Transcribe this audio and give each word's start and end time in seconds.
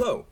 Hello. 0.00 0.26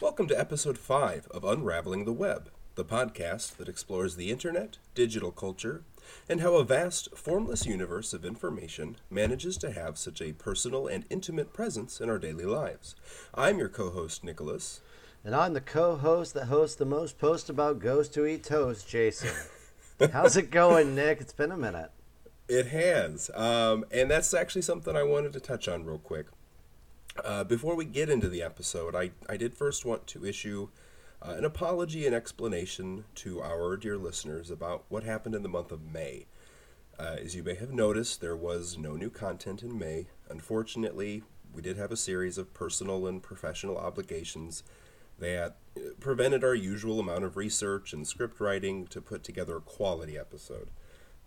Welcome 0.00 0.28
to 0.28 0.38
episode 0.38 0.78
5 0.78 1.26
of 1.32 1.42
Unraveling 1.42 2.04
the 2.04 2.12
Web, 2.12 2.48
the 2.76 2.84
podcast 2.84 3.56
that 3.56 3.68
explores 3.68 4.14
the 4.14 4.30
internet, 4.30 4.78
digital 4.94 5.32
culture, 5.32 5.82
and 6.28 6.40
how 6.40 6.54
a 6.54 6.62
vast, 6.62 7.08
formless 7.16 7.66
universe 7.66 8.12
of 8.12 8.24
information 8.24 8.98
manages 9.10 9.56
to 9.56 9.72
have 9.72 9.98
such 9.98 10.22
a 10.22 10.34
personal 10.34 10.86
and 10.86 11.06
intimate 11.10 11.52
presence 11.52 12.00
in 12.00 12.08
our 12.08 12.20
daily 12.20 12.44
lives. 12.44 12.94
I'm 13.34 13.58
your 13.58 13.68
co 13.68 13.90
host, 13.90 14.22
Nicholas. 14.22 14.80
And 15.24 15.34
I'm 15.34 15.54
the 15.54 15.60
co 15.60 15.96
host 15.96 16.34
that 16.34 16.46
hosts 16.46 16.76
the 16.76 16.84
most 16.84 17.18
posts 17.18 17.50
about 17.50 17.80
ghosts 17.80 18.14
who 18.14 18.26
eat 18.26 18.44
toast, 18.44 18.88
Jason. 18.88 19.34
How's 20.12 20.36
it 20.36 20.52
going, 20.52 20.94
Nick? 20.94 21.20
It's 21.20 21.32
been 21.32 21.50
a 21.50 21.56
minute. 21.56 21.90
It 22.48 22.66
has. 22.68 23.28
Um, 23.34 23.86
and 23.90 24.08
that's 24.08 24.32
actually 24.32 24.62
something 24.62 24.94
I 24.94 25.02
wanted 25.02 25.32
to 25.32 25.40
touch 25.40 25.66
on 25.66 25.84
real 25.84 25.98
quick. 25.98 26.26
Uh, 27.24 27.44
before 27.44 27.74
we 27.74 27.84
get 27.84 28.08
into 28.08 28.28
the 28.28 28.42
episode, 28.42 28.94
I, 28.94 29.10
I 29.28 29.36
did 29.36 29.54
first 29.54 29.84
want 29.84 30.06
to 30.08 30.24
issue 30.24 30.68
uh, 31.22 31.32
an 31.32 31.44
apology 31.44 32.06
and 32.06 32.14
explanation 32.14 33.04
to 33.16 33.42
our 33.42 33.76
dear 33.76 33.96
listeners 33.96 34.50
about 34.50 34.84
what 34.88 35.04
happened 35.04 35.34
in 35.34 35.42
the 35.42 35.48
month 35.48 35.72
of 35.72 35.92
May. 35.92 36.26
Uh, 36.98 37.16
as 37.22 37.34
you 37.34 37.42
may 37.42 37.54
have 37.54 37.72
noticed, 37.72 38.20
there 38.20 38.36
was 38.36 38.78
no 38.78 38.96
new 38.96 39.10
content 39.10 39.62
in 39.62 39.78
May. 39.78 40.06
Unfortunately, 40.28 41.22
we 41.54 41.62
did 41.62 41.76
have 41.76 41.92
a 41.92 41.96
series 41.96 42.38
of 42.38 42.54
personal 42.54 43.06
and 43.06 43.22
professional 43.22 43.76
obligations 43.76 44.62
that 45.18 45.56
uh, 45.76 45.80
prevented 45.98 46.44
our 46.44 46.54
usual 46.54 47.00
amount 47.00 47.24
of 47.24 47.36
research 47.36 47.92
and 47.92 48.06
script 48.06 48.40
writing 48.40 48.86
to 48.86 49.00
put 49.00 49.22
together 49.22 49.56
a 49.56 49.60
quality 49.60 50.18
episode. 50.18 50.68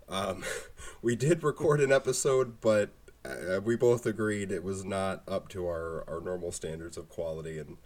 Um, 0.10 0.44
we 1.02 1.16
did 1.16 1.44
record 1.44 1.82
an 1.82 1.92
episode, 1.92 2.62
but 2.62 2.92
uh, 3.26 3.62
we 3.62 3.76
both 3.76 4.06
agreed 4.06 4.52
it 4.52 4.64
was 4.64 4.84
not 4.84 5.24
up 5.28 5.48
to 5.50 5.66
our, 5.66 6.04
our 6.08 6.20
normal 6.20 6.52
standards 6.52 6.98
of 6.98 7.10
quality, 7.10 7.58
and 7.58 7.78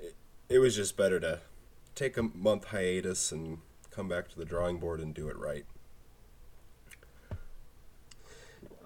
it, 0.00 0.14
it 0.48 0.58
was 0.58 0.76
just 0.76 0.96
better 0.96 1.20
to 1.20 1.40
take 1.94 2.16
a 2.16 2.22
month 2.22 2.66
hiatus 2.66 3.32
and 3.32 3.58
come 3.90 4.08
back 4.08 4.28
to 4.28 4.38
the 4.38 4.44
drawing 4.44 4.78
board 4.78 5.00
and 5.00 5.14
do 5.14 5.28
it 5.28 5.36
right. 5.36 5.66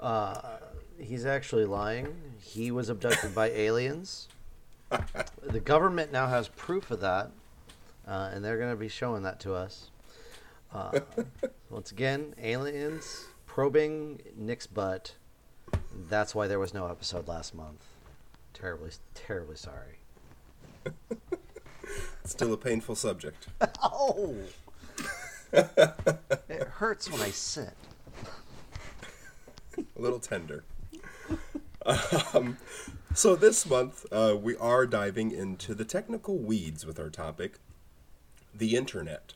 Uh, 0.01 0.59
he's 0.99 1.25
actually 1.25 1.65
lying. 1.65 2.15
He 2.41 2.71
was 2.71 2.89
abducted 2.89 3.35
by 3.35 3.51
aliens. 3.51 4.29
the 5.43 5.61
government 5.61 6.13
now 6.13 6.27
has 6.27 6.49
proof 6.49 6.91
of 6.91 7.01
that, 7.01 7.31
uh, 8.07 8.31
and 8.33 8.45
they're 8.45 8.59
going 8.59 8.71
to 8.71 8.77
be 8.77 8.89
showing 8.89 9.23
that 9.23 9.41
to 9.41 9.55
us. 9.55 9.91
Uh, 10.73 11.01
once 11.71 11.93
again, 11.93 12.35
aliens 12.43 13.27
probing 13.47 14.21
Nick's 14.37 14.67
butt. 14.67 15.15
That's 16.09 16.35
why 16.35 16.47
there 16.47 16.59
was 16.59 16.75
no 16.75 16.87
episode 16.87 17.27
last 17.29 17.55
month. 17.55 17.85
Terribly, 18.53 18.91
terribly 19.15 19.57
sorry. 19.57 19.99
Still 22.25 22.53
a 22.53 22.57
painful 22.57 22.95
subject. 22.95 23.49
oh! 23.83 24.37
it 25.53 26.69
hurts 26.69 27.11
when 27.11 27.21
I 27.21 27.31
sit. 27.31 27.75
a 29.79 30.01
little 30.01 30.19
tender. 30.19 30.65
Um, 32.35 32.59
so 33.15 33.37
this 33.37 33.65
month 33.65 34.05
uh, 34.11 34.37
we 34.41 34.57
are 34.57 34.87
diving 34.87 35.31
into 35.31 35.75
the 35.75 35.85
technical 35.85 36.37
weeds 36.39 36.85
with 36.85 36.99
our 36.99 37.11
topic, 37.11 37.59
the 38.55 38.75
internet. 38.77 39.35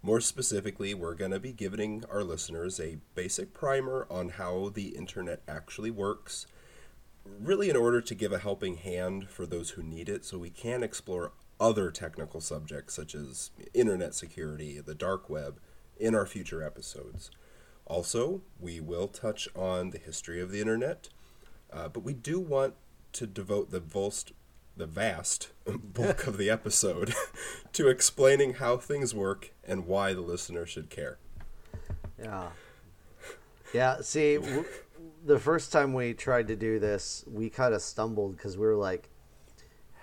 More 0.00 0.20
specifically, 0.20 0.94
we're 0.94 1.14
going 1.14 1.32
to 1.32 1.40
be 1.40 1.52
giving 1.52 2.04
our 2.10 2.22
listeners 2.22 2.78
a 2.78 2.98
basic 3.16 3.52
primer 3.52 4.06
on 4.08 4.30
how 4.30 4.70
the 4.72 4.96
internet 4.96 5.42
actually 5.48 5.90
works, 5.90 6.46
really 7.24 7.68
in 7.68 7.76
order 7.76 8.00
to 8.00 8.14
give 8.14 8.32
a 8.32 8.38
helping 8.38 8.76
hand 8.76 9.28
for 9.28 9.44
those 9.44 9.70
who 9.70 9.82
need 9.82 10.08
it 10.08 10.24
so 10.24 10.38
we 10.38 10.50
can 10.50 10.84
explore 10.84 11.32
other 11.60 11.90
technical 11.90 12.40
subjects 12.40 12.94
such 12.94 13.14
as 13.14 13.50
internet 13.74 14.14
security, 14.14 14.80
the 14.80 14.94
dark 14.94 15.28
web, 15.28 15.58
in 15.98 16.14
our 16.14 16.26
future 16.26 16.62
episodes. 16.62 17.32
Also, 17.84 18.42
we 18.60 18.78
will 18.80 19.08
touch 19.08 19.48
on 19.56 19.90
the 19.90 19.98
history 19.98 20.40
of 20.40 20.52
the 20.52 20.60
internet, 20.60 21.08
uh, 21.72 21.88
but 21.88 22.04
we 22.04 22.12
do 22.12 22.38
want 22.38 22.74
to 23.14 23.26
devote 23.26 23.72
the 23.72 23.80
vast, 23.80 24.32
the 24.78 24.86
vast 24.86 25.48
bulk 25.66 26.26
of 26.26 26.38
the 26.38 26.48
episode 26.48 27.12
to 27.72 27.88
explaining 27.88 28.54
how 28.54 28.76
things 28.76 29.14
work 29.14 29.50
and 29.64 29.86
why 29.86 30.12
the 30.12 30.20
listener 30.20 30.64
should 30.66 30.88
care. 30.90 31.18
Yeah. 32.18 32.48
Yeah, 33.74 34.00
see, 34.00 34.36
w- 34.36 34.64
the 35.24 35.38
first 35.38 35.72
time 35.72 35.92
we 35.92 36.14
tried 36.14 36.48
to 36.48 36.56
do 36.56 36.78
this, 36.78 37.24
we 37.30 37.50
kind 37.50 37.74
of 37.74 37.82
stumbled 37.82 38.36
because 38.36 38.56
we 38.56 38.66
were 38.66 38.76
like, 38.76 39.10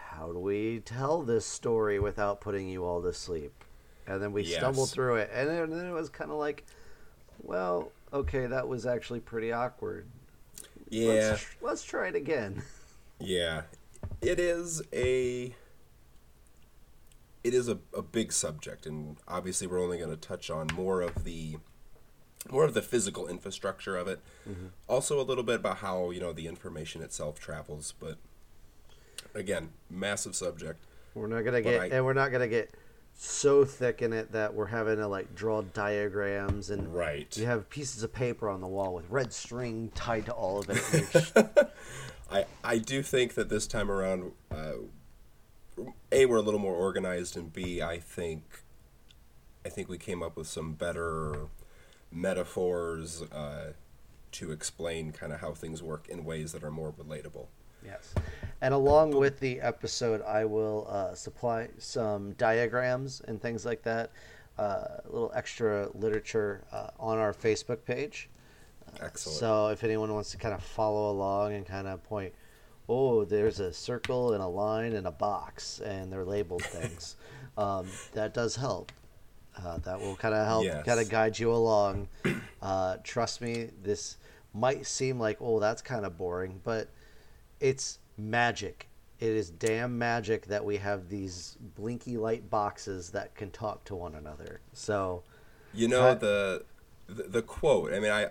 how 0.09 0.31
do 0.31 0.39
we 0.39 0.81
tell 0.85 1.23
this 1.23 1.45
story 1.45 1.99
without 1.99 2.41
putting 2.41 2.67
you 2.69 2.85
all 2.85 3.01
to 3.01 3.11
sleep? 3.13 3.63
And 4.07 4.21
then 4.21 4.33
we 4.33 4.43
Yes. 4.43 4.57
stumbled 4.57 4.91
through 4.91 5.15
it. 5.15 5.31
And 5.33 5.49
then, 5.49 5.69
then 5.71 5.85
it 5.87 5.91
was 5.93 6.09
kind 6.09 6.29
of 6.31 6.37
like, 6.37 6.63
well, 7.41 7.91
okay, 8.13 8.45
that 8.45 8.67
was 8.67 8.85
actually 8.85 9.19
pretty 9.19 9.51
awkward. 9.51 10.05
Yeah, 10.89 11.09
Let's, 11.31 11.45
let's 11.61 11.83
try 11.83 12.09
it 12.09 12.15
again. 12.15 12.61
yeah. 13.19 13.63
It 14.21 14.39
is 14.39 14.81
a 14.93 15.53
it 17.43 17.53
is 17.53 17.67
a, 17.69 17.77
a 17.95 18.01
big 18.01 18.33
subject 18.33 18.85
and 18.87 19.17
obviously 19.27 19.67
we're 19.67 19.81
only 19.81 19.99
going 19.99 20.09
to 20.09 20.15
touch 20.17 20.49
on 20.49 20.67
more 20.73 21.01
of 21.01 21.23
the 21.23 21.57
more 22.49 22.63
of 22.63 22.73
the 22.73 22.81
physical 22.81 23.27
infrastructure 23.27 23.95
of 23.97 24.07
it. 24.07 24.19
Mm-hmm. 24.49 24.67
Also 24.87 25.19
a 25.19 25.23
little 25.23 25.43
bit 25.43 25.55
about 25.55 25.77
how, 25.77 26.09
you 26.11 26.19
know, 26.19 26.31
the 26.33 26.47
information 26.47 27.01
itself 27.03 27.39
travels, 27.39 27.93
but 27.99 28.17
again, 29.35 29.71
massive 29.89 30.35
subject. 30.35 30.83
We're 31.13 31.27
not 31.27 31.43
gonna 31.43 31.61
get, 31.61 31.81
I- 31.81 31.87
and 31.87 32.03
we're 32.05 32.13
not 32.13 32.31
gonna 32.31 32.47
get 32.47 32.71
so 33.17 33.63
thick 33.63 34.01
in 34.01 34.11
it 34.11 34.31
that 34.33 34.53
we're 34.53 34.65
having 34.65 34.97
to 34.97 35.07
like 35.07 35.33
draw 35.35 35.61
diagrams 35.61 36.69
and 36.71 36.93
Right. 36.93 37.35
you 37.37 37.45
have 37.45 37.69
pieces 37.69 38.03
of 38.03 38.11
paper 38.11 38.49
on 38.49 38.59
the 38.59 38.67
wall 38.67 38.93
with 38.95 39.09
red 39.09 39.31
string 39.31 39.91
tied 39.95 40.25
to 40.25 40.31
all 40.33 40.59
of 40.59 40.69
it. 40.69 41.71
I 42.31 42.45
I 42.63 42.77
do 42.77 43.01
think 43.01 43.35
that 43.35 43.49
this 43.49 43.67
time 43.67 43.91
around, 43.91 44.31
uh, 44.51 44.73
a 46.11 46.25
we're 46.25 46.37
a 46.37 46.41
little 46.41 46.59
more 46.59 46.75
organized, 46.75 47.37
and 47.37 47.51
b 47.51 47.81
I 47.81 47.99
think 47.99 48.43
I 49.65 49.69
think 49.69 49.89
we 49.89 49.97
came 49.97 50.23
up 50.23 50.37
with 50.37 50.47
some 50.47 50.73
better 50.73 51.47
metaphors 52.11 53.23
uh, 53.23 53.73
to 54.33 54.51
explain 54.51 55.11
kind 55.11 55.33
of 55.33 55.41
how 55.41 55.53
things 55.53 55.81
work 55.81 56.07
in 56.09 56.23
ways 56.23 56.51
that 56.53 56.63
are 56.63 56.71
more 56.71 56.93
relatable. 56.93 57.47
yes, 57.83 58.13
and 58.61 58.73
along 58.73 59.11
with 59.11 59.39
the 59.39 59.61
episode, 59.61 60.21
I 60.23 60.45
will 60.45 60.87
uh, 60.89 61.13
supply 61.13 61.69
some 61.77 62.33
diagrams 62.33 63.21
and 63.27 63.41
things 63.41 63.65
like 63.65 63.83
that. 63.83 64.11
Uh, 64.57 65.01
a 65.03 65.09
little 65.11 65.31
extra 65.35 65.89
literature 65.93 66.63
uh, 66.71 66.87
on 66.97 67.17
our 67.17 67.33
Facebook 67.33 67.83
page. 67.83 68.29
Excellent. 69.01 69.39
So 69.39 69.67
if 69.69 69.83
anyone 69.83 70.13
wants 70.13 70.31
to 70.31 70.37
kind 70.37 70.53
of 70.53 70.63
follow 70.63 71.11
along 71.11 71.53
and 71.53 71.65
kind 71.65 71.87
of 71.87 72.03
point, 72.03 72.33
oh, 72.87 73.25
there's 73.25 73.59
a 73.59 73.73
circle 73.73 74.33
and 74.33 74.41
a 74.43 74.47
line 74.47 74.93
and 74.93 75.07
a 75.07 75.11
box, 75.11 75.79
and 75.79 76.11
they're 76.11 76.25
labeled 76.25 76.63
things, 76.65 77.15
um, 77.57 77.87
that 78.13 78.33
does 78.33 78.55
help. 78.55 78.91
Uh, 79.57 79.77
that 79.79 79.99
will 79.99 80.15
kind 80.17 80.33
of 80.35 80.45
help, 80.45 80.65
Yes. 80.65 80.85
kind 80.85 80.99
of 80.99 81.07
guide 81.09 81.39
you 81.39 81.51
along. 81.51 82.09
Uh, 82.61 82.97
trust 83.03 83.39
me, 83.41 83.69
this 83.81 84.17
might 84.53 84.85
seem 84.85 85.17
like, 85.17 85.37
oh, 85.39 85.59
that's 85.61 85.81
kind 85.81 86.05
of 86.05 86.17
boring, 86.17 86.59
but 86.63 86.89
it's 87.61 87.99
magic. 88.17 88.89
It 89.21 89.29
is 89.29 89.49
damn 89.49 89.97
magic 89.97 90.47
that 90.47 90.65
we 90.65 90.75
have 90.77 91.07
these 91.07 91.57
blinky 91.75 92.17
light 92.17 92.49
boxes 92.49 93.11
that 93.11 93.33
can 93.33 93.49
talk 93.49 93.85
to 93.85 93.95
one 93.95 94.15
another. 94.15 94.59
So, 94.73 95.23
You 95.73 95.87
know 95.87 96.15
the, 96.15 96.65
the 97.07 97.23
the 97.23 97.41
quote. 97.41 97.93
I 97.93 97.99
mean, 97.99 98.11
I 98.11 98.27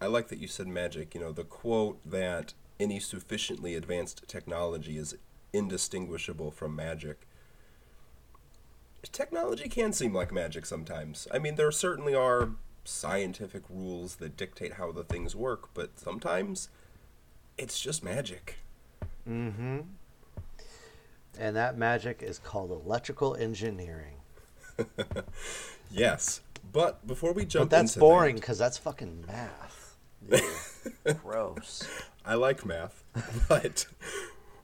I 0.00 0.06
like 0.06 0.28
that 0.28 0.38
you 0.38 0.48
said 0.48 0.66
magic. 0.66 1.14
You 1.14 1.20
know 1.20 1.32
the 1.32 1.44
quote 1.44 1.98
that 2.04 2.54
any 2.80 3.00
sufficiently 3.00 3.74
advanced 3.74 4.22
technology 4.26 4.96
is 4.98 5.16
indistinguishable 5.52 6.50
from 6.50 6.74
magic. 6.76 7.26
Technology 9.12 9.68
can 9.68 9.92
seem 9.92 10.14
like 10.14 10.32
magic 10.32 10.64
sometimes. 10.66 11.28
I 11.32 11.38
mean, 11.38 11.56
there 11.56 11.70
certainly 11.70 12.14
are 12.14 12.50
scientific 12.84 13.62
rules 13.68 14.16
that 14.16 14.36
dictate 14.36 14.74
how 14.74 14.92
the 14.92 15.04
things 15.04 15.36
work, 15.36 15.68
but 15.74 15.98
sometimes 15.98 16.68
it's 17.58 17.78
just 17.80 18.02
magic. 18.02 18.56
mm-hmm. 19.28 19.80
And 21.38 21.56
that 21.56 21.76
magic 21.76 22.22
is 22.22 22.38
called 22.38 22.70
electrical 22.70 23.34
engineering. 23.36 24.16
Yes, 25.90 26.40
but 26.72 27.06
before 27.06 27.32
we 27.32 27.44
jump, 27.44 27.70
But 27.70 27.76
that's 27.76 27.94
boring 27.94 28.34
that- 28.34 28.40
because 28.40 28.58
that's 28.58 28.78
fucking 28.78 29.24
math. 29.28 29.73
Ew. 30.30 31.14
Gross. 31.22 31.88
I 32.24 32.34
like 32.34 32.64
math, 32.64 33.04
but 33.48 33.86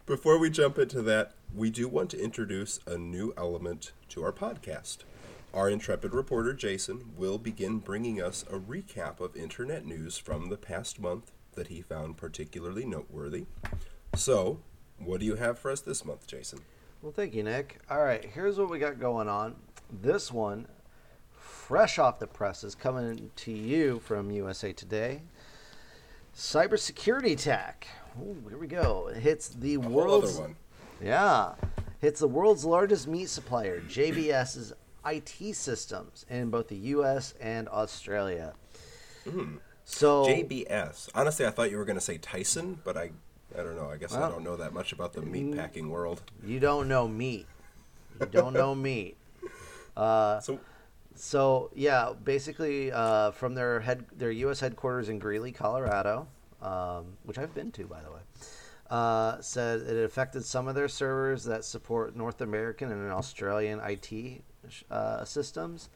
before 0.07 0.39
we 0.39 0.51
jump 0.51 0.79
into 0.79 1.03
that, 1.03 1.35
we 1.55 1.71
do 1.71 1.89
want 1.89 2.11
to 2.11 2.23
introduce 2.23 2.81
a 2.87 2.97
new 2.97 3.35
element 3.37 3.93
to 4.11 4.23
our 4.25 4.33
podcast. 4.33 4.99
Our 5.53 5.69
intrepid 5.69 6.15
reporter 6.15 6.55
Jason 6.55 7.12
will 7.17 7.37
begin 7.37 7.79
bringing 7.79 8.23
us 8.23 8.45
a 8.45 8.59
recap 8.59 9.21
of 9.21 9.37
internet 9.37 9.85
news 9.85 10.17
from 10.17 10.49
the 10.49 10.57
past 10.57 11.01
month 11.01 11.33
that 11.55 11.67
he 11.67 11.83
found 11.83 12.17
particularly 12.17 12.87
noteworthy. 12.87 13.47
So, 14.15 14.61
what 14.99 15.21
do 15.21 15.27
you 15.27 15.35
have 15.35 15.59
for 15.59 15.71
us 15.71 15.81
this 15.81 16.05
month, 16.05 16.27
Jason? 16.27 16.61
Well, 17.03 17.13
thank 17.13 17.35
you, 17.35 17.43
Nick. 17.43 17.81
All 17.91 18.03
right, 18.03 18.25
here's 18.25 18.59
what 18.59 18.71
we 18.71 18.79
got 18.79 19.01
going 19.01 19.29
on. 19.29 19.56
This 19.91 20.31
one, 20.31 20.69
fresh 21.33 21.99
off 21.99 22.19
the 22.19 22.27
presses, 22.27 22.75
coming 22.75 23.31
to 23.37 23.53
you 23.53 23.99
from 24.01 24.31
USA 24.31 24.73
Today. 24.73 25.23
Cybersecurity 26.37 27.32
attack. 27.32 27.87
Ooh, 28.21 28.37
here 28.49 28.59
we 28.59 28.67
go. 28.67 29.09
It 29.15 29.19
hits 29.21 29.49
the 29.49 29.77
world's 29.79 30.35
other 30.38 30.43
one. 30.49 30.56
yeah, 31.03 31.55
hits 32.00 32.21
the 32.21 32.29
world's 32.29 32.65
largest 32.65 33.06
meat 33.06 33.29
supplier, 33.29 33.81
JBS's 33.81 34.73
IT 35.06 35.55
systems 35.56 36.27
in 36.29 36.50
both 36.50 36.69
the 36.69 36.77
U.S. 36.77 37.35
and 37.41 37.69
Australia. 37.69 38.55
So 39.85 40.25
JBS. 40.27 41.09
Honestly, 41.15 41.47
I 41.47 41.50
thought 41.50 41.71
you 41.71 41.77
were 41.79 41.85
going 41.85 41.99
to 41.99 42.05
say 42.05 42.19
Tyson, 42.19 42.81
but 42.85 42.97
I, 42.97 43.11
I 43.59 43.62
don't 43.62 43.77
know. 43.77 43.91
I 43.91 43.97
guess 43.97 44.15
I 44.15 44.29
don't 44.29 44.44
know 44.44 44.56
that 44.56 44.73
much 44.73 44.93
about 44.93 45.12
the 45.12 45.23
meat 45.23 45.56
packing 45.56 45.91
world. 45.91 46.23
you 46.44 46.61
don't 46.61 46.88
know 46.88 47.06
meat. 47.09 47.47
You 48.21 48.27
don't 48.27 48.53
know 48.53 48.75
meat. 48.75 49.17
Uh, 49.97 50.38
So, 50.41 50.61
So 51.20 51.70
yeah, 51.75 52.12
basically 52.25 52.90
uh, 52.90 53.32
from 53.32 53.55
their 53.55 53.81
head, 53.81 54.06
their 54.17 54.31
U.S. 54.31 54.58
headquarters 54.58 55.11
in 55.11 55.19
Greeley, 55.19 55.52
Colorado, 55.52 56.26
um, 56.62 57.19
which 57.25 57.37
I've 57.37 57.55
been 57.55 57.70
to, 57.72 57.87
by 57.87 58.00
the 58.00 58.11
way, 58.11 58.20
uh, 58.88 59.38
said 59.43 59.81
it 59.81 60.02
affected 60.02 60.46
some 60.46 60.67
of 60.67 60.75
their 60.75 60.88
servers 60.88 61.44
that 61.44 61.67
support 61.67 62.17
North 62.17 62.40
American 62.40 62.90
and 62.90 63.12
Australian 63.12 63.81
IT 63.81 64.43
uh, 64.90 65.22
systems. 65.26 65.90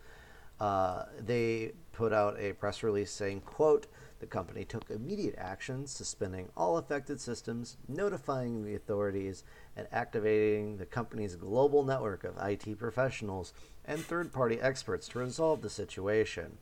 Uh, 0.60 1.04
they 1.18 1.72
put 1.92 2.12
out 2.12 2.38
a 2.38 2.52
press 2.52 2.82
release 2.82 3.10
saying, 3.10 3.40
"quote 3.40 3.86
The 4.20 4.26
company 4.26 4.66
took 4.66 4.90
immediate 4.90 5.36
action, 5.38 5.86
suspending 5.86 6.50
all 6.54 6.76
affected 6.76 7.18
systems, 7.18 7.78
notifying 7.88 8.62
the 8.62 8.74
authorities, 8.74 9.42
and 9.74 9.88
activating 9.90 10.76
the 10.76 10.86
company's 10.86 11.34
global 11.34 11.82
network 11.82 12.24
of 12.24 12.36
IT 12.38 12.78
professionals 12.78 13.54
and 13.86 14.00
third-party 14.00 14.60
experts 14.60 15.08
to 15.08 15.18
resolve 15.18 15.62
the 15.62 15.70
situation." 15.70 16.58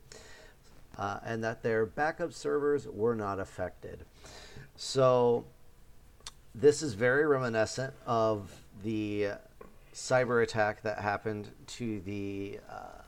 Uh, 0.97 1.19
and 1.25 1.43
that 1.43 1.63
their 1.63 1.85
backup 1.85 2.31
servers 2.33 2.87
were 2.87 3.15
not 3.15 3.39
affected. 3.39 4.05
So, 4.75 5.45
this 6.53 6.83
is 6.83 6.93
very 6.93 7.25
reminiscent 7.25 7.95
of 8.05 8.51
the 8.83 9.29
cyber 9.93 10.43
attack 10.43 10.81
that 10.83 10.99
happened 10.99 11.49
to 11.67 11.99
the 12.01 12.59
uh, 12.69 13.01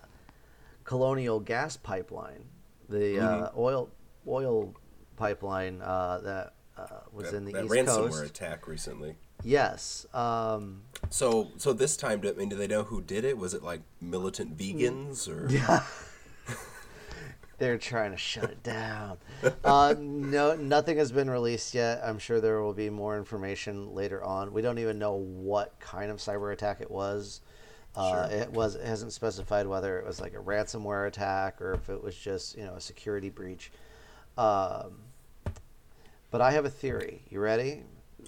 Colonial 0.83 1.39
gas 1.39 1.75
pipeline, 1.77 2.45
the 2.89 3.19
uh, 3.19 3.49
oil 3.57 3.89
oil 4.27 4.73
pipeline 5.17 5.81
uh, 5.81 6.19
that 6.23 6.53
uh, 6.77 6.99
was 7.11 7.31
that, 7.31 7.37
in 7.37 7.45
the 7.45 7.51
that 7.53 7.65
East 7.65 7.73
ransomware 7.73 8.09
Coast. 8.09 8.25
attack 8.25 8.67
recently. 8.67 9.15
Yes. 9.45 10.07
Um, 10.13 10.81
So, 11.11 11.51
so 11.57 11.71
this 11.71 11.95
time, 11.95 12.21
I 12.25 12.31
mean, 12.31 12.49
do 12.49 12.55
they 12.55 12.67
know 12.67 12.83
who 12.83 13.01
did 13.01 13.23
it? 13.23 13.37
Was 13.37 13.53
it 13.53 13.63
like 13.63 13.81
militant 14.01 14.57
vegans 14.57 15.29
or? 15.29 15.47
Yeah. 15.51 15.83
They're 17.57 17.77
trying 17.77 18.11
to 18.11 18.17
shut 18.17 18.49
it 18.49 18.63
down. 18.63 19.17
Uh, 19.63 19.95
no, 19.97 20.57
nothing 20.57 20.97
has 20.97 21.13
been 21.13 21.29
released 21.29 21.73
yet. 21.73 22.01
I'm 22.03 22.19
sure 22.19 22.41
there 22.41 22.61
will 22.61 22.73
be 22.73 22.89
more 22.89 23.17
information 23.17 23.93
later 23.95 24.21
on. 24.21 24.51
We 24.51 24.61
don't 24.61 24.77
even 24.77 24.99
know 24.99 25.13
what 25.13 25.79
kind 25.79 26.11
of 26.11 26.17
cyber 26.17 26.51
attack 26.51 26.81
it 26.81 26.91
was. 26.91 27.39
Uh, 27.95 28.27
Sure. 28.27 28.37
It 28.39 28.51
was 28.51 28.75
it 28.75 28.85
hasn't 28.85 29.13
specified 29.13 29.67
whether 29.67 29.97
it 29.97 30.05
was 30.05 30.19
like 30.19 30.33
a 30.33 30.39
ransomware 30.39 31.07
attack 31.07 31.61
or 31.61 31.71
if 31.71 31.87
it 31.89 32.03
was 32.03 32.13
just 32.13 32.57
you 32.57 32.65
know 32.65 32.73
a 32.73 32.81
security 32.81 33.29
breach. 33.29 33.71
Um, 34.37 34.97
but 36.31 36.41
I 36.41 36.51
have 36.51 36.65
a 36.65 36.69
theory. 36.69 37.21
You 37.29 37.39
ready? 37.39 37.83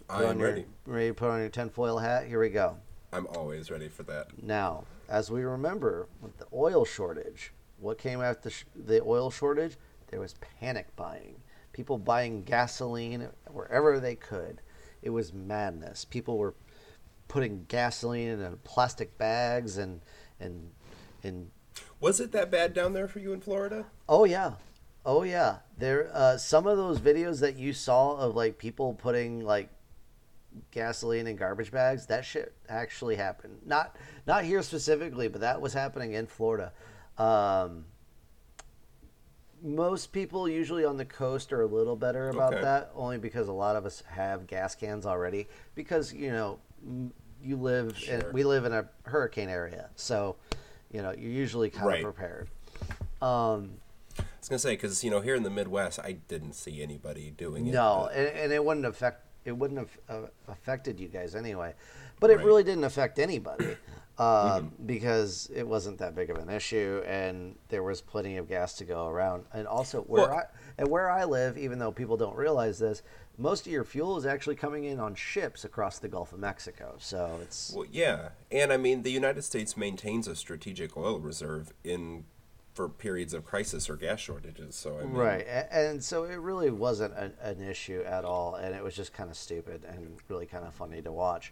I 0.09 0.23
am 0.23 0.39
your- 0.39 0.49
ready. 0.49 0.65
Ready 0.85 1.07
to 1.09 1.13
put 1.13 1.29
on 1.29 1.39
your 1.39 1.49
tinfoil 1.49 1.97
hat? 1.97 2.27
Here 2.27 2.39
we 2.39 2.49
go. 2.49 2.77
I'm 3.13 3.27
always 3.27 3.71
ready 3.71 3.87
for 3.87 4.03
that. 4.03 4.41
Now, 4.43 4.83
as 5.09 5.31
we 5.31 5.43
remember, 5.43 6.07
with 6.21 6.37
the 6.37 6.45
oil 6.53 6.83
shortage, 6.85 7.53
what 7.79 7.97
came 7.97 8.21
after 8.21 8.49
sh- 8.49 8.65
the 8.75 9.01
oil 9.03 9.31
shortage? 9.31 9.77
There 10.07 10.19
was 10.19 10.35
panic 10.59 10.95
buying. 10.95 11.41
People 11.73 11.97
buying 11.97 12.43
gasoline 12.43 13.29
wherever 13.51 13.99
they 13.99 14.15
could. 14.15 14.61
It 15.01 15.11
was 15.11 15.31
madness. 15.33 16.05
People 16.05 16.37
were 16.37 16.53
putting 17.27 17.65
gasoline 17.67 18.27
in 18.29 18.57
plastic 18.63 19.17
bags 19.17 19.77
and 19.77 20.01
and 20.39 20.71
and 21.23 21.51
Was 21.99 22.19
it 22.19 22.31
that 22.31 22.49
bad 22.49 22.73
down 22.73 22.93
there 22.93 23.07
for 23.07 23.19
you 23.19 23.31
in 23.33 23.41
Florida? 23.41 23.85
oh 24.09 24.23
yeah, 24.25 24.53
oh 25.05 25.23
yeah. 25.23 25.57
There 25.77 26.09
uh, 26.13 26.37
some 26.37 26.65
of 26.67 26.77
those 26.77 26.99
videos 26.99 27.39
that 27.41 27.57
you 27.57 27.73
saw 27.73 28.15
of 28.17 28.35
like 28.35 28.57
people 28.57 28.93
putting 28.93 29.41
like 29.41 29.69
gasoline 30.71 31.27
in 31.27 31.35
garbage 31.35 31.71
bags. 31.71 32.05
That 32.07 32.25
shit 32.25 32.53
actually 32.69 33.15
happened. 33.15 33.59
Not 33.65 33.95
not 34.25 34.43
here 34.43 34.61
specifically, 34.63 35.27
but 35.27 35.41
that 35.41 35.61
was 35.61 35.73
happening 35.73 36.13
in 36.13 36.27
Florida. 36.27 36.71
Um, 37.17 37.85
most 39.61 40.11
people 40.11 40.47
usually 40.47 40.85
on 40.85 40.97
the 40.97 41.05
coast 41.05 41.51
are 41.51 41.61
a 41.61 41.65
little 41.65 41.95
better 41.95 42.29
about 42.29 42.53
Okay. 42.53 42.61
that, 42.61 42.91
only 42.95 43.17
because 43.17 43.47
a 43.47 43.53
lot 43.53 43.75
of 43.75 43.85
us 43.85 44.03
have 44.07 44.45
gas 44.45 44.75
cans 44.75 45.05
already. 45.05 45.47
Because 45.73 46.13
you 46.13 46.31
know, 46.31 46.59
you 47.41 47.57
live, 47.57 47.89
in, 47.89 47.93
Sure. 47.95 48.31
we 48.33 48.43
live 48.43 48.65
in 48.65 48.73
a 48.73 48.87
hurricane 49.03 49.49
area, 49.49 49.89
so 49.95 50.35
you 50.91 51.01
know 51.01 51.11
you're 51.11 51.31
usually 51.31 51.69
kind 51.69 51.87
Right. 51.87 52.05
of 52.05 52.13
prepared. 52.15 52.49
Um, 53.21 53.79
I 54.19 54.23
was 54.39 54.49
gonna 54.49 54.59
say 54.59 54.73
because 54.73 55.03
you 55.03 55.09
know 55.11 55.21
here 55.21 55.35
in 55.35 55.43
the 55.43 55.49
Midwest, 55.49 55.99
I 55.99 56.13
didn't 56.13 56.53
see 56.53 56.81
anybody 56.83 57.31
doing 57.31 57.65
it. 57.67 57.73
No, 57.73 58.03
but- 58.09 58.15
and, 58.17 58.27
and 58.37 58.53
it 58.53 58.63
wouldn't 58.63 58.85
affect 58.85 59.26
it 59.47 59.57
wouldn't 59.57 59.79
have 59.79 59.97
uh, 60.09 60.27
affected 60.49 60.99
you 60.99 61.07
guys 61.07 61.33
anyway, 61.35 61.73
but 62.19 62.29
it 62.29 62.37
Right. 62.37 62.45
really 62.45 62.63
didn't 62.63 62.83
affect 62.83 63.17
anybody 63.17 63.77
um, 64.19 64.73
because 64.85 65.49
it 65.55 65.65
wasn't 65.65 65.97
that 65.99 66.13
big 66.15 66.29
of 66.29 66.37
an 66.37 66.49
issue, 66.49 67.01
and 67.07 67.55
there 67.69 67.81
was 67.81 68.01
plenty 68.01 68.35
of 68.37 68.47
gas 68.49 68.73
to 68.75 68.85
go 68.85 69.07
around. 69.07 69.45
And 69.53 69.65
also 69.65 70.01
where 70.03 70.27
Well- 70.29 70.37
I 70.37 70.43
and 70.79 70.89
where 70.89 71.09
I 71.09 71.23
live, 71.23 71.57
even 71.57 71.79
though 71.79 71.91
people 71.91 72.17
don't 72.17 72.35
realize 72.35 72.77
this, 72.77 73.01
most 73.39 73.65
of 73.65 73.71
your 73.71 73.83
fuel 73.83 74.15
is 74.17 74.25
actually 74.27 74.55
coming 74.55 74.83
in 74.83 74.99
on 74.99 75.15
ships 75.15 75.65
across 75.65 75.97
the 75.97 76.07
Gulf 76.07 76.33
of 76.33 76.39
Mexico. 76.39 76.95
So 76.99 77.39
it's 77.41 77.73
Well, 77.75 77.87
yeah, 77.91 78.29
and 78.51 78.71
I 78.73 78.77
mean 78.77 79.01
the 79.03 79.11
United 79.11 79.43
States 79.43 79.75
maintains 79.77 80.27
a 80.27 80.35
strategic 80.35 80.95
oil 80.97 81.19
reserve 81.19 81.73
in 81.83 82.25
for 82.77 82.87
periods 82.87 83.33
of 83.33 83.43
crisis 83.43 83.89
or 83.89 83.95
gas 83.95 84.19
shortages. 84.19 84.75
So 84.75 84.99
I 84.99 85.03
mean, 85.03 85.13
Right, 85.13 85.47
and 85.71 86.01
so 86.01 86.25
it 86.25 86.35
really 86.35 86.69
wasn't 86.69 87.15
an, 87.17 87.33
an 87.41 87.59
issue 87.59 88.03
at 88.05 88.23
all, 88.23 88.53
and 88.53 88.75
it 88.75 88.83
was 88.83 88.95
just 88.95 89.13
kind 89.13 89.31
of 89.31 89.35
stupid 89.35 89.83
and 89.83 90.17
really 90.29 90.45
kind 90.45 90.63
of 90.63 90.75
funny 90.75 91.01
to 91.01 91.11
watch. 91.11 91.51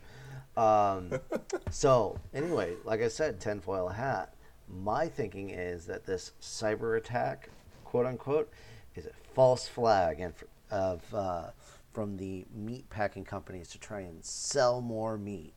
Um, 0.56 1.20
so 1.72 2.20
anyway, 2.32 2.76
like 2.86 3.02
I 3.02 3.08
said, 3.08 3.42
tinfoil 3.42 3.90
hat. 3.90 4.36
My 4.70 5.08
thinking 5.08 5.50
is 5.50 5.88
that 5.88 6.06
this 6.06 6.32
cyber 6.40 6.96
attack, 6.98 7.50
quote 7.84 8.06
unquote, 8.06 8.52
is 8.94 9.08
a 9.08 9.12
false 9.34 9.68
flag 9.68 10.20
and 10.20 10.34
of 10.70 11.02
uh, 11.14 11.50
from 11.92 12.18
the 12.18 12.46
meat 12.54 12.88
packing 12.92 13.26
companies 13.26 13.70
to 13.70 13.80
try 13.80 14.02
and 14.02 14.24
sell 14.24 14.80
more 14.80 15.18
meat. 15.18 15.54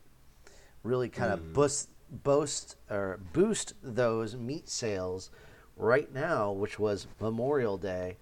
Really 0.83 1.11
kind 1.11 1.33
of 1.33 1.53
boost, 1.53 1.91
boast 2.11 2.77
or 2.89 3.21
boost 3.35 3.75
those 3.83 4.35
meat 4.35 4.71
sales 4.71 5.31
right 5.79 6.13
now, 6.13 6.53
which 6.53 6.79
was 6.79 7.07
Memorial 7.21 7.79
Day, 7.79 8.17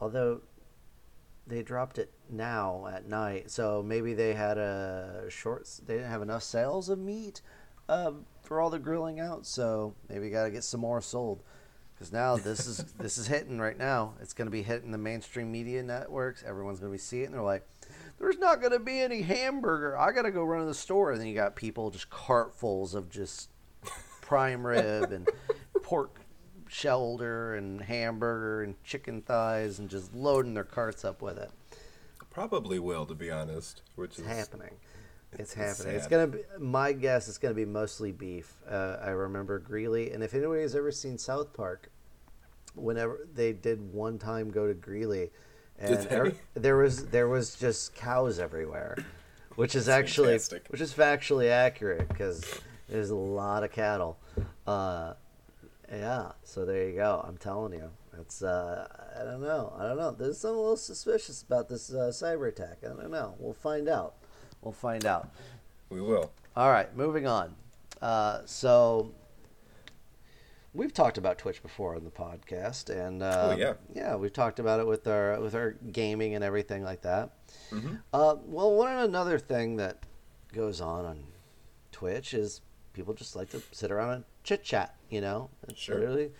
although 0.00 0.40
they 1.46 1.62
dropped 1.62 1.98
it 1.98 2.10
now 2.30 2.88
at 2.92 3.08
night, 3.08 3.50
so 3.50 3.82
maybe 3.82 4.14
they 4.14 4.34
had 4.34 4.58
a 4.58 5.26
short. 5.28 5.68
They 5.86 5.94
didn't 5.94 6.10
have 6.10 6.22
enough 6.22 6.42
sales 6.42 6.88
of 6.88 6.98
meat 6.98 7.42
uh, 7.88 8.12
for 8.42 8.60
all 8.60 8.70
the 8.70 8.78
grilling 8.78 9.20
out, 9.20 9.46
so 9.46 9.94
maybe 10.08 10.30
got 10.30 10.44
to 10.44 10.50
get 10.50 10.64
some 10.64 10.80
more 10.80 11.00
sold. 11.00 11.42
Because 11.94 12.12
now 12.12 12.36
this 12.36 12.66
is 12.66 12.78
this 12.98 13.18
is 13.18 13.26
hitting 13.26 13.58
right 13.58 13.76
now. 13.76 14.14
It's 14.20 14.32
going 14.32 14.46
to 14.46 14.52
be 14.52 14.62
hitting 14.62 14.90
the 14.90 14.98
mainstream 14.98 15.52
media 15.52 15.82
networks. 15.82 16.42
Everyone's 16.42 16.80
going 16.80 16.90
to 16.90 16.94
be 16.94 16.98
seeing 16.98 17.24
it, 17.24 17.26
and 17.26 17.34
they're 17.34 17.42
like, 17.42 17.68
"There's 18.18 18.38
not 18.38 18.60
going 18.60 18.72
to 18.72 18.78
be 18.78 19.00
any 19.00 19.22
hamburger. 19.22 19.98
I 19.98 20.12
got 20.12 20.22
to 20.22 20.30
go 20.30 20.44
run 20.44 20.60
to 20.60 20.66
the 20.66 20.74
store." 20.74 21.12
And 21.12 21.20
then 21.20 21.28
you 21.28 21.34
got 21.34 21.56
people 21.56 21.90
just 21.90 22.08
cartfuls 22.08 22.94
of 22.94 23.10
just 23.10 23.50
prime 24.20 24.66
rib 24.66 25.12
and 25.12 25.28
pork 25.82 26.21
shoulder 26.72 27.54
and 27.54 27.82
hamburger 27.82 28.62
and 28.62 28.82
chicken 28.82 29.20
thighs 29.22 29.78
and 29.78 29.90
just 29.90 30.14
loading 30.14 30.54
their 30.54 30.64
carts 30.64 31.04
up 31.04 31.20
with 31.20 31.38
it. 31.38 31.50
probably 32.30 32.78
will 32.78 33.04
to 33.06 33.14
be 33.14 33.30
honest. 33.30 33.82
Which 33.94 34.12
It's 34.12 34.20
is 34.20 34.26
happening. 34.26 34.74
It's, 35.32 35.40
It's 35.40 35.54
happening. 35.54 35.96
It's 35.96 36.06
gonna 36.06 36.26
be. 36.28 36.38
My 36.58 36.92
guess 36.92 37.28
is 37.28 37.38
gonna 37.38 37.54
be 37.54 37.64
mostly 37.64 38.12
beef. 38.12 38.54
Uh, 38.68 38.96
I 39.02 39.10
remember 39.10 39.58
Greeley, 39.58 40.12
and 40.12 40.22
if 40.22 40.34
anybody 40.34 40.62
has 40.62 40.74
ever 40.74 40.90
seen 40.90 41.16
South 41.18 41.52
Park, 41.52 41.90
whenever 42.74 43.26
they 43.34 43.52
did 43.52 43.92
one 43.92 44.18
time 44.18 44.50
go 44.50 44.66
to 44.66 44.74
Greeley, 44.74 45.30
and 45.78 46.06
er- 46.12 46.32
there 46.54 46.76
was 46.76 47.06
there 47.06 47.28
was 47.28 47.54
just 47.54 47.94
cows 47.94 48.38
everywhere, 48.38 48.96
which 49.56 49.74
is 49.74 49.88
actually 49.88 50.28
fantastic. 50.38 50.66
which 50.68 50.80
is 50.82 50.92
factually 50.92 51.50
accurate 51.50 52.08
because 52.08 52.60
there's 52.88 53.10
a 53.10 53.16
lot 53.16 53.62
of 53.64 53.72
cattle. 53.72 54.18
Uh, 54.66 55.14
yeah, 55.92 56.32
so 56.42 56.64
there 56.64 56.88
you 56.88 56.94
go. 56.96 57.24
I'm 57.26 57.36
telling 57.36 57.72
you, 57.74 57.90
it's 58.18 58.42
uh, 58.42 58.88
I 59.20 59.24
don't 59.24 59.42
know, 59.42 59.72
I 59.78 59.84
don't 59.86 59.96
know. 59.98 60.10
There's 60.10 60.38
something 60.38 60.58
a 60.58 60.60
little 60.60 60.76
suspicious 60.76 61.42
about 61.42 61.68
this 61.68 61.90
uh, 61.92 62.10
cyber 62.12 62.48
attack. 62.48 62.78
I 62.84 62.88
don't 62.88 63.10
know. 63.10 63.34
We'll 63.38 63.52
find 63.52 63.88
out. 63.88 64.14
We'll 64.62 64.72
find 64.72 65.04
out. 65.04 65.30
we 65.90 66.00
will. 66.00 66.32
All 66.56 66.70
right, 66.70 66.94
moving 66.96 67.26
on. 67.26 67.54
Uh, 68.00 68.40
so 68.46 69.12
we've 70.74 70.92
talked 70.92 71.18
about 71.18 71.38
Twitch 71.38 71.62
before 71.62 71.94
on 71.96 72.04
the 72.04 72.10
podcast, 72.10 72.88
and 72.90 73.22
uh, 73.22 73.50
Oh, 73.52 73.56
yeah. 73.56 73.74
yeah, 73.94 74.16
we've 74.16 74.32
talked 74.32 74.58
about 74.58 74.80
it 74.80 74.86
with 74.86 75.06
our 75.06 75.40
with 75.40 75.54
our 75.54 75.72
gaming 75.92 76.34
and 76.34 76.42
everything 76.44 76.82
like 76.82 77.02
that. 77.02 77.30
Mm-hmm. 77.70 77.96
Uh, 78.12 78.36
well, 78.44 78.74
one 78.74 78.96
another 78.98 79.38
thing 79.38 79.76
that 79.76 80.04
goes 80.52 80.80
on 80.80 81.04
on 81.04 81.24
Twitch 81.90 82.34
is 82.34 82.60
people 82.92 83.14
just 83.14 83.34
like 83.36 83.50
to 83.50 83.62
sit 83.72 83.90
around 83.90 84.10
and 84.10 84.24
chit 84.44 84.62
chat. 84.64 84.94
You 85.10 85.20
know, 85.20 85.50
it's 85.68 85.80
Sure. 85.80 85.96
literally 85.98 86.30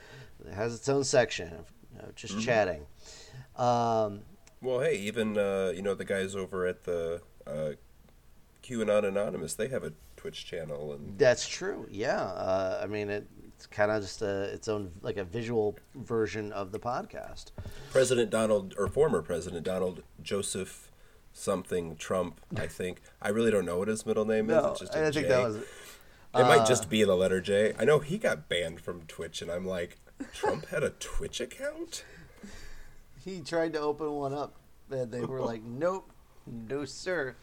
it 0.46 0.52
has 0.54 0.74
its 0.74 0.88
own 0.88 1.04
section 1.04 1.48
of 1.54 1.66
you 1.94 1.98
know, 2.02 2.08
just 2.14 2.34
Mm-hmm. 2.34 2.42
chatting. 2.42 2.86
Um, 3.56 4.22
Well, 4.60 4.80
hey, 4.80 4.96
even 4.98 5.36
uh, 5.38 5.72
you 5.74 5.82
know 5.82 5.94
the 5.94 6.04
guys 6.04 6.34
over 6.36 6.66
at 6.66 6.84
the 6.84 7.20
uh, 7.46 7.72
QAnon 8.62 9.04
Anonymous, 9.04 9.54
they 9.54 9.68
have 9.68 9.84
a 9.84 9.92
Twitch 10.16 10.46
channel, 10.46 10.92
and 10.92 11.18
That's 11.18 11.48
true. 11.48 11.86
Yeah. 11.90 12.22
Uh, 12.22 12.80
I 12.82 12.86
mean, 12.86 13.10
it, 13.10 13.26
it's 13.56 13.66
kind 13.66 13.90
of 13.90 14.02
just 14.02 14.22
a, 14.22 14.44
its 14.44 14.68
own 14.68 14.92
like 15.02 15.16
a 15.16 15.24
visual 15.24 15.76
version 15.96 16.52
of 16.52 16.70
the 16.72 16.78
podcast. 16.78 17.46
President 17.90 18.30
Donald 18.30 18.74
or 18.78 18.86
former 18.88 19.20
President 19.22 19.64
Donald 19.64 20.02
Joseph 20.22 20.90
something 21.34 21.96
Trump, 21.96 22.40
I 22.56 22.66
think. 22.66 23.00
I 23.20 23.30
really 23.30 23.50
don't 23.50 23.64
know 23.64 23.78
what 23.78 23.88
his 23.88 24.04
middle 24.06 24.24
name 24.26 24.48
is. 24.50 24.64
it's 24.64 24.80
just 24.80 24.94
a 24.94 24.98
I 24.98 25.10
think 25.10 25.14
J. 25.14 25.28
that 25.28 25.42
was. 25.42 25.56
It 26.34 26.42
might 26.44 26.60
uh, 26.60 26.66
just 26.66 26.88
be 26.88 27.04
the 27.04 27.14
letter 27.14 27.40
J. 27.40 27.74
I 27.78 27.84
know 27.84 27.98
he 27.98 28.16
got 28.16 28.48
banned 28.48 28.80
from 28.80 29.02
Twitch, 29.02 29.42
and 29.42 29.50
I'm 29.50 29.66
like, 29.66 29.98
Trump 30.32 30.66
had 30.68 30.82
a 30.82 30.90
Twitch 30.90 31.40
account. 31.40 32.04
He 33.22 33.40
tried 33.40 33.74
to 33.74 33.80
open 33.80 34.12
one 34.12 34.32
up, 34.32 34.56
and 34.90 35.12
they 35.12 35.20
were 35.20 35.40
like, 35.40 35.62
"Nope, 35.64 36.10
no 36.46 36.84
sir." 36.84 37.36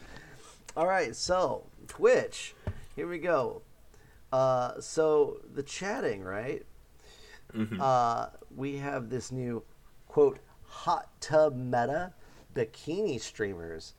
All 0.75 0.87
right, 0.87 1.15
so 1.15 1.67
Twitch. 1.87 2.55
Here 2.95 3.07
we 3.07 3.19
go. 3.19 3.61
Uh, 4.31 4.79
so 4.79 5.37
the 5.53 5.63
chatting, 5.63 6.23
right? 6.23 6.65
Uh, 7.79 8.27
we 8.55 8.77
have 8.77 9.09
this 9.09 9.31
new 9.31 9.63
quote 10.07 10.37
hot 10.65 11.09
tub 11.19 11.55
meta 11.55 12.13
bikini 12.53 13.19
streamers 13.19 13.93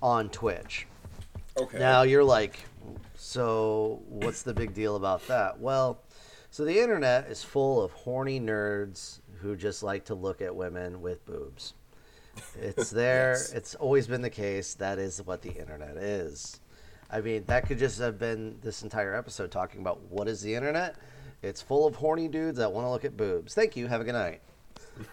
on 0.00 0.28
Twitch. 0.28 0.86
Okay. 1.58 1.78
Now 1.78 2.02
you're 2.02 2.24
like, 2.24 2.60
so 3.36 4.00
what's 4.08 4.40
the 4.40 4.54
big 4.54 4.72
deal 4.72 4.96
about 4.96 5.26
that? 5.28 5.60
Well, 5.60 6.00
so 6.50 6.64
the 6.64 6.80
internet 6.80 7.26
is 7.26 7.44
full 7.44 7.82
of 7.82 7.92
horny 7.92 8.40
nerds 8.40 9.20
who 9.42 9.56
just 9.56 9.82
like 9.82 10.06
to 10.06 10.14
look 10.14 10.40
at 10.40 10.56
women 10.56 11.02
with 11.02 11.26
boobs. 11.26 11.74
It's 12.58 12.88
there. 13.02 13.32
Yes. 13.32 13.52
It's 13.52 13.74
always 13.74 14.06
been 14.06 14.22
the 14.22 14.30
case. 14.30 14.72
That 14.72 14.98
is 14.98 15.20
what 15.20 15.42
the 15.42 15.50
internet 15.50 15.98
is. 15.98 16.60
I 17.10 17.20
mean, 17.20 17.44
that 17.46 17.66
could 17.66 17.78
just 17.78 18.00
have 18.00 18.18
been 18.18 18.56
this 18.62 18.82
entire 18.82 19.14
episode 19.14 19.50
talking 19.50 19.82
about 19.82 20.00
what 20.08 20.28
is 20.28 20.40
the 20.40 20.54
internet. 20.54 20.96
It's 21.42 21.60
full 21.60 21.86
of 21.86 21.94
horny 21.94 22.28
dudes 22.28 22.56
that 22.56 22.72
want 22.72 22.86
to 22.86 22.90
look 22.90 23.04
at 23.04 23.18
boobs. 23.18 23.52
Thank 23.52 23.76
you. 23.76 23.86
Have 23.86 24.00
a 24.00 24.04
good 24.04 24.14
night. 24.14 24.40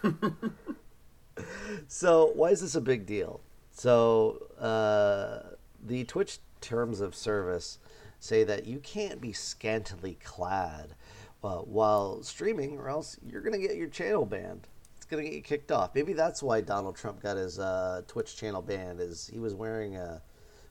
so, 1.88 2.32
why 2.34 2.48
is 2.48 2.62
this 2.62 2.74
a 2.74 2.80
big 2.80 3.04
deal? 3.04 3.42
So, 3.70 4.46
uh, 4.58 5.56
the 5.84 6.04
Twitch 6.04 6.38
terms 6.62 7.02
of 7.02 7.14
service 7.14 7.78
say 8.24 8.42
that 8.44 8.66
you 8.66 8.78
can't 8.78 9.20
be 9.20 9.32
scantily 9.32 10.16
clad 10.24 10.94
uh, 11.42 11.58
while 11.58 12.22
streaming, 12.22 12.78
or 12.78 12.88
else 12.88 13.18
you're 13.24 13.42
going 13.42 13.52
to 13.52 13.58
get 13.58 13.76
your 13.76 13.88
channel 13.88 14.24
banned. 14.24 14.66
It's 14.96 15.04
going 15.04 15.22
to 15.22 15.28
get 15.28 15.36
you 15.36 15.42
kicked 15.42 15.70
off. 15.70 15.94
Maybe 15.94 16.14
that's 16.14 16.42
why 16.42 16.62
Donald 16.62 16.96
Trump 16.96 17.22
got 17.22 17.36
his 17.36 17.58
uh, 17.58 18.02
Twitch 18.08 18.36
channel 18.36 18.62
banned. 18.62 19.00
Is 19.00 19.30
he 19.30 19.38
was 19.38 19.54
wearing 19.54 19.96
a 19.96 20.22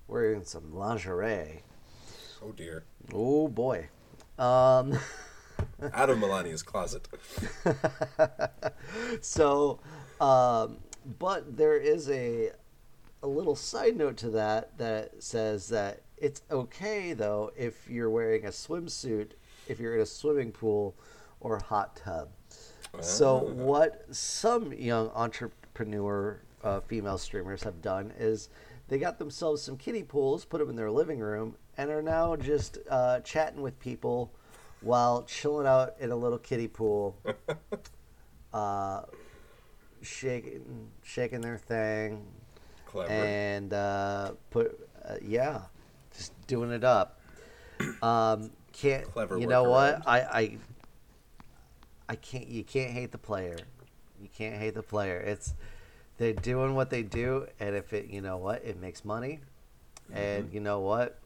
wearing 0.08 0.44
some 0.44 0.74
lingerie? 0.74 1.62
oh 2.42 2.52
dear. 2.52 2.84
Oh 3.14 3.48
boy. 3.48 3.88
Um, 4.40 4.98
Out 5.94 6.10
of 6.10 6.18
Melania's 6.18 6.64
closet. 6.64 7.08
so, 9.22 9.80
um, 10.20 10.78
but 11.20 11.56
there 11.56 11.78
is 11.78 12.10
a 12.10 12.52
a 13.22 13.28
little 13.28 13.56
side 13.56 13.96
note 13.96 14.18
to 14.18 14.30
that 14.32 14.78
that 14.78 15.24
says 15.24 15.70
that 15.70 16.03
it's 16.18 16.42
okay 16.52 17.14
though 17.14 17.52
if 17.58 17.90
you're 17.90 18.10
wearing 18.10 18.46
a 18.46 18.50
swimsuit 18.50 19.32
if 19.68 19.80
you're 19.80 19.96
in 19.96 20.02
a 20.02 20.06
swimming 20.06 20.52
pool 20.52 20.96
or 21.40 21.58
hot 21.60 21.96
tub. 21.96 22.30
So 23.02 23.38
Ah. 23.38 23.52
what 23.54 24.06
some 24.16 24.72
young 24.74 25.10
entrepreneur 25.16 26.42
uh, 26.64 26.80
female 26.82 27.18
streamers 27.18 27.64
have 27.64 27.82
done 27.82 28.14
is 28.20 28.50
they 28.88 29.00
got 29.00 29.18
themselves 29.20 29.62
some 29.62 29.76
kiddie 29.78 30.04
pools, 30.04 30.46
put 30.46 30.60
them 30.60 30.70
in 30.70 30.76
their 30.76 30.92
living 30.92 31.20
room, 31.20 31.56
and 31.78 31.90
are 31.90 32.02
now 32.02 32.36
just 32.36 32.78
uh, 32.90 33.20
chatting 33.22 33.62
with 33.62 33.80
people 33.80 34.32
while 34.82 35.24
chilling 35.24 35.66
out 35.66 35.96
in 36.00 36.12
a 36.12 36.16
little 36.16 36.38
kiddie 36.38 36.68
pool, 36.68 37.18
uh, 38.54 39.02
shaking 40.02 40.90
shaking 41.04 41.42
their 41.42 41.58
thing, 41.58 42.26
Clever. 42.86 43.10
and 43.12 43.74
uh, 43.74 44.32
put 44.52 44.88
uh, 45.06 45.16
yeah, 45.22 45.62
doing 46.54 46.72
it 46.72 46.84
up. 46.84 47.20
Um, 48.04 48.52
can't 48.72 49.06
Clever 49.06 49.40
you 49.40 49.48
know 49.48 49.64
what. 49.64 50.04
I 50.08 50.20
I 50.22 50.58
I 52.10 52.16
can't 52.16 52.48
you 52.48 52.64
can't 52.64 52.92
hate 52.92 53.12
the 53.12 53.18
player, 53.18 53.58
you 54.22 54.30
can't 54.38 54.56
hate 54.56 54.76
the 54.76 54.84
player. 54.84 55.18
It's 55.20 55.54
they're 56.18 56.34
doing 56.34 56.76
what 56.76 56.90
they 56.92 57.02
do, 57.02 57.48
and 57.60 57.76
if 57.76 57.92
it 57.94 58.08
you 58.08 58.22
know 58.22 58.38
what 58.38 58.64
it 58.64 58.80
makes 58.80 59.04
money, 59.04 59.40
and 60.14 60.46
Mm-hmm. 60.46 60.54
you 60.56 60.62
know 60.62 60.80
what. 60.80 61.20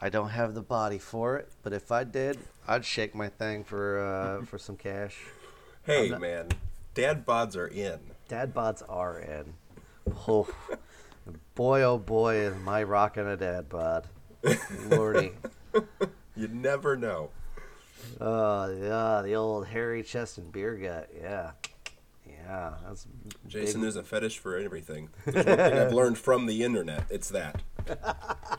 I 0.00 0.10
don't 0.10 0.30
have 0.30 0.52
the 0.54 0.60
body 0.60 0.98
for 0.98 1.36
it, 1.38 1.48
but 1.62 1.72
if 1.72 1.90
I 1.90 2.04
did, 2.04 2.36
I'd 2.68 2.84
shake 2.84 3.14
my 3.14 3.28
thing 3.30 3.64
for 3.64 4.00
uh, 4.00 4.44
for 4.50 4.58
some 4.58 4.76
cash. 4.76 5.16
hey, 5.86 6.10
not- 6.10 6.20
man. 6.20 6.48
Dad 6.92 7.24
bods 7.26 7.56
are 7.56 7.66
in. 7.68 7.98
Dad 8.28 8.54
bods 8.54 8.82
are 8.88 9.18
in. 9.18 9.54
Oh, 10.28 10.46
boy, 11.54 11.82
oh 11.82 11.98
boy, 11.98 12.46
am 12.46 12.68
I 12.68 12.82
rocking 12.82 13.26
a 13.26 13.36
dad 13.36 13.68
bod. 13.68 14.06
Lordy. 14.88 15.32
You 16.36 16.48
never 16.48 16.96
know. 16.96 17.30
Oh, 18.20 18.66
yeah, 18.68 19.22
the 19.22 19.34
old 19.36 19.66
hairy 19.68 20.02
chest 20.02 20.36
and 20.38 20.50
beer 20.50 20.74
gut. 20.76 21.08
Yeah. 21.16 21.52
Yeah, 22.28 22.74
that's 22.84 23.06
Jason, 23.46 23.74
big. 23.74 23.82
there's 23.82 23.96
a 23.96 24.02
fetish 24.02 24.38
for 24.38 24.58
everything. 24.58 25.10
There's 25.24 25.46
one 25.46 25.56
thing 25.56 25.78
I've 25.78 25.92
learned 25.92 26.18
from 26.18 26.46
the 26.46 26.62
internet. 26.64 27.04
It's 27.08 27.28
that. 27.30 27.62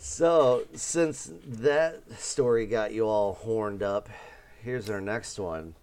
So, 0.00 0.62
since 0.74 1.30
that 1.44 2.02
story 2.18 2.66
got 2.66 2.92
you 2.94 3.06
all 3.06 3.34
horned 3.34 3.82
up, 3.82 4.08
here's 4.62 4.88
our 4.88 5.00
next 5.00 5.38
one. 5.40 5.74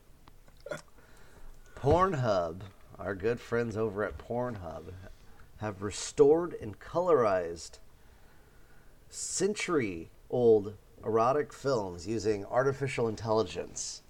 Pornhub, 1.76 2.62
our 3.00 3.16
good 3.16 3.40
friends 3.40 3.78
over 3.78 4.04
at 4.04 4.18
Pornhub, 4.18 4.94
have 5.58 5.82
restored 5.82 6.54
and 6.62 6.80
colorized 6.80 7.80
century 9.10 10.12
old 10.30 10.76
erotic 11.04 11.54
films 11.54 12.08
using 12.08 12.46
artificial 12.46 13.08
intelligence. 13.08 14.02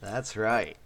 That's 0.00 0.36
right. 0.36 0.76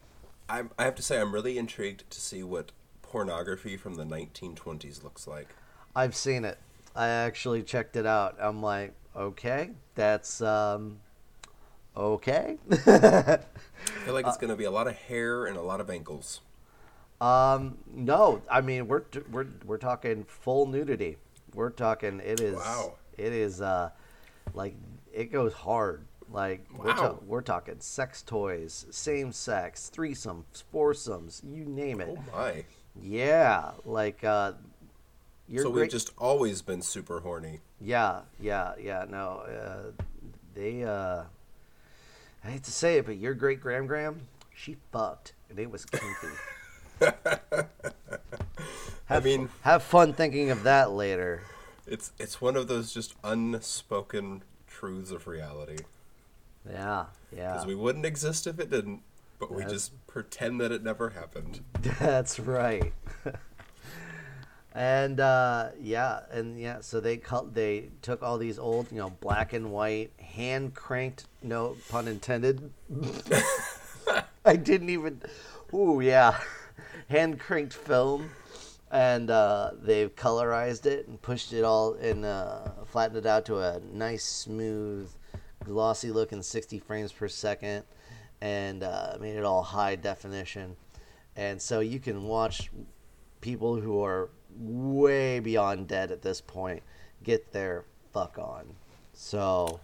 I'm, 0.49 0.71
I 0.79 0.85
have 0.85 0.95
to 0.97 1.03
say, 1.03 1.21
I'm 1.21 1.33
really 1.33 1.59
intrigued 1.59 2.09
to 2.11 2.21
see 2.21 2.43
what 2.43 2.73
pornography 3.03 3.77
from 3.77 3.95
the 3.95 4.05
1920s 4.05 5.03
looks 5.03 5.27
like. 5.27 5.57
I've 5.95 6.15
seen 6.17 6.45
it. 6.45 6.59
I 6.95 7.09
actually 7.09 7.63
checked 7.63 7.97
it 7.97 8.07
out. 8.07 8.37
I'm 8.39 8.63
like, 8.63 8.95
okay, 9.17 9.71
that's 9.95 10.41
um 10.43 11.01
okay. 11.97 12.59
I 12.73 13.39
feel 14.05 14.15
like 14.15 14.27
it's 14.27 14.37
Uh, 14.37 14.41
going 14.41 14.51
to 14.51 14.57
be 14.57 14.65
a 14.65 14.71
lot 14.71 14.87
of 14.89 14.95
hair 14.97 15.47
and 15.47 15.57
a 15.57 15.63
lot 15.63 15.81
of 15.81 15.91
ankles. 15.91 16.41
Um 17.23 17.79
no, 17.95 18.43
I 18.51 18.61
mean 18.61 18.89
we're 18.89 19.03
we're 19.31 19.47
we're 19.65 19.79
talking 19.79 20.25
full 20.25 20.67
nudity. 20.67 21.17
We're 21.55 21.71
talking 21.71 22.21
it 22.21 22.41
is 22.41 22.57
Wow. 22.57 22.95
it 23.17 23.33
is 23.33 23.61
uh 23.61 23.91
like 24.55 24.75
it 25.13 25.31
goes 25.31 25.53
hard. 25.53 26.03
Like 26.33 26.67
we're, 26.77 26.93
ta- 26.95 27.03
Wow. 27.03 27.19
we're 27.27 27.43
talking 27.43 27.77
sex 27.81 28.23
toys, 28.23 28.87
same 28.91 29.33
sex, 29.33 29.91
threesomes, 29.95 30.63
foursomes, 30.73 31.43
you 31.45 31.65
name 31.65 32.01
it. 32.01 32.09
Oh 32.11 32.25
my. 32.35 32.65
Yeah, 33.01 33.73
like 33.85 34.25
uh 34.25 34.53
you're 35.49 35.65
so 35.65 35.71
great. 35.71 35.83
we've 35.83 35.91
just 35.91 36.13
always 36.19 36.63
been 36.63 36.81
super 36.83 37.21
horny. 37.21 37.61
Yeah, 37.81 38.21
yeah, 38.41 38.73
yeah. 38.81 39.05
No, 39.11 39.43
uh, 39.47 39.91
they. 40.55 40.85
Uh, 40.85 41.25
I 42.45 42.51
hate 42.51 42.63
to 42.65 42.71
say 42.73 42.97
it, 42.99 43.07
but 43.07 43.17
your 43.19 43.35
great 43.35 43.61
Gram 43.61 43.87
Gram, 43.87 44.21
she 44.55 44.77
fucked, 44.93 45.33
and 45.51 45.59
it 45.59 45.71
was 45.71 45.85
kinky. 45.85 46.07
I 49.11 49.21
mean, 49.21 49.49
Have 49.63 49.83
fun 49.83 50.13
thinking 50.13 50.51
of 50.51 50.63
that 50.63 50.93
later. 50.93 51.43
it's 51.87 52.13
it's 52.19 52.41
one 52.41 52.57
of 52.57 52.69
those 52.69 52.93
just 52.93 53.15
unspoken 53.25 54.43
truths 54.67 55.11
of 55.11 55.27
reality. 55.27 55.79
Yeah, 56.69 57.07
yeah. 57.35 57.53
Because 57.53 57.67
we 57.67 57.75
wouldn't 57.75 58.07
exist 58.07 58.47
if 58.47 58.59
it 58.59 58.71
didn't, 58.71 59.03
but 59.39 59.51
we 59.51 59.59
That's- 59.63 59.73
just 59.73 60.07
pretend 60.07 60.61
that 60.61 60.73
it 60.73 60.83
never 60.83 61.11
happened. 61.11 61.61
That's 61.99 62.39
right. 62.41 62.93
And 64.75 65.21
uh, 65.21 65.69
yeah, 65.79 66.21
and 66.31 66.59
yeah, 66.59 66.81
so 66.81 66.99
they 66.99 67.19
cut, 67.19 67.53
they 67.53 67.91
took 68.01 68.23
all 68.23 68.39
these 68.39 68.59
old, 68.59 68.91
you 68.91 68.97
know, 68.97 69.11
black 69.21 69.53
and 69.53 69.71
white, 69.71 70.13
hand 70.19 70.75
cranked, 70.75 71.27
no 71.43 71.77
pun 71.91 72.09
intended. 72.09 72.71
I 74.47 74.57
didn't 74.57 74.89
even. 74.89 75.21
Ooh, 75.75 76.01
yeah, 76.01 76.39
hand 77.13 77.39
cranked 77.39 77.75
film, 77.75 78.31
and 78.91 79.31
uh, 79.31 79.73
they've 79.83 80.17
colorized 80.17 80.87
it 80.87 81.07
and 81.09 81.21
pushed 81.21 81.53
it 81.53 81.63
all 81.63 81.93
and 81.95 82.25
uh, 82.25 82.71
flattened 82.87 83.19
it 83.19 83.27
out 83.27 83.45
to 83.45 83.59
a 83.59 83.81
nice, 83.93 84.25
smooth, 84.25 85.11
glossy 85.63 86.11
looking 86.11 86.41
60 86.41 86.79
frames 86.79 87.13
per 87.13 87.29
second, 87.29 87.85
and 88.41 88.83
uh, 88.83 89.19
made 89.21 89.37
it 89.37 89.45
all 89.45 89.63
high 89.63 89.95
definition. 89.95 90.75
And 91.37 91.61
so 91.61 91.81
you 91.81 92.01
can 92.01 92.25
watch 92.25 92.71
people 93.43 93.79
who 93.79 94.03
are 94.03 94.31
way 94.59 95.39
beyond 95.39 95.89
dead 95.89 96.11
at 96.11 96.23
this 96.23 96.41
point 96.41 96.83
get 97.23 97.53
their 97.53 97.85
fuck 98.15 98.39
on. 98.39 98.65
So 99.13 99.81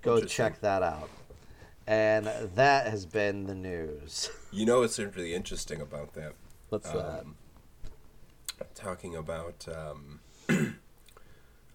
go 0.00 0.20
check 0.20 0.60
that 0.60 0.84
out. 0.84 1.10
And 1.90 2.26
that 2.54 2.86
has 2.86 3.04
been 3.04 3.46
the 3.46 3.54
news. 3.54 4.30
You 4.52 4.66
know 4.66 4.80
what's 4.80 4.98
really 4.98 5.32
interesting 5.32 5.80
about 5.80 6.14
that? 6.14 6.32
What's 6.70 6.90
that? 6.90 7.20
Um, 7.20 7.36
talking 8.74 9.14
about 9.14 9.64
um, 9.68 10.18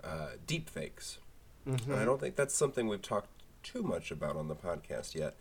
uh, 0.04 0.32
deep 0.46 0.70
fakes. 0.70 1.20
Mm-hmm. 1.66 1.96
I 1.96 2.04
don't 2.04 2.20
think 2.20 2.36
that's 2.36 2.54
something 2.54 2.90
we've 2.90 3.02
talked 3.02 3.30
too 3.64 3.82
much 3.82 4.12
about 4.12 4.36
on 4.36 4.50
the 4.50 4.56
podcast 4.56 5.16
yet. 5.16 5.36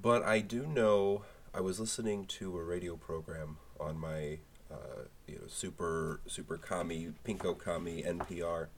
But 0.00 0.22
I 0.22 0.40
do 0.40 0.66
know 0.66 1.24
I 1.52 1.60
was 1.60 1.78
listening 1.78 2.24
to 2.24 2.56
a 2.56 2.64
radio 2.64 2.96
program 2.96 3.58
on 3.78 3.98
my 3.98 4.38
uh, 4.70 5.04
you 5.26 5.34
know 5.34 5.46
super 5.46 6.20
super 6.26 6.56
commie 6.56 7.12
pinko 7.22 7.56
commie 7.56 8.02
NPR, 8.02 8.68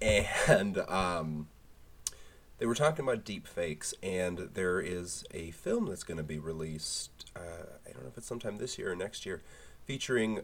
and 0.46 0.78
um, 0.78 1.46
they 2.64 2.68
were 2.68 2.74
talking 2.74 3.04
about 3.04 3.26
deep 3.26 3.46
fakes, 3.46 3.92
and 4.02 4.48
there 4.54 4.80
is 4.80 5.22
a 5.34 5.50
film 5.50 5.84
that's 5.84 6.02
going 6.02 6.16
to 6.16 6.22
be 6.22 6.38
released. 6.38 7.10
Uh, 7.36 7.66
I 7.86 7.92
don't 7.92 8.04
know 8.04 8.08
if 8.08 8.16
it's 8.16 8.26
sometime 8.26 8.56
this 8.56 8.78
year 8.78 8.92
or 8.92 8.96
next 8.96 9.26
year, 9.26 9.42
featuring 9.84 10.40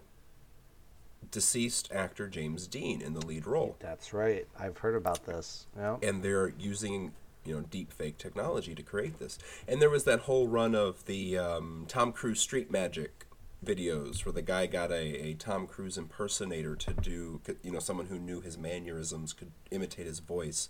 deceased 1.31 1.91
actor 1.91 2.29
James 2.29 2.67
Dean 2.67 3.01
in 3.01 3.15
the 3.15 3.25
lead 3.25 3.47
role 3.47 3.79
That's 3.81 4.13
right. 4.13 4.47
I've 4.59 4.77
heard 4.77 4.97
about 4.97 5.25
this. 5.25 5.67
Yeah. 5.75 5.97
and 6.03 6.23
they're 6.23 6.53
using 6.59 7.13
you 7.47 7.55
know 7.57 7.63
deep 7.71 7.91
fake 7.91 8.19
technology 8.19 8.75
to 8.75 8.83
create 8.83 9.19
this 9.19 9.39
and 9.67 9.81
there 9.81 9.89
was 9.89 10.05
that 10.05 10.21
whole 10.21 10.47
run 10.47 10.75
of 10.75 11.07
the 11.07 11.39
um, 11.39 11.87
tom 11.89 12.13
cruise 12.13 12.41
street 12.41 12.71
magic 12.71 13.27
videos 13.65 14.27
where 14.27 14.33
the 14.35 14.43
guy 14.43 14.67
got 14.67 14.91
a, 14.91 15.29
a 15.29 15.35
tom 15.35 15.67
cruise 15.67 15.97
impersonator 15.97 16.77
to 16.77 16.93
do 16.93 17.41
you 17.63 17.71
know 17.71 17.79
someone 17.79 18.07
who 18.07 18.19
knew 18.19 18.43
his 18.43 18.59
mannerisms 18.59 19.33
could 19.33 19.53
imitate 19.71 20.07
his 20.07 20.19
voice 20.19 20.69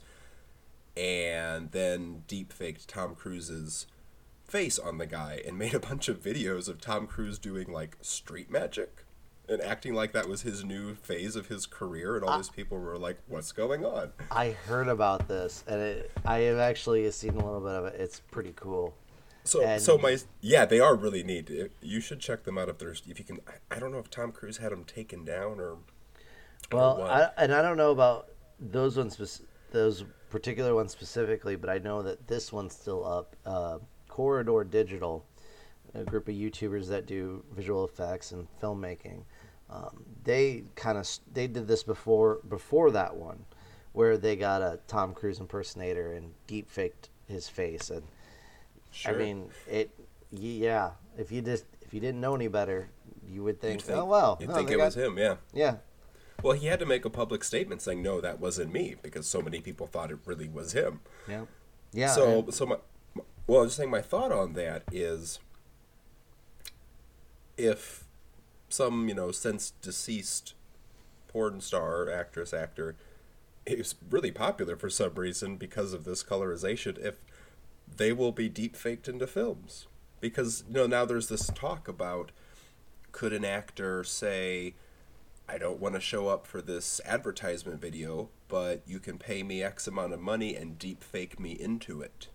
and 1.01 1.71
then 1.71 2.23
deep 2.27 2.53
faked 2.53 2.87
tom 2.89 3.15
cruise's 3.15 3.87
face 4.45 4.79
on 4.79 4.99
the 4.99 5.07
guy 5.07 5.41
and 5.47 5.57
made 5.59 5.75
a 5.75 5.81
bunch 5.81 6.09
of 6.09 6.23
videos 6.23 6.69
of 6.69 6.81
tom 6.81 7.07
cruise 7.07 7.39
doing 7.39 7.73
like 7.73 7.97
street 8.03 8.51
magic 8.51 9.05
and 9.49 9.61
acting 9.63 9.95
like 9.95 10.13
that 10.13 10.29
was 10.29 10.43
his 10.43 10.63
new 10.63 10.95
phase 10.95 11.35
of 11.37 11.47
his 11.49 11.65
career 11.67 12.17
and 12.17 12.25
all 12.25 12.37
these 12.37 12.51
people 12.51 12.79
were 12.79 12.99
like 12.99 13.19
what's 13.27 13.51
going 13.53 13.85
on 13.85 14.13
I 14.31 14.51
heard 14.67 14.87
about 14.89 15.27
this, 15.27 15.65
and 15.67 15.81
it, 15.81 16.13
I 16.25 16.39
have 16.41 16.59
actually 16.59 17.11
seen 17.11 17.31
a 17.31 17.45
little 17.45 17.61
bit 17.61 17.73
of 17.73 17.85
it. 17.87 18.01
It's 18.01 18.21
pretty 18.31 18.53
cool. 18.55 18.95
So, 19.43 19.65
And- 19.65 19.83
so 19.83 19.99
my 19.99 20.19
yeah, 20.41 20.67
they 20.67 20.79
are 20.79 20.95
really 20.95 21.25
neat. 21.25 21.51
You 21.81 22.01
should 22.01 22.21
check 22.21 22.45
them 22.45 22.59
out 22.59 22.69
if 22.69 22.79
there's 22.79 23.03
if 23.09 23.19
you 23.19 23.25
can. 23.25 23.41
I, 23.73 23.81
don't 23.81 23.91
know 23.91 23.99
if 23.99 24.09
Tom 24.09 24.31
Cruise 24.31 24.59
had 24.59 24.71
them 24.71 24.85
taken 24.85 25.25
down 25.25 25.59
or. 25.59 25.79
Well, 26.71 26.99
what? 26.99 27.11
I, 27.11 27.31
and 27.43 27.53
I 27.53 27.61
don't 27.63 27.77
know 27.77 27.91
about 27.91 28.29
those 28.61 28.97
ones, 28.97 29.41
those 29.73 30.05
particular 30.31 30.75
one 30.75 30.89
specifically, 30.89 31.57
but 31.57 31.69
I 31.69 31.79
know 31.79 32.03
that 32.03 32.27
this 32.27 32.53
one's 32.53 32.75
still 32.75 33.07
up. 33.07 33.37
Uh, 33.45 33.79
Corridor 34.09 34.65
Digital, 34.65 35.25
a 35.95 36.05
group 36.05 36.29
of 36.29 36.35
YouTubers 36.35 36.89
that 36.89 37.07
do 37.07 37.45
visual 37.53 37.85
effects 37.85 38.33
and 38.33 38.47
filmmaking, 38.61 39.23
um, 39.69 40.05
they 40.25 40.65
kind 40.75 40.99
of 40.99 41.09
they 41.33 41.47
did 41.47 41.69
this 41.69 41.83
before 41.83 42.41
before 42.49 42.91
that 42.93 43.15
one, 43.15 43.45
where 43.93 44.17
they 44.17 44.37
got 44.37 44.63
a 44.63 44.81
Tom 44.89 45.15
Cruise 45.15 45.39
impersonator 45.39 46.13
and 46.15 46.33
deep 46.47 46.71
faked 46.71 47.11
his 47.27 47.49
face, 47.49 47.91
and 47.91 48.03
Sure. 48.93 49.15
I 49.15 49.19
mean 49.19 49.51
it. 49.69 49.91
Yeah, 50.33 50.91
if 51.17 51.31
you 51.31 51.43
just 51.43 51.65
if 51.83 51.95
you 51.95 52.01
didn't 52.01 52.21
know 52.21 52.35
any 52.35 52.49
better, 52.49 52.89
you 53.29 53.43
would 53.45 53.61
think, 53.61 53.83
think, 53.83 53.99
oh 53.99 54.05
well, 54.05 54.39
you'd 54.41 54.51
oh, 54.51 54.55
think 54.55 54.71
it 54.71 54.77
got- 54.77 54.87
was 54.87 54.97
him. 54.97 55.17
Yeah. 55.19 55.37
Yeah, 55.53 55.77
Well, 56.43 56.55
he 56.55 56.67
had 56.67 56.79
to 56.81 56.87
make 56.87 57.05
a 57.05 57.11
public 57.11 57.45
statement 57.45 57.83
saying 57.83 58.03
no, 58.03 58.21
that 58.21 58.41
wasn't 58.41 58.73
me 58.73 58.97
because 59.03 59.27
so 59.27 59.43
many 59.43 59.61
people 59.61 59.87
thought 59.87 60.11
it 60.11 60.19
really 60.25 60.49
was 60.49 60.73
him. 60.73 61.01
yeah, 61.29 61.45
yeah. 61.93 62.09
so, 62.09 62.41
and- 62.41 62.55
so 62.55 62.67
my, 62.67 62.77
well, 63.47 63.61
I 63.61 63.65
was 63.65 63.75
saying 63.75 63.91
my 63.91 64.03
thought 64.03 64.33
on 64.33 64.53
that 64.55 64.85
is, 64.93 65.39
if 67.57 68.05
some 68.69 69.09
you 69.09 69.15
know 69.15 69.31
since 69.33 69.73
deceased 69.83 70.55
porn 71.29 71.61
star, 71.61 72.11
actress, 72.11 72.53
actor 72.55 72.97
is 73.67 73.95
really 74.09 74.31
popular 74.33 74.77
for 74.77 74.91
some 74.91 75.15
reason 75.15 75.57
because 75.57 75.93
of 75.93 76.05
this 76.05 76.23
colorization, 76.25 76.99
if 76.99 77.17
they 77.97 78.13
will 78.13 78.33
be 78.33 78.49
deep 78.49 78.75
faked 78.77 79.09
into 79.09 79.27
films 79.27 79.87
because 80.21 80.65
you 80.69 80.75
know 80.75 80.87
now 80.87 81.05
there's 81.05 81.29
this 81.29 81.49
talk 81.55 81.89
about 81.89 82.31
could 83.13 83.33
an 83.33 83.45
actor 83.45 84.05
say 84.05 84.75
I 85.51 85.59
don't 85.59 85.81
want 85.81 85.97
to 85.97 86.01
show 86.01 86.29
up 86.29 86.47
for 86.47 86.63
this 86.63 87.01
advertisement 87.05 87.81
video, 87.81 88.29
but 88.47 88.83
you 88.87 89.01
can 89.01 89.19
pay 89.19 89.43
me 89.43 89.63
X 89.65 89.89
amount 89.89 90.13
of 90.13 90.21
money 90.21 90.55
and 90.55 90.79
deep 90.79 91.03
fake 91.03 91.41
me 91.41 91.53
into 91.53 92.01
it. 92.03 92.29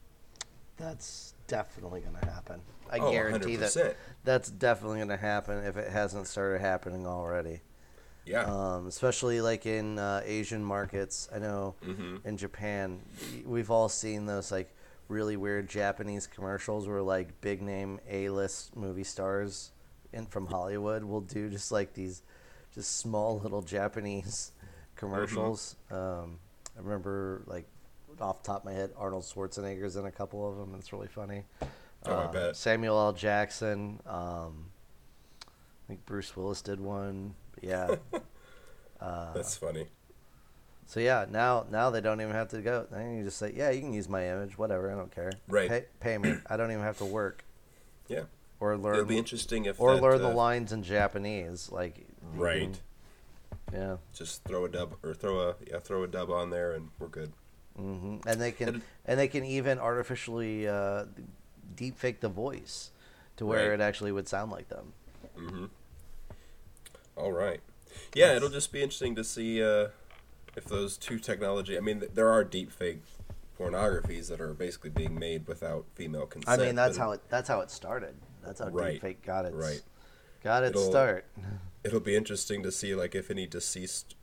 That's 0.75 1.33
definitely 1.47 2.01
going 2.01 2.17
to 2.19 2.25
happen. 2.25 2.61
I 2.91 2.97
Oh, 2.99 3.11
guarantee 3.11 3.55
100%. 3.57 3.73
that 3.73 3.95
that's 4.25 4.49
definitely 4.49 4.97
going 4.97 5.07
to 5.09 5.17
happen 5.17 5.63
if 5.63 5.77
it 5.77 5.91
hasn't 5.91 6.27
started 6.27 6.59
happening 6.59 7.07
already. 7.07 7.61
Yeah. 8.25 8.43
Um, 8.43 8.87
especially 8.87 9.39
like 9.39 9.65
in 9.65 9.97
uh, 9.97 10.21
Asian 10.25 10.63
markets. 10.63 11.29
I 11.33 11.39
know 11.39 11.75
Mhm. 11.83 12.25
in 12.25 12.35
Japan, 12.37 12.99
we've 13.45 13.71
all 13.71 13.87
seen 13.87 14.25
those 14.25 14.51
like 14.51 14.75
really 15.07 15.37
weird 15.37 15.69
Japanese 15.69 16.27
commercials 16.27 16.87
where 16.87 17.01
like 17.01 17.39
big 17.39 17.61
name 17.61 17.99
A 18.09 18.27
list 18.29 18.75
movie 18.75 19.03
stars 19.05 19.71
in 20.11 20.25
from 20.25 20.47
Hollywood 20.47 21.03
will 21.05 21.21
do 21.21 21.49
just 21.49 21.71
like 21.71 21.93
these 21.93 22.21
just 22.75 22.97
small 22.99 23.39
little 23.39 23.61
Japanese 23.61 24.51
commercials. 24.95 25.75
Um, 25.89 26.39
I 26.77 26.81
remember 26.81 27.41
like 27.47 27.65
off 28.21 28.43
the 28.43 28.47
top 28.47 28.59
of 28.59 28.65
my 28.65 28.73
head, 28.73 28.91
Arnold 28.97 29.23
Schwarzenegger's 29.23 29.95
in 29.95 30.05
a 30.05 30.11
couple 30.11 30.47
of 30.49 30.57
them. 30.57 30.75
It's 30.77 30.93
really 30.93 31.07
funny. 31.07 31.43
Oh, 32.05 32.11
I 32.11 32.13
Uh, 32.25 32.31
bet. 32.31 32.55
Samuel 32.55 32.97
L. 32.99 33.13
Jackson. 33.13 33.99
Um, 34.05 34.71
I 35.47 35.87
think 35.87 36.05
Bruce 36.05 36.35
Willis 36.35 36.61
did 36.61 36.79
one. 36.79 37.35
Yeah. 37.61 37.95
uh, 39.01 39.33
That's 39.33 39.55
funny. 39.57 39.87
so 40.85 40.99
yeah, 40.99 41.25
now 41.29 41.65
now 41.71 41.89
they 41.89 42.01
don't 42.01 42.21
even 42.21 42.33
have 42.33 42.49
to 42.49 42.61
go. 42.61 42.85
Now 42.91 42.99
you 42.99 43.23
just 43.23 43.37
say, 43.37 43.53
yeah, 43.55 43.69
you 43.71 43.81
can 43.81 43.93
use 43.93 44.07
my 44.09 44.29
image, 44.29 44.57
whatever. 44.57 44.91
I 44.91 44.95
don't 44.95 45.13
care. 45.13 45.31
Right. 45.47 45.69
Pay, 45.69 45.85
pay 45.99 46.17
me. 46.17 46.35
I 46.47 46.57
don't 46.57 46.71
even 46.71 46.83
have 46.83 46.97
to 46.99 47.05
work 47.05 47.43
Yeah. 48.07 48.23
or 48.59 48.77
learn 48.77 48.95
It'll 48.95 49.05
be 49.05 49.17
interesting 49.17 49.65
if 49.65 49.79
or 49.79 49.95
that, 49.95 50.01
learn 50.01 50.21
the 50.21 50.29
uh, 50.29 50.33
lines 50.33 50.71
in 50.71 50.83
Japanese. 50.83 51.71
Like 51.71 52.05
Right. 52.33 52.79
yeah. 53.73 53.97
Just 54.13 54.43
throw 54.43 54.65
a 54.65 54.69
dub 54.69 54.95
or 55.03 55.13
throw 55.13 55.39
a 55.49 55.55
yeah 55.69 55.79
throw 55.79 56.03
a 56.03 56.07
dub 56.07 56.29
on 56.31 56.49
there 56.49 56.71
and 56.73 56.89
we're 56.99 57.07
good. 57.07 57.31
hmm 57.75 58.17
And 58.25 58.41
they 58.41 58.51
can 58.51 58.67
And- 58.69 58.81
and 59.05 59.19
they 59.19 59.27
can 59.27 59.43
even 59.45 59.79
artificially 59.79 60.67
uh, 60.67 61.05
deep 61.75 61.97
fake 61.97 62.21
the 62.21 62.29
voice 62.29 62.91
to 63.37 63.45
where 63.45 63.69
Right. 63.71 63.79
it 63.79 63.83
actually 63.83 64.11
would 64.11 64.27
sound 64.27 64.51
like 64.51 64.69
them. 64.69 64.93
Mm-hmm. 65.37 65.65
All 67.17 67.31
right. 67.31 67.61
Yeah, 68.13 68.35
it'll 68.35 68.49
just 68.49 68.71
be 68.71 68.81
interesting 68.81 69.15
to 69.15 69.23
see 69.23 69.61
uh, 69.63 69.89
if 70.55 70.65
those 70.65 70.97
two 70.97 71.19
technology. 71.19 71.77
I 71.77 71.81
mean, 71.81 71.99
th- 72.01 72.11
there 72.13 72.29
are 72.29 72.43
deep 72.43 72.71
fake 72.71 73.01
pornographies 73.59 74.27
that 74.29 74.41
are 74.41 74.53
basically 74.53 74.89
being 74.89 75.17
made 75.17 75.47
without 75.47 75.85
female 75.95 76.25
consent. 76.25 76.59
I 76.61 76.65
mean, 76.65 76.75
that's 76.75 76.97
how 76.97 77.11
it 77.11 77.21
that's 77.29 77.47
how 77.47 77.61
it 77.61 77.71
started. 77.71 78.15
That's 78.43 78.59
how 78.59 78.67
Right. 78.69 79.01
deepfake 79.01 79.21
got 79.25 79.45
its 79.45 79.55
Right. 79.55 79.81
got 80.43 80.63
its 80.63 80.77
It'll- 80.77 80.89
start. 80.91 81.25
It'll 81.85 81.99
be 81.99 82.15
interesting 82.15 82.63
to 82.63 82.71
see 82.71 82.95
like 82.95 83.13
if 83.13 83.29
any 83.29 83.45
deceased 83.45 84.15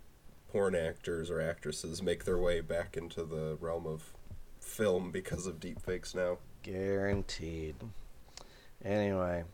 porn 0.49 0.75
actors 0.75 1.31
or 1.31 1.41
actresses 1.41 2.03
make 2.03 2.25
their 2.25 2.37
way 2.37 2.61
back 2.61 2.97
into 2.97 3.25
the 3.25 3.57
realm 3.61 3.87
of 3.87 4.13
film 4.61 5.13
because 5.13 5.47
of 5.47 5.61
deepfakes 5.61 6.15
now. 6.15 6.39
Guaranteed. 6.65 7.77
Anyway, 8.85 9.45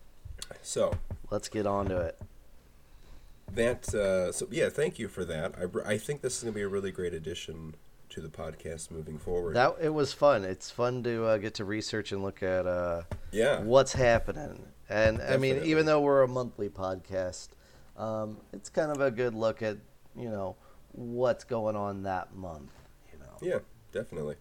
So 0.62 0.94
let's 1.31 1.49
get 1.51 1.66
on 1.66 1.87
to 1.90 1.99
it. 1.99 2.18
that 3.53 3.94
uh, 3.94 4.33
so 4.33 4.49
yeah, 4.51 4.71
thank 4.71 4.99
you 4.99 5.07
for 5.07 5.25
that. 5.27 5.55
I, 5.59 5.92
I 5.92 5.99
think 5.99 6.23
this 6.23 6.38
is 6.38 6.42
gonna 6.44 6.53
be 6.53 6.62
a 6.62 6.68
really 6.68 6.90
great 6.90 7.12
addition 7.12 7.75
to 8.09 8.23
the 8.23 8.29
podcast 8.29 8.90
moving 8.90 9.18
forward. 9.18 9.55
That 9.55 9.77
it 9.83 9.90
was 9.90 10.14
fun. 10.14 10.44
It's 10.44 10.71
fun 10.71 11.03
to 11.03 11.27
uh, 11.27 11.37
get 11.37 11.55
to 11.55 11.64
research 11.66 12.11
and 12.12 12.23
look 12.23 12.42
at 12.42 12.66
uh, 12.66 13.03
yeah. 13.33 13.61
what's 13.61 13.92
happening. 13.92 14.64
And 14.88 15.21
I 15.21 15.37
mean, 15.37 15.61
even 15.64 15.85
though 15.85 16.01
we're 16.01 16.23
a 16.23 16.29
monthly 16.29 16.71
podcast, 16.71 17.49
Um, 17.98 18.38
it's 18.52 18.70
kind 18.70 18.90
of 18.90 19.00
a 19.00 19.11
good 19.11 19.34
look 19.34 19.61
at 19.61 19.76
you 20.16 20.30
know 20.30 20.56
what's 20.92 21.44
going 21.44 21.76
on 21.76 22.04
that 22.04 22.34
month. 22.34 22.70
You 23.12 23.18
know. 23.18 23.37
Yeah, 23.42 23.58
definitely. 23.92 24.37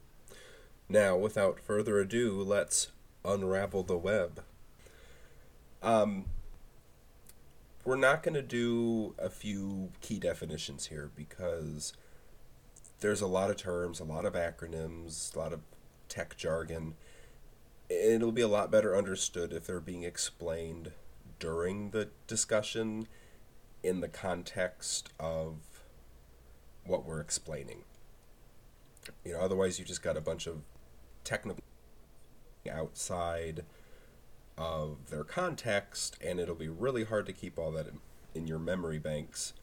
Now, 0.88 1.18
without 1.18 1.60
further 1.60 2.00
ado, 2.00 2.42
let's 2.42 2.92
unravel 3.26 3.84
the 3.84 3.98
web. 3.98 4.44
Um, 5.82 6.26
we're 7.84 7.98
not 7.98 8.24
going 8.24 8.36
to 8.36 8.42
do 8.42 9.14
a 9.18 9.30
few 9.30 9.92
key 10.02 10.20
definitions 10.20 10.88
here 10.88 11.12
because 11.16 11.94
there's 13.00 13.22
a 13.22 13.28
lot 13.28 13.50
of 13.50 13.58
terms, 13.58 14.00
a 14.00 14.04
lot 14.04 14.26
of 14.26 14.34
acronyms, 14.34 15.36
a 15.36 15.40
lot 15.40 15.54
of 15.54 15.62
tech 16.10 16.38
jargon. 16.38 16.96
It'll 17.90 18.32
be 18.32 18.42
a 18.42 18.48
lot 18.48 18.72
better 18.72 18.96
understood 18.96 19.54
if 19.54 19.68
they're 19.68 19.80
being 19.80 20.04
explained 20.04 20.92
during 21.40 21.92
the 21.92 22.10
discussion 22.28 23.08
in 23.88 24.02
the 24.02 24.08
context 24.08 25.10
of 25.20 25.56
what 26.86 27.06
we're 27.06 27.22
explaining. 27.22 27.84
You 29.24 29.34
know, 29.34 29.40
otherwise 29.40 29.80
you 29.80 29.86
just 29.86 30.04
got 30.04 30.18
a 30.18 30.22
bunch 30.22 30.48
of 30.48 30.62
technical 31.24 31.64
outside 32.72 33.64
of 34.58 35.10
their 35.10 35.24
context, 35.24 36.18
and 36.22 36.40
it'll 36.40 36.56
be 36.56 36.68
really 36.68 37.04
hard 37.04 37.26
to 37.28 37.34
keep 37.34 37.58
all 37.58 37.72
that 37.72 37.88
in, 37.88 38.00
in 38.36 38.48
your 38.48 38.60
memory 38.60 39.00
banks 39.00 39.54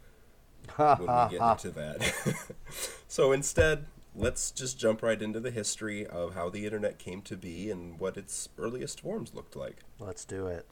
when 0.76 1.00
we 1.00 1.38
get 1.38 1.40
into 1.50 1.70
that. 1.70 2.34
so 3.08 3.32
instead, 3.32 3.86
let's 4.14 4.50
just 4.50 4.78
jump 4.78 5.02
right 5.02 5.20
into 5.20 5.40
the 5.40 5.50
history 5.50 6.06
of 6.06 6.34
how 6.34 6.48
the 6.48 6.64
internet 6.64 6.98
came 6.98 7.20
to 7.22 7.36
be 7.36 7.70
and 7.70 7.98
what 7.98 8.16
its 8.16 8.48
earliest 8.56 9.00
forms 9.00 9.34
looked 9.34 9.56
like. 9.56 9.80
Let's 9.98 10.24
do 10.24 10.46
it. 10.46 10.66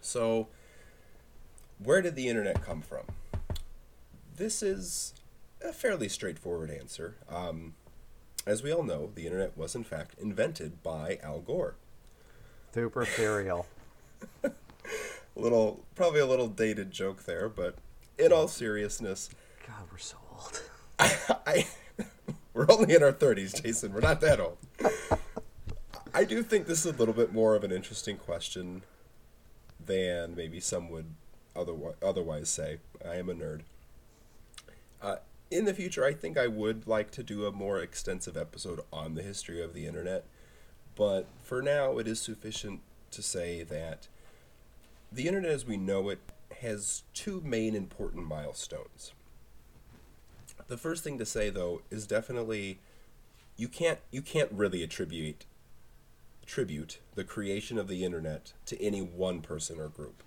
So, 0.00 0.48
where 1.82 2.02
did 2.02 2.16
the 2.16 2.28
internet 2.28 2.62
come 2.64 2.82
from? 2.82 3.04
This 4.36 4.62
is 4.62 5.14
a 5.62 5.72
fairly 5.72 6.08
straightforward 6.08 6.70
answer. 6.70 7.16
Um, 7.28 7.74
as 8.46 8.62
we 8.62 8.72
all 8.72 8.82
know, 8.82 9.10
the 9.14 9.26
internet 9.26 9.56
was 9.56 9.74
in 9.74 9.84
fact 9.84 10.14
invented 10.18 10.82
by 10.82 11.18
Al 11.22 11.40
Gore. 11.40 11.76
Super 12.72 13.04
cereal. 13.04 13.66
a 14.42 14.50
little, 15.36 15.84
probably 15.94 16.20
a 16.20 16.26
little 16.26 16.48
dated 16.48 16.90
joke 16.90 17.24
there, 17.24 17.48
but 17.48 17.74
in 18.18 18.32
all 18.32 18.48
seriousness, 18.48 19.30
God, 19.66 19.86
we're 19.90 19.98
so 19.98 20.16
old. 20.32 20.62
I, 20.98 21.16
I 21.46 21.66
we're 22.54 22.66
only 22.68 22.94
in 22.94 23.02
our 23.02 23.12
thirties, 23.12 23.52
Jason. 23.52 23.92
We're 23.92 24.00
not 24.00 24.20
that 24.22 24.40
old. 24.40 24.58
I 26.12 26.24
do 26.24 26.42
think 26.42 26.66
this 26.66 26.84
is 26.84 26.94
a 26.94 26.96
little 26.96 27.14
bit 27.14 27.32
more 27.32 27.54
of 27.54 27.62
an 27.62 27.70
interesting 27.70 28.16
question 28.16 28.82
than 29.84 30.34
maybe 30.34 30.58
some 30.58 30.90
would 30.90 31.06
otherwise 31.58 31.96
otherwise 32.02 32.48
say. 32.48 32.78
I 33.04 33.16
am 33.16 33.28
a 33.28 33.34
nerd. 33.34 33.60
Uh, 35.02 35.16
in 35.50 35.64
the 35.64 35.74
future, 35.74 36.04
I 36.04 36.12
think 36.12 36.36
I 36.36 36.46
would 36.46 36.86
like 36.86 37.10
to 37.12 37.22
do 37.22 37.46
a 37.46 37.52
more 37.52 37.80
extensive 37.80 38.36
episode 38.36 38.80
on 38.92 39.14
the 39.14 39.22
history 39.22 39.62
of 39.62 39.72
the 39.72 39.86
internet. 39.86 40.24
But 40.94 41.26
for 41.42 41.62
now, 41.62 41.98
it 41.98 42.08
is 42.08 42.20
sufficient 42.20 42.80
to 43.10 43.22
say 43.22 43.62
that 43.62 44.08
the 45.10 45.26
internet 45.26 45.50
as 45.50 45.64
we 45.64 45.76
know 45.76 46.08
it 46.10 46.20
has 46.60 47.02
two 47.14 47.40
main 47.44 47.74
important 47.74 48.26
milestones. 48.26 49.12
The 50.66 50.76
first 50.76 51.02
thing 51.02 51.18
to 51.18 51.26
say 51.26 51.50
though 51.50 51.82
is 51.90 52.06
definitely 52.06 52.78
you 53.56 53.68
can't 53.68 54.00
you 54.10 54.20
can't 54.20 54.52
really 54.52 54.82
attribute 54.82 55.46
attribute 56.42 56.98
the 57.14 57.24
creation 57.24 57.78
of 57.78 57.88
the 57.88 58.04
internet 58.04 58.52
to 58.66 58.82
any 58.82 59.00
one 59.00 59.40
person 59.40 59.78
or 59.78 59.88
group. 59.88 60.22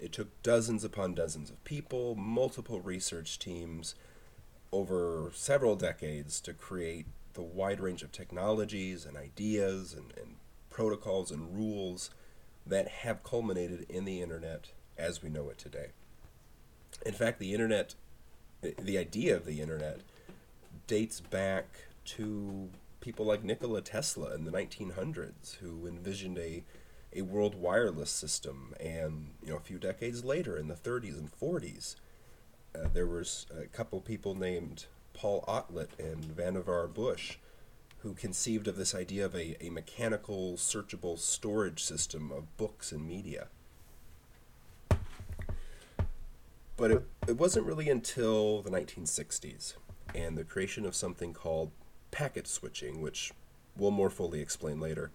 It 0.00 0.12
took 0.12 0.42
dozens 0.42 0.82
upon 0.82 1.14
dozens 1.14 1.50
of 1.50 1.62
people, 1.64 2.14
multiple 2.14 2.80
research 2.80 3.38
teams 3.38 3.94
over 4.72 5.30
several 5.34 5.76
decades 5.76 6.40
to 6.40 6.54
create 6.54 7.06
the 7.34 7.42
wide 7.42 7.80
range 7.80 8.02
of 8.02 8.12
technologies 8.12 9.04
and 9.04 9.16
ideas 9.16 9.92
and, 9.94 10.12
and 10.16 10.36
protocols 10.70 11.30
and 11.30 11.56
rules 11.56 12.10
that 12.66 12.88
have 12.88 13.22
culminated 13.22 13.86
in 13.88 14.04
the 14.04 14.22
internet 14.22 14.70
as 14.96 15.22
we 15.22 15.28
know 15.28 15.48
it 15.48 15.58
today. 15.58 15.88
In 17.04 17.12
fact, 17.12 17.38
the 17.38 17.52
internet, 17.52 17.94
the 18.60 18.98
idea 18.98 19.36
of 19.36 19.44
the 19.44 19.60
internet, 19.60 20.00
dates 20.86 21.20
back 21.20 21.66
to 22.04 22.68
people 23.00 23.24
like 23.24 23.44
Nikola 23.44 23.80
Tesla 23.80 24.34
in 24.34 24.44
the 24.44 24.50
1900s, 24.50 25.56
who 25.56 25.86
envisioned 25.86 26.38
a, 26.38 26.62
a 27.14 27.22
world 27.22 27.54
wireless 27.54 28.10
system. 28.10 28.74
And 28.80 29.30
you 29.42 29.50
know, 29.50 29.56
a 29.56 29.60
few 29.60 29.78
decades 29.78 30.24
later, 30.24 30.56
in 30.56 30.68
the 30.68 30.74
30s 30.74 31.18
and 31.18 31.30
40s, 31.30 31.96
uh, 32.74 32.88
there 32.92 33.06
was 33.06 33.46
a 33.56 33.66
couple 33.66 34.00
people 34.00 34.34
named 34.34 34.86
Paul 35.12 35.44
Otlet 35.46 35.90
and 35.98 36.24
Vannevar 36.24 36.92
Bush, 36.92 37.36
who 37.98 38.14
conceived 38.14 38.68
of 38.68 38.76
this 38.76 38.94
idea 38.94 39.26
of 39.26 39.34
a, 39.34 39.56
a 39.64 39.70
mechanical, 39.70 40.54
searchable 40.54 41.18
storage 41.18 41.82
system 41.82 42.30
of 42.32 42.56
books 42.56 42.92
and 42.92 43.06
media. 43.06 43.48
But 46.76 46.90
it, 46.90 47.02
it 47.28 47.36
wasn't 47.36 47.66
really 47.66 47.90
until 47.90 48.62
the 48.62 48.70
1960s 48.70 49.74
and 50.14 50.38
the 50.38 50.44
creation 50.44 50.86
of 50.86 50.94
something 50.94 51.34
called 51.34 51.72
packet 52.10 52.46
switching, 52.46 53.02
which 53.02 53.32
we'll 53.76 53.90
more 53.90 54.08
fully 54.08 54.40
explain 54.40 54.80
later, 54.80 55.10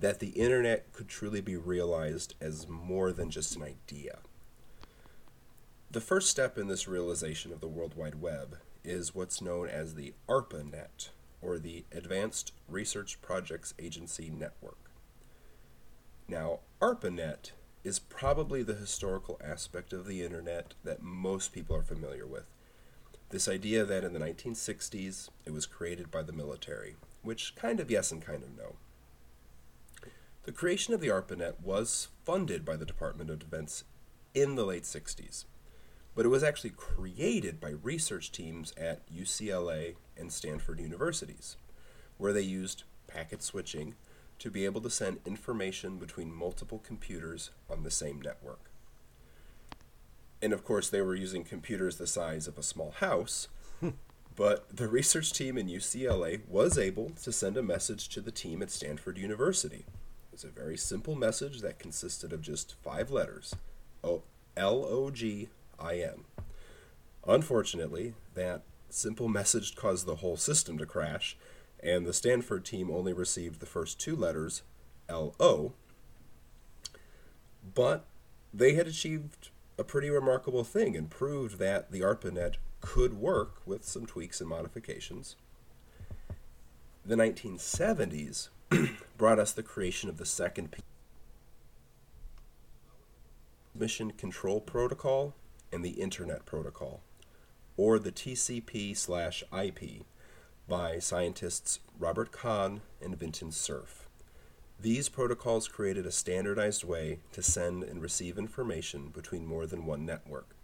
that 0.00 0.18
the 0.18 0.30
internet 0.30 0.92
could 0.92 1.08
truly 1.08 1.40
be 1.40 1.56
realized 1.56 2.34
as 2.40 2.66
more 2.68 3.12
than 3.12 3.30
just 3.30 3.54
an 3.56 3.62
idea. 3.62 4.18
The 5.90 6.00
first 6.00 6.30
step 6.30 6.56
in 6.56 6.68
this 6.68 6.88
realization 6.88 7.52
of 7.52 7.60
the 7.60 7.68
World 7.68 7.94
Wide 7.94 8.20
Web 8.20 8.58
is 8.82 9.14
what's 9.14 9.42
known 9.42 9.68
as 9.68 9.94
the 9.94 10.14
ARPANET, 10.28 11.10
or 11.42 11.58
the 11.58 11.84
Advanced 11.92 12.52
Research 12.68 13.20
Projects 13.20 13.74
Agency 13.78 14.30
Network. 14.30 14.90
Now, 16.28 16.60
ARPANET 16.80 17.52
is 17.82 17.98
probably 17.98 18.62
the 18.62 18.74
historical 18.74 19.40
aspect 19.42 19.92
of 19.92 20.06
the 20.06 20.22
internet 20.22 20.74
that 20.84 21.02
most 21.02 21.52
people 21.52 21.74
are 21.76 21.82
familiar 21.82 22.26
with. 22.26 22.44
This 23.30 23.48
idea 23.48 23.84
that 23.84 24.04
in 24.04 24.12
the 24.12 24.18
1960s 24.20 25.28
it 25.44 25.52
was 25.52 25.66
created 25.66 26.10
by 26.10 26.22
the 26.22 26.32
military, 26.32 26.96
which 27.22 27.54
kind 27.54 27.80
of 27.80 27.90
yes 27.90 28.12
and 28.12 28.22
kind 28.22 28.42
of 28.42 28.56
no. 28.56 28.76
The 30.44 30.52
creation 30.52 30.94
of 30.94 31.00
the 31.00 31.10
ARPANET 31.10 31.60
was 31.62 32.08
funded 32.24 32.64
by 32.64 32.76
the 32.76 32.86
Department 32.86 33.30
of 33.30 33.38
Defense 33.38 33.84
in 34.34 34.54
the 34.54 34.64
late 34.64 34.84
60s 34.84 35.44
but 36.14 36.26
it 36.26 36.30
was 36.30 36.42
actually 36.42 36.70
created 36.70 37.60
by 37.60 37.70
research 37.70 38.32
teams 38.32 38.72
at 38.76 39.10
UCLA 39.10 39.94
and 40.16 40.32
Stanford 40.32 40.80
universities, 40.80 41.56
where 42.18 42.32
they 42.32 42.42
used 42.42 42.84
packet 43.06 43.42
switching 43.42 43.94
to 44.38 44.50
be 44.50 44.64
able 44.64 44.80
to 44.80 44.90
send 44.90 45.20
information 45.24 45.98
between 45.98 46.32
multiple 46.32 46.78
computers 46.78 47.50
on 47.68 47.82
the 47.82 47.90
same 47.90 48.20
network. 48.20 48.70
And 50.42 50.52
of 50.52 50.64
course, 50.64 50.88
they 50.88 51.02
were 51.02 51.14
using 51.14 51.44
computers 51.44 51.96
the 51.96 52.06
size 52.06 52.48
of 52.48 52.56
a 52.56 52.62
small 52.62 52.92
house, 52.92 53.48
but 54.36 54.74
the 54.74 54.88
research 54.88 55.32
team 55.32 55.58
in 55.58 55.68
UCLA 55.68 56.46
was 56.48 56.78
able 56.78 57.10
to 57.22 57.30
send 57.30 57.56
a 57.56 57.62
message 57.62 58.08
to 58.10 58.20
the 58.20 58.30
team 58.30 58.62
at 58.62 58.70
Stanford 58.70 59.18
University. 59.18 59.84
Was 60.40 60.50
a 60.50 60.58
very 60.58 60.78
simple 60.78 61.16
message 61.16 61.60
that 61.60 61.78
consisted 61.78 62.32
of 62.32 62.40
just 62.40 62.74
five 62.82 63.10
letters 63.10 63.54
L 64.02 64.22
O 64.56 65.10
G 65.10 65.50
I 65.78 65.96
N. 65.96 66.24
Unfortunately, 67.26 68.14
that 68.32 68.62
simple 68.88 69.28
message 69.28 69.76
caused 69.76 70.06
the 70.06 70.16
whole 70.16 70.38
system 70.38 70.78
to 70.78 70.86
crash, 70.86 71.36
and 71.82 72.06
the 72.06 72.14
Stanford 72.14 72.64
team 72.64 72.90
only 72.90 73.12
received 73.12 73.60
the 73.60 73.66
first 73.66 74.00
two 74.00 74.16
letters, 74.16 74.62
LO. 75.10 75.74
But 77.74 78.06
they 78.54 78.72
had 78.72 78.86
achieved 78.86 79.50
a 79.76 79.84
pretty 79.84 80.08
remarkable 80.08 80.64
thing 80.64 80.96
and 80.96 81.10
proved 81.10 81.58
that 81.58 81.92
the 81.92 82.00
ARPANET 82.00 82.56
could 82.80 83.12
work 83.12 83.60
with 83.66 83.84
some 83.84 84.06
tweaks 84.06 84.40
and 84.40 84.48
modifications. 84.48 85.36
The 87.04 87.16
1970s 87.16 88.48
brought 89.16 89.38
us 89.38 89.52
the 89.52 89.62
creation 89.62 90.08
of 90.08 90.16
the 90.16 90.26
second 90.26 90.76
mission 93.74 94.10
control 94.12 94.60
protocol 94.60 95.34
and 95.72 95.84
the 95.84 95.90
Internet 95.90 96.46
Protocol, 96.46 97.00
or 97.76 97.98
the 97.98 98.12
TCP 98.12 98.96
slash 98.96 99.42
IP, 99.56 100.04
by 100.68 100.98
scientists 100.98 101.80
Robert 101.98 102.30
Kahn 102.30 102.80
and 103.00 103.18
Vinton 103.18 103.50
Cerf. 103.50 104.08
These 104.80 105.08
protocols 105.08 105.68
created 105.68 106.06
a 106.06 106.12
standardized 106.12 106.84
way 106.84 107.18
to 107.32 107.42
send 107.42 107.82
and 107.82 108.00
receive 108.00 108.38
information 108.38 109.08
between 109.08 109.46
more 109.46 109.66
than 109.66 109.84
one 109.84 110.06
network. 110.06 110.54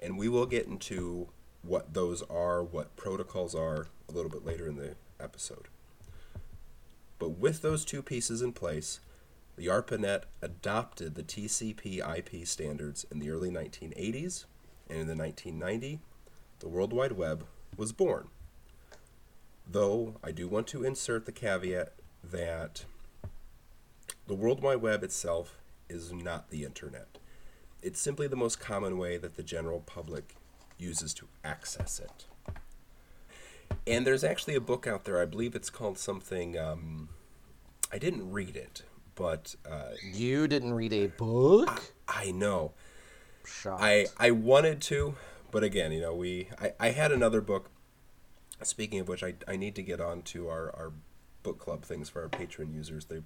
And 0.00 0.16
we 0.16 0.28
will 0.28 0.46
get 0.46 0.66
into 0.66 1.28
what 1.62 1.92
those 1.92 2.22
are, 2.30 2.62
what 2.62 2.96
protocols 2.96 3.54
are, 3.54 3.88
a 4.08 4.12
little 4.12 4.30
bit 4.30 4.46
later 4.46 4.68
in 4.68 4.76
the 4.76 4.94
episode. 5.20 5.68
But 7.18 7.30
with 7.30 7.62
those 7.62 7.84
two 7.84 8.02
pieces 8.02 8.42
in 8.42 8.52
place, 8.52 9.00
the 9.56 9.68
ARPANET 9.68 10.24
adopted 10.40 11.14
the 11.14 11.22
TCP 11.22 11.98
IP 11.98 12.46
standards 12.46 13.04
in 13.10 13.18
the 13.18 13.30
early 13.30 13.50
1980s, 13.50 14.44
and 14.88 15.00
in 15.00 15.06
the 15.08 15.16
1990, 15.16 16.00
the 16.60 16.68
World 16.68 16.92
Wide 16.92 17.12
Web 17.12 17.44
was 17.76 17.92
born. 17.92 18.28
Though 19.70 20.16
I 20.22 20.30
do 20.30 20.48
want 20.48 20.66
to 20.68 20.84
insert 20.84 21.26
the 21.26 21.32
caveat 21.32 21.92
that 22.22 22.84
the 24.26 24.34
World 24.34 24.62
Wide 24.62 24.80
Web 24.80 25.02
itself 25.02 25.58
is 25.88 26.12
not 26.12 26.50
the 26.50 26.64
internet. 26.64 27.18
It's 27.82 28.00
simply 28.00 28.28
the 28.28 28.36
most 28.36 28.60
common 28.60 28.98
way 28.98 29.18
that 29.18 29.36
the 29.36 29.42
general 29.42 29.80
public 29.80 30.36
uses 30.78 31.12
to 31.14 31.26
access 31.44 31.98
it. 31.98 32.26
And 33.86 34.06
there's 34.06 34.24
actually 34.24 34.54
a 34.54 34.60
book 34.60 34.86
out 34.86 35.04
there, 35.04 35.20
I 35.20 35.24
believe 35.24 35.54
it's 35.54 35.70
called 35.70 35.98
something, 35.98 36.58
um, 36.58 37.08
I 37.92 37.98
didn't 37.98 38.30
read 38.30 38.54
it, 38.54 38.82
but. 39.14 39.54
Uh, 39.68 39.92
you 40.12 40.46
didn't 40.46 40.74
read 40.74 40.92
a 40.92 41.06
book? 41.06 41.94
I, 42.06 42.28
I 42.28 42.30
know. 42.30 42.72
Shocked. 43.46 43.82
I, 43.82 44.06
I 44.18 44.30
wanted 44.30 44.82
to, 44.82 45.14
but 45.50 45.64
again, 45.64 45.92
you 45.92 46.02
know, 46.02 46.14
we 46.14 46.48
I, 46.60 46.72
I 46.78 46.88
had 46.90 47.12
another 47.12 47.40
book. 47.40 47.70
Speaking 48.62 49.00
of 49.00 49.08
which, 49.08 49.22
I, 49.22 49.34
I 49.46 49.56
need 49.56 49.74
to 49.76 49.82
get 49.82 50.00
on 50.00 50.22
to 50.22 50.48
our, 50.48 50.74
our 50.76 50.92
book 51.42 51.58
club 51.58 51.82
things 51.82 52.08
for 52.08 52.22
our 52.22 52.28
patron 52.28 52.72
users. 52.74 53.06
They, 53.06 53.22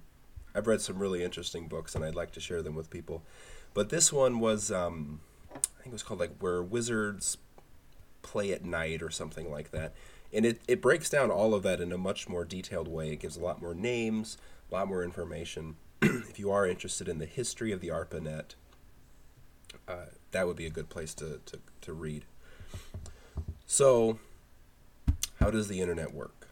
I've 0.55 0.67
read 0.67 0.79
some 0.79 0.99
really 0.99 1.23
interesting 1.23 1.67
books, 1.67 1.95
and 1.95 2.05
I'd 2.05 2.15
like 2.15 2.31
to 2.33 2.39
share 2.39 2.61
them 2.61 2.75
with 2.75 2.89
people. 2.89 3.23
But 3.73 3.89
this 3.89 4.13
one 4.13 4.39
was, 4.39 4.71
um, 4.71 5.19
I 5.53 5.57
think 5.81 5.87
it 5.87 5.91
was 5.91 6.03
called 6.03 6.19
like 6.19 6.37
Where 6.39 6.61
Wizards 6.61 7.37
Play 8.21 8.53
at 8.53 8.63
Night 8.63 9.01
or 9.01 9.09
something 9.09 9.51
like 9.51 9.71
that. 9.71 9.93
And 10.33 10.45
it, 10.45 10.61
it 10.67 10.81
breaks 10.81 11.09
down 11.09 11.29
all 11.29 11.53
of 11.53 11.63
that 11.63 11.79
in 11.79 11.91
a 11.91 11.97
much 11.97 12.27
more 12.27 12.43
detailed 12.43 12.87
way. 12.87 13.11
It 13.11 13.19
gives 13.19 13.37
a 13.37 13.41
lot 13.41 13.61
more 13.61 13.75
names, 13.75 14.37
a 14.71 14.73
lot 14.73 14.87
more 14.87 15.03
information. 15.03 15.75
if 16.01 16.39
you 16.39 16.51
are 16.51 16.65
interested 16.67 17.07
in 17.07 17.19
the 17.19 17.25
history 17.27 17.71
of 17.71 17.81
the 17.81 17.89
ARPANET, 17.89 18.55
uh, 19.87 20.05
that 20.31 20.47
would 20.47 20.55
be 20.57 20.65
a 20.65 20.71
good 20.71 20.89
place 20.89 21.13
to, 21.15 21.39
to, 21.45 21.59
to 21.81 21.93
read. 21.93 22.25
So, 23.67 24.17
how 25.39 25.51
does 25.51 25.67
the 25.67 25.81
internet 25.81 26.13
work? 26.13 26.47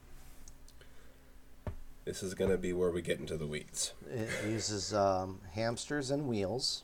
This 2.06 2.24
is 2.24 2.34
going 2.34 2.52
to 2.52 2.58
be 2.58 2.74
where 2.74 2.91
we 2.91 3.02
get 3.02 3.20
into 3.20 3.38
the 3.38 3.46
weeds. 3.48 3.94
It 4.12 4.30
uses 4.46 4.94
um, 4.94 5.39
hamsters 5.54 6.12
and 6.12 6.28
wheels. 6.28 6.84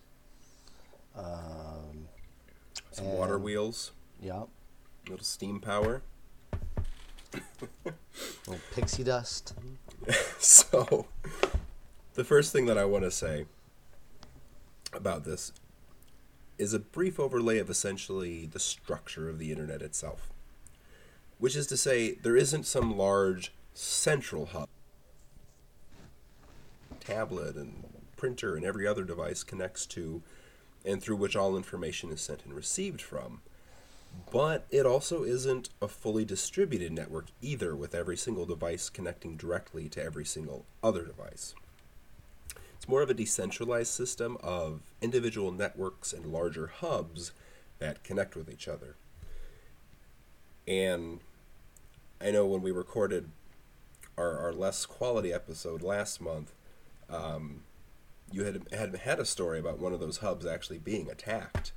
Um, 1.15 2.07
Some 2.91 3.11
water 3.13 3.37
wheels, 3.39 3.91
Yep. 4.21 4.47
little 5.09 5.25
steam 5.25 5.59
power. 5.59 6.03
Little 8.47 8.61
pixie 8.73 9.03
dust. 9.03 9.53
so, 10.39 11.07
the 12.13 12.23
first 12.23 12.51
thing 12.51 12.65
that 12.65 12.77
I 12.77 12.85
want 12.85 13.03
to 13.03 13.11
say 13.11 13.45
about 14.93 15.23
this 15.23 15.51
is 16.57 16.73
a 16.73 16.79
brief 16.79 17.19
overlay 17.19 17.59
of 17.59 17.69
essentially 17.69 18.45
the 18.45 18.59
structure 18.59 19.29
of 19.29 19.39
the 19.39 19.51
internet 19.51 19.81
itself. 19.81 20.31
Which 21.39 21.55
is 21.55 21.67
to 21.67 21.77
say, 21.77 22.13
there 22.13 22.35
isn't 22.35 22.65
some 22.65 22.97
large 22.97 23.53
central 23.73 24.47
hub. 24.47 24.67
Tablet 26.99 27.55
and 27.55 27.83
printer 28.15 28.55
and 28.55 28.65
every 28.65 28.87
other 28.87 29.03
device 29.03 29.43
connects 29.43 29.85
to, 29.85 30.23
and 30.83 31.01
through 31.01 31.17
which 31.17 31.35
all 31.35 31.55
information 31.55 32.11
is 32.11 32.21
sent 32.21 32.43
and 32.43 32.53
received 32.53 33.01
from. 33.01 33.41
But 34.31 34.65
it 34.69 34.85
also 34.85 35.23
isn't 35.23 35.69
a 35.81 35.87
fully 35.87 36.25
distributed 36.25 36.91
network 36.91 37.27
either, 37.41 37.75
with 37.75 37.95
every 37.95 38.17
single 38.17 38.45
device 38.45 38.89
connecting 38.89 39.37
directly 39.37 39.89
to 39.89 40.03
every 40.03 40.25
single 40.25 40.65
other 40.83 41.05
device. 41.05 41.53
It's 42.75 42.87
more 42.87 43.01
of 43.01 43.09
a 43.09 43.13
decentralized 43.13 43.93
system 43.93 44.37
of 44.41 44.81
individual 45.01 45.51
networks 45.51 46.13
and 46.13 46.25
larger 46.25 46.67
hubs 46.67 47.31
that 47.79 48.03
connect 48.03 48.35
with 48.35 48.49
each 48.49 48.67
other. 48.67 48.95
And 50.67 51.19
I 52.19 52.31
know 52.31 52.45
when 52.45 52.61
we 52.61 52.71
recorded 52.71 53.29
our, 54.17 54.37
our 54.37 54.53
less 54.53 54.85
quality 54.85 55.31
episode 55.31 55.81
last 55.81 56.19
month, 56.19 56.53
um, 57.09 57.63
you 58.31 58.43
had, 58.43 58.67
had 58.73 58.95
had 58.95 59.19
a 59.19 59.25
story 59.25 59.59
about 59.59 59.79
one 59.79 59.93
of 59.93 59.99
those 59.99 60.17
hubs 60.17 60.45
actually 60.45 60.79
being 60.79 61.09
attacked 61.09 61.71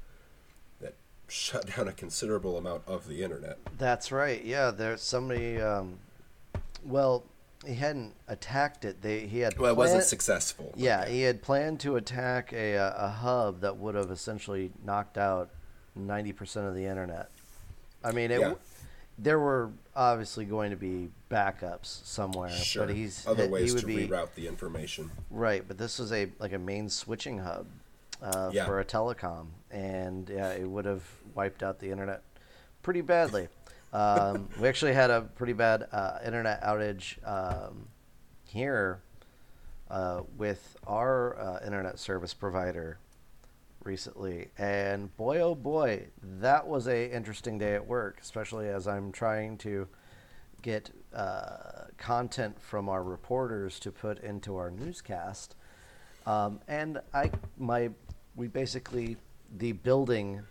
shut 1.31 1.77
down 1.77 1.89
a 1.89 1.93
considerable 1.93 2.59
amount 2.59 2.83
of 2.87 3.07
the 3.07 3.23
internet. 3.23 3.59
That's 3.79 4.11
right. 4.13 4.45
Yeah, 4.45 4.71
there's 4.71 5.03
somebody. 5.03 5.61
Um, 5.61 5.99
well, 6.85 7.25
he 7.67 7.75
hadn't 7.75 8.15
attacked 8.29 8.85
it. 8.85 9.03
They 9.03 9.21
he 9.27 9.41
had. 9.41 9.59
Well, 9.59 9.71
it 9.71 9.77
wasn't 9.77 10.05
successful. 10.05 10.73
Yeah, 10.77 11.07
he 11.07 11.23
had 11.23 11.43
planned 11.43 11.81
to 11.81 11.97
attack 11.97 12.53
a 12.53 12.75
a 12.77 13.09
hub 13.09 13.61
that 13.61 13.77
would 13.77 13.95
have 13.95 14.11
essentially 14.11 14.73
knocked 14.85 15.17
out 15.19 15.51
ninety 15.95 16.33
percent 16.33 16.67
of 16.67 16.75
the 16.75 16.85
internet. 16.87 17.31
I 18.03 18.13
mean, 18.13 18.31
it, 18.31 18.41
Yeah. 18.41 18.55
there 19.19 19.39
were 19.39 19.71
obviously 19.95 20.47
going 20.47 20.71
to 20.71 20.77
be 20.77 21.11
backups 21.31 22.05
somewhere, 22.07 22.49
Sure. 22.51 22.87
but 22.87 22.95
he's 22.97 23.27
Other 23.27 23.45
he 23.45 23.51
ways 23.51 23.75
would 23.75 23.81
to 23.83 23.87
be 23.87 24.09
reroute 24.09 24.35
the 24.35 24.47
information. 24.49 25.11
right. 25.31 25.63
But 25.67 25.77
this 25.79 25.99
was 25.99 26.13
a 26.13 26.31
like 26.39 26.53
a 26.55 26.59
main 26.59 26.89
switching 26.89 27.39
hub 27.41 27.67
uh, 28.23 28.51
Yeah. 28.55 28.65
for 28.65 28.81
a 28.81 28.85
telecom, 28.87 29.49
and 29.71 30.31
yeah, 30.31 30.53
it 30.53 30.67
would 30.67 30.87
have 30.87 31.03
wiped 31.35 31.63
out 31.63 31.79
the 31.79 31.91
internet 31.91 32.23
pretty 32.83 33.01
badly. 33.01 33.49
Um, 33.93 34.49
we 34.61 34.69
actually 34.69 34.93
had 34.93 35.11
a 35.11 35.23
pretty 35.23 35.53
bad 35.53 35.89
uh, 35.91 36.19
internet 36.25 36.63
outage 36.63 37.17
um, 37.27 37.89
here 38.45 39.03
uh, 39.91 40.23
with 40.39 40.77
our 40.87 41.37
uh, 41.37 41.67
internet 41.67 41.99
service 41.99 42.33
provider 42.33 43.01
recently, 43.83 44.51
and 44.59 45.15
boy 45.17 45.41
oh 45.41 45.57
boy, 45.57 46.07
that 46.23 46.69
was 46.69 46.87
a 46.87 47.13
interesting 47.13 47.59
day 47.59 47.75
at 47.75 47.85
work, 47.85 48.19
especially 48.23 48.69
as 48.69 48.87
I'm 48.87 49.11
trying 49.11 49.59
to 49.59 49.89
get 50.63 50.91
uh, 51.15 51.87
content 51.97 52.61
from 52.61 52.89
our 52.89 53.03
reporters 53.03 53.81
to 53.81 53.91
put 53.91 54.21
into 54.21 54.57
our 54.57 54.71
newscast. 54.71 55.57
Um, 56.27 56.61
and 56.69 57.01
I, 57.15 57.31
my, 57.59 57.91
we 58.37 58.47
basically 58.49 59.17
the 59.57 59.73
building 59.73 60.43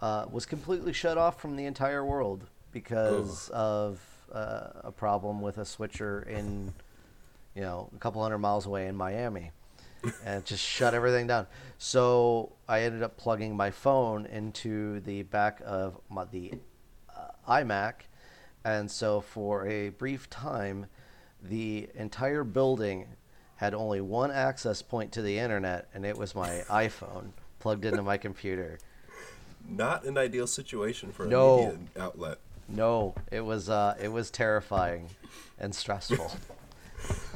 uh, 0.00 0.26
was 0.30 0.46
completely 0.46 0.92
shut 0.92 1.18
off 1.18 1.40
from 1.40 1.56
the 1.56 1.64
entire 1.64 2.04
world 2.04 2.44
because 2.72 3.48
of 3.50 4.00
uh, 4.32 4.68
a 4.84 4.92
problem 4.92 5.40
with 5.40 5.58
a 5.58 5.64
switcher 5.64 6.22
in, 6.22 6.72
you 7.54 7.62
know, 7.62 7.90
a 7.94 7.98
couple 7.98 8.22
hundred 8.22 8.38
miles 8.38 8.66
away 8.66 8.86
in 8.86 8.96
Miami, 8.96 9.50
and 10.24 10.44
just 10.44 10.64
shut 10.64 10.94
everything 10.94 11.26
down. 11.26 11.46
So 11.78 12.52
I 12.68 12.82
ended 12.82 13.02
up 13.02 13.16
plugging 13.16 13.56
my 13.56 13.70
phone 13.70 14.26
into 14.26 15.00
the 15.00 15.22
back 15.24 15.60
of 15.64 16.00
my, 16.08 16.24
the 16.24 16.52
uh, 17.14 17.28
iMac, 17.48 17.94
and 18.64 18.90
so 18.90 19.20
for 19.20 19.66
a 19.66 19.90
brief 19.90 20.30
time, 20.30 20.86
the 21.42 21.88
entire 21.94 22.44
building 22.44 23.06
had 23.56 23.74
only 23.74 24.00
one 24.00 24.30
access 24.30 24.80
point 24.80 25.12
to 25.12 25.22
the 25.22 25.38
internet, 25.38 25.88
and 25.92 26.06
it 26.06 26.16
was 26.16 26.34
my 26.34 26.62
iPhone 26.70 27.32
plugged 27.58 27.84
into 27.84 28.02
my 28.02 28.16
computer. 28.16 28.78
Not 29.70 30.04
an 30.04 30.18
ideal 30.18 30.46
situation 30.46 31.12
for 31.12 31.24
a 31.24 31.28
No. 31.28 31.56
media 31.56 31.78
outlet. 31.98 32.38
No, 32.68 33.14
it 33.30 33.40
was 33.40 33.68
uh, 33.70 33.96
it 34.00 34.08
was 34.08 34.30
terrifying 34.30 35.10
and 35.58 35.74
stressful. 35.74 36.32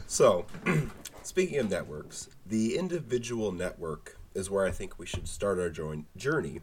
So, 0.06 0.44
speaking 1.22 1.58
of 1.58 1.70
networks, 1.70 2.28
the 2.46 2.76
individual 2.76 3.50
network 3.50 4.18
is 4.34 4.50
where 4.50 4.66
I 4.66 4.70
think 4.70 4.98
we 4.98 5.06
should 5.06 5.26
start 5.26 5.58
our 5.58 5.70
journey 5.70 6.60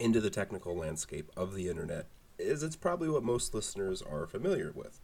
into 0.00 0.20
the 0.20 0.28
technical 0.30 0.76
landscape 0.76 1.30
of 1.36 1.54
the 1.54 1.68
internet, 1.68 2.06
Is 2.38 2.62
it's 2.62 2.76
probably 2.76 3.08
what 3.08 3.22
most 3.22 3.54
listeners 3.54 4.02
are 4.02 4.26
familiar 4.26 4.72
with 4.74 5.00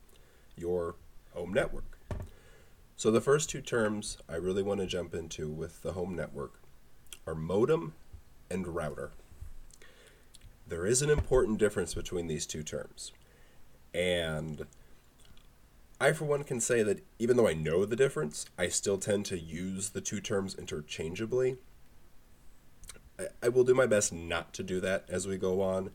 your 0.57 0.97
home 1.33 1.55
network. 1.55 1.99
So, 2.97 3.11
the 3.11 3.21
first 3.21 3.49
two 3.49 3.63
terms 3.63 4.19
I 4.29 4.35
really 4.35 4.63
want 4.63 4.81
to 4.81 4.87
jump 4.87 5.15
into 5.15 5.49
with 5.49 5.81
the 5.83 5.93
home 5.93 6.15
network 6.17 6.61
are 7.27 7.35
modem 7.37 7.95
and 8.51 8.67
router. 8.67 9.13
There 10.71 10.87
is 10.87 11.03
an 11.03 11.11
important 11.11 11.59
difference 11.59 11.95
between 11.95 12.29
these 12.29 12.47
two 12.47 12.63
terms. 12.63 13.11
And 13.93 14.67
I, 16.01 16.13
for 16.13 16.27
one, 16.27 16.45
can 16.45 16.61
say 16.61 16.85
that 16.85 17.05
even 17.19 17.37
though 17.37 17.49
I 17.49 17.55
know 17.55 17.85
the 17.85 17.97
difference, 17.97 18.47
I 18.57 18.69
still 18.69 18.97
tend 18.97 19.27
to 19.27 19.39
use 19.39 19.91
the 19.91 20.01
two 20.01 20.21
terms 20.21 20.55
interchangeably. 20.55 21.57
I, 23.19 23.27
I 23.43 23.49
will 23.49 23.65
do 23.65 23.75
my 23.75 23.87
best 23.87 24.13
not 24.13 24.55
to 24.55 24.63
do 24.63 24.79
that 24.81 25.07
as 25.09 25.27
we 25.27 25.37
go 25.39 25.61
on, 25.61 25.91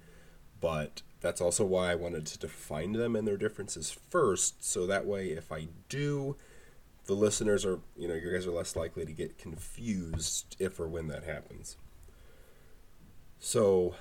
but 0.60 1.02
that's 1.22 1.40
also 1.40 1.64
why 1.64 1.92
I 1.92 1.96
wanted 1.96 2.26
to 2.26 2.38
define 2.38 2.92
them 2.92 3.16
and 3.16 3.26
their 3.26 3.38
differences 3.38 3.98
first, 4.10 4.62
so 4.62 4.86
that 4.86 5.06
way, 5.06 5.30
if 5.30 5.54
I 5.54 5.70
do, 5.88 6.36
the 7.06 7.14
listeners 7.14 7.64
are, 7.64 7.80
you 7.96 8.10
know, 8.10 8.14
you 8.14 8.30
guys 8.30 8.46
are 8.46 8.52
less 8.52 8.76
likely 8.76 9.06
to 9.06 9.14
get 9.14 9.38
confused 9.38 10.58
if 10.60 10.82
or 10.82 10.88
when 10.88 11.08
that 11.08 11.24
happens. 11.24 11.78
So, 13.40 13.96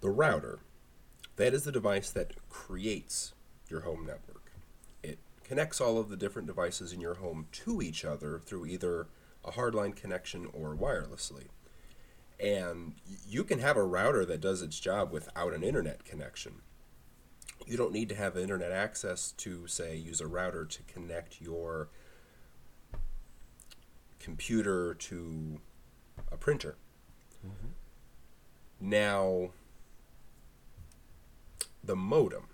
the 0.00 0.10
router, 0.10 0.60
that 1.36 1.54
is 1.54 1.64
the 1.64 1.72
device 1.72 2.10
that 2.10 2.34
creates 2.48 3.34
your 3.68 3.80
home 3.80 4.06
network. 4.06 4.52
It 5.02 5.18
connects 5.44 5.80
all 5.80 5.98
of 5.98 6.08
the 6.08 6.16
different 6.16 6.48
devices 6.48 6.92
in 6.92 7.00
your 7.00 7.14
home 7.14 7.46
to 7.52 7.82
each 7.82 8.04
other 8.04 8.38
through 8.38 8.66
either 8.66 9.08
a 9.44 9.52
hardline 9.52 9.94
connection 9.94 10.48
or 10.52 10.74
wirelessly. 10.76 11.46
And 12.40 12.94
you 13.26 13.44
can 13.44 13.58
have 13.58 13.76
a 13.76 13.82
router 13.82 14.24
that 14.24 14.40
does 14.40 14.62
its 14.62 14.78
job 14.78 15.10
without 15.10 15.54
an 15.54 15.62
internet 15.62 16.04
connection. 16.04 16.62
You 17.66 17.76
don't 17.76 17.92
need 17.92 18.08
to 18.10 18.14
have 18.14 18.36
internet 18.36 18.70
access 18.70 19.32
to, 19.32 19.66
say, 19.66 19.96
use 19.96 20.20
a 20.20 20.26
router 20.26 20.64
to 20.64 20.82
connect 20.84 21.40
your 21.40 21.88
computer 24.20 24.94
to 24.94 25.60
a 26.30 26.36
printer. 26.36 26.76
Mm-hmm. 27.44 27.68
Now, 28.80 29.50
the 31.88 31.96
modem 31.96 32.48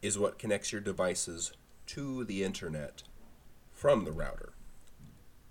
is 0.00 0.18
what 0.18 0.38
connects 0.38 0.72
your 0.72 0.80
devices 0.80 1.52
to 1.84 2.24
the 2.24 2.42
internet 2.42 3.02
from 3.70 4.06
the 4.06 4.10
router. 4.10 4.54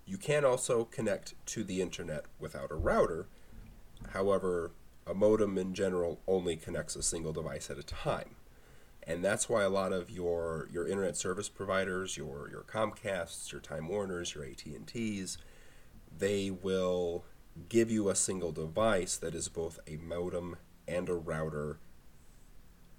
You 0.04 0.18
can 0.18 0.44
also 0.44 0.84
connect 0.84 1.34
to 1.46 1.62
the 1.62 1.80
internet 1.80 2.24
without 2.40 2.72
a 2.72 2.74
router. 2.74 3.28
However, 4.10 4.72
a 5.06 5.14
modem 5.14 5.56
in 5.56 5.74
general 5.74 6.20
only 6.26 6.56
connects 6.56 6.96
a 6.96 7.04
single 7.04 7.32
device 7.32 7.70
at 7.70 7.78
a 7.78 7.84
time. 7.84 8.34
And 9.04 9.24
that's 9.24 9.48
why 9.48 9.62
a 9.62 9.70
lot 9.70 9.92
of 9.92 10.10
your, 10.10 10.68
your 10.72 10.88
internet 10.88 11.16
service 11.16 11.48
providers, 11.48 12.16
your, 12.16 12.48
your 12.50 12.62
Comcasts, 12.62 13.52
your 13.52 13.60
Time 13.60 13.86
Warners, 13.86 14.34
your 14.34 14.44
AT&Ts, 14.44 15.38
they 16.18 16.50
will 16.50 17.24
give 17.68 17.92
you 17.92 18.08
a 18.08 18.16
single 18.16 18.50
device 18.50 19.16
that 19.18 19.36
is 19.36 19.48
both 19.48 19.78
a 19.86 19.98
modem 19.98 20.56
and 20.88 21.08
a 21.08 21.14
router 21.14 21.78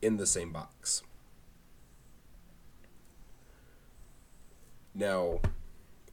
in 0.02 0.18
the 0.18 0.26
same 0.26 0.52
box. 0.52 1.04
Now, 4.94 5.40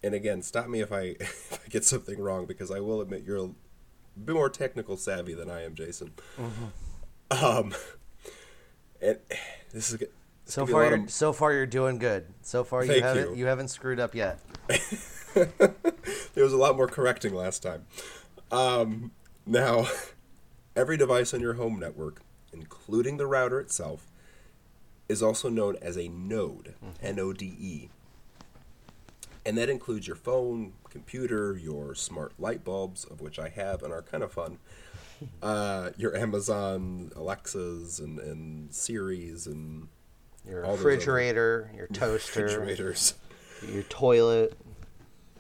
and 0.02 0.14
again, 0.14 0.42
stop 0.42 0.68
me 0.68 0.80
if 0.80 0.92
I, 0.92 1.00
if 1.20 1.60
I 1.64 1.68
get 1.68 1.84
something 1.84 2.20
wrong 2.20 2.46
because 2.46 2.70
I 2.70 2.80
will 2.80 3.00
admit 3.00 3.24
you're 3.24 3.44
a 3.44 3.50
bit 4.22 4.34
more 4.34 4.50
technical 4.50 4.96
savvy 4.96 5.34
than 5.34 5.50
I 5.50 5.64
am, 5.64 5.74
Jason. 5.74 6.12
Mm-hmm. 6.38 7.44
Um, 7.44 7.74
and 9.00 9.18
this 9.72 9.92
is 9.92 10.02
so 10.44 10.66
far. 10.66 10.84
You're, 10.84 10.94
of, 11.04 11.10
so 11.10 11.32
far, 11.32 11.52
you're 11.52 11.66
doing 11.66 11.98
good. 11.98 12.26
So 12.42 12.64
far, 12.64 12.84
you 12.84 13.02
haven't 13.02 13.30
you. 13.30 13.36
you 13.36 13.46
haven't 13.46 13.68
screwed 13.68 13.98
up 13.98 14.14
yet. 14.14 14.40
there 15.34 16.44
was 16.44 16.52
a 16.52 16.56
lot 16.56 16.76
more 16.76 16.86
correcting 16.86 17.34
last 17.34 17.62
time. 17.62 17.86
Um, 18.52 19.12
now, 19.46 19.86
every 20.76 20.96
device 20.96 21.34
on 21.34 21.40
your 21.40 21.54
home 21.54 21.78
network, 21.78 22.20
including 22.54 23.16
the 23.16 23.26
router 23.26 23.60
itself, 23.60 24.10
is 25.08 25.22
also 25.22 25.48
known 25.48 25.76
as 25.82 25.98
a 25.98 26.08
node. 26.08 26.74
Mm-hmm. 26.82 27.06
N 27.06 27.20
O 27.20 27.32
D 27.32 27.54
E 27.58 27.88
and 29.46 29.58
that 29.58 29.68
includes 29.68 30.06
your 30.06 30.16
phone, 30.16 30.72
computer, 30.88 31.56
your 31.56 31.94
smart 31.94 32.32
light 32.38 32.64
bulbs, 32.64 33.04
of 33.04 33.20
which 33.20 33.38
I 33.38 33.48
have 33.50 33.82
and 33.82 33.92
are 33.92 34.02
kind 34.02 34.22
of 34.22 34.32
fun. 34.32 34.58
Uh, 35.42 35.90
your 35.96 36.14
Amazon 36.16 37.10
Alexas 37.14 38.00
and, 38.00 38.18
and 38.18 38.74
Siris 38.74 39.46
and 39.46 39.88
your 40.46 40.62
refrigerator, 40.62 41.70
your 41.74 41.86
toaster, 41.92 42.42
refrigerators, 42.42 43.14
your 43.66 43.84
toilet. 43.84 44.58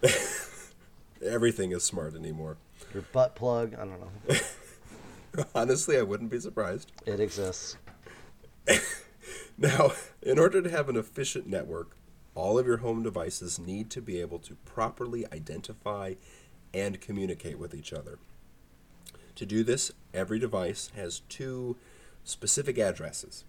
Everything 1.26 1.72
is 1.72 1.82
smart 1.82 2.14
anymore. 2.14 2.56
Your 2.94 3.02
butt 3.12 3.34
plug. 3.34 3.74
I 3.74 3.78
don't 3.78 4.00
know. 4.00 4.36
Honestly, 5.54 5.98
I 5.98 6.02
wouldn't 6.02 6.30
be 6.30 6.40
surprised. 6.40 6.92
It 7.06 7.20
exists. 7.20 7.76
now, 9.58 9.92
in 10.22 10.38
order 10.38 10.62
to 10.62 10.70
have 10.70 10.88
an 10.88 10.96
efficient 10.96 11.46
network, 11.46 11.96
all 12.34 12.58
of 12.58 12.66
your 12.66 12.78
home 12.78 13.02
devices 13.02 13.58
need 13.58 13.90
to 13.90 14.02
be 14.02 14.20
able 14.20 14.38
to 14.40 14.54
properly 14.64 15.24
identify 15.32 16.14
and 16.72 17.00
communicate 17.00 17.58
with 17.58 17.74
each 17.74 17.92
other. 17.92 18.18
To 19.36 19.46
do 19.46 19.62
this, 19.64 19.92
every 20.12 20.38
device 20.38 20.90
has 20.94 21.20
two 21.28 21.76
specific 22.24 22.78
addresses 22.78 23.44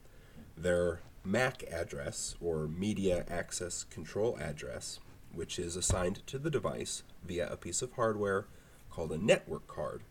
their 0.58 1.02
MAC 1.24 1.64
address, 1.72 2.36
or 2.40 2.68
Media 2.68 3.26
Access 3.28 3.84
Control 3.84 4.38
Address, 4.40 5.00
which 5.34 5.60
is 5.60 5.76
assigned 5.76 6.26
to 6.28 6.38
the 6.38 6.50
device 6.50 7.04
via 7.26 7.52
a 7.52 7.58
piece 7.58 7.82
of 7.82 7.92
hardware 7.94 8.46
called 8.90 9.12
a 9.12 9.18
network 9.18 9.68
card, 9.68 10.04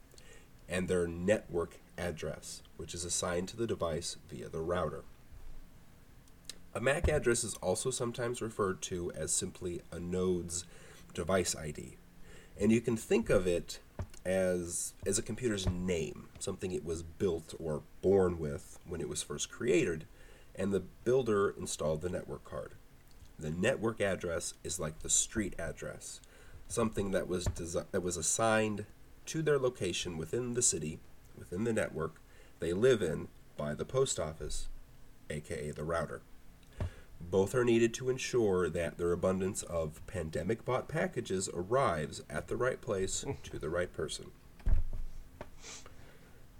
and 0.69 0.89
their 0.89 1.07
network 1.07 1.79
address, 1.99 2.63
which 2.77 2.95
is 2.95 3.05
assigned 3.05 3.49
to 3.49 3.57
the 3.57 3.67
device 3.67 4.17
via 4.29 4.49
the 4.49 4.61
router. 4.61 5.05
A 6.75 6.81
MAC 6.81 7.09
address 7.09 7.45
is 7.45 7.55
also 7.57 7.91
sometimes 7.91 8.43
referred 8.43 8.83
to 8.83 9.13
as 9.13 9.31
simply 9.31 9.81
a 9.93 10.01
node's 10.01 10.65
device 11.13 11.55
ID. 11.55 11.97
And 12.61 12.73
you 12.73 12.81
can 12.81 12.97
think 12.97 13.31
of 13.31 13.47
it 13.47 13.79
as, 14.25 14.93
as 15.07 15.19
a 15.19 15.23
computer's 15.23 15.69
name, 15.69 16.29
something 16.39 16.73
it 16.73 16.85
was 16.85 17.03
built 17.03 17.55
or 17.61 17.83
born 18.03 18.39
with 18.39 18.79
when 18.87 19.01
it 19.01 19.09
was 19.09 19.23
first 19.23 19.51
created, 19.51 20.07
and 20.57 20.73
the 20.73 20.81
builder 20.81 21.51
installed 21.51 22.03
the 22.03 22.09
network 22.09 22.45
card. 22.45 22.73
The 23.39 23.51
network 23.51 24.01
address 24.01 24.55
is 24.63 24.81
like 24.81 25.01
the 25.01 25.11
street 25.11 25.55
address, 25.59 26.21
something 26.69 27.11
that 27.11 27.29
was, 27.29 27.47
desi- 27.47 27.87
that 27.91 28.03
was 28.03 28.17
assigned 28.17 28.87
to 29.27 29.43
their 29.43 29.59
location 29.59 30.17
within 30.17 30.55
the 30.55 30.63
city, 30.63 31.01
within 31.37 31.65
the 31.65 31.73
network 31.73 32.21
they 32.61 32.73
live 32.73 33.03
in 33.03 33.29
by 33.57 33.75
the 33.75 33.85
post 33.85 34.19
office, 34.19 34.69
aka 35.31 35.71
the 35.71 35.85
router. 35.85 36.23
Both 37.21 37.55
are 37.55 37.65
needed 37.65 37.95
to 37.95 38.11
ensure 38.11 38.69
that 38.69 38.99
their 38.99 39.13
abundance 39.13 39.63
of 39.63 40.07
pandemic 40.07 40.65
bought 40.65 40.89
packages 40.89 41.49
arrives 41.53 42.23
at 42.29 42.49
the 42.49 42.57
right 42.57 42.81
place 42.81 43.25
to 43.45 43.59
the 43.59 43.71
right 43.71 43.93
person. 43.93 44.31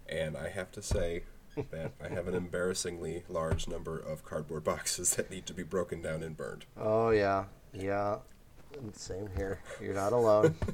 And 0.09 0.37
I 0.37 0.51
have 0.51 0.71
to 0.73 0.83
say 0.83 1.25
that 1.71 1.93
I 2.03 2.09
have 2.09 2.29
an 2.29 2.35
embarrassingly 2.35 3.25
large 3.29 3.69
number 3.69 3.99
of 3.99 4.25
cardboard 4.25 4.65
boxes 4.73 5.15
that 5.17 5.31
need 5.31 5.47
to 5.47 5.55
be 5.55 5.63
broken 5.63 6.03
down 6.03 6.23
and 6.23 6.37
burned. 6.37 6.65
Oh 6.77 7.11
yeah, 7.11 7.45
yeah. 7.73 8.19
Same 8.93 9.29
here. 9.37 9.61
You're 9.81 9.95
not 9.95 10.13
alone. 10.13 10.57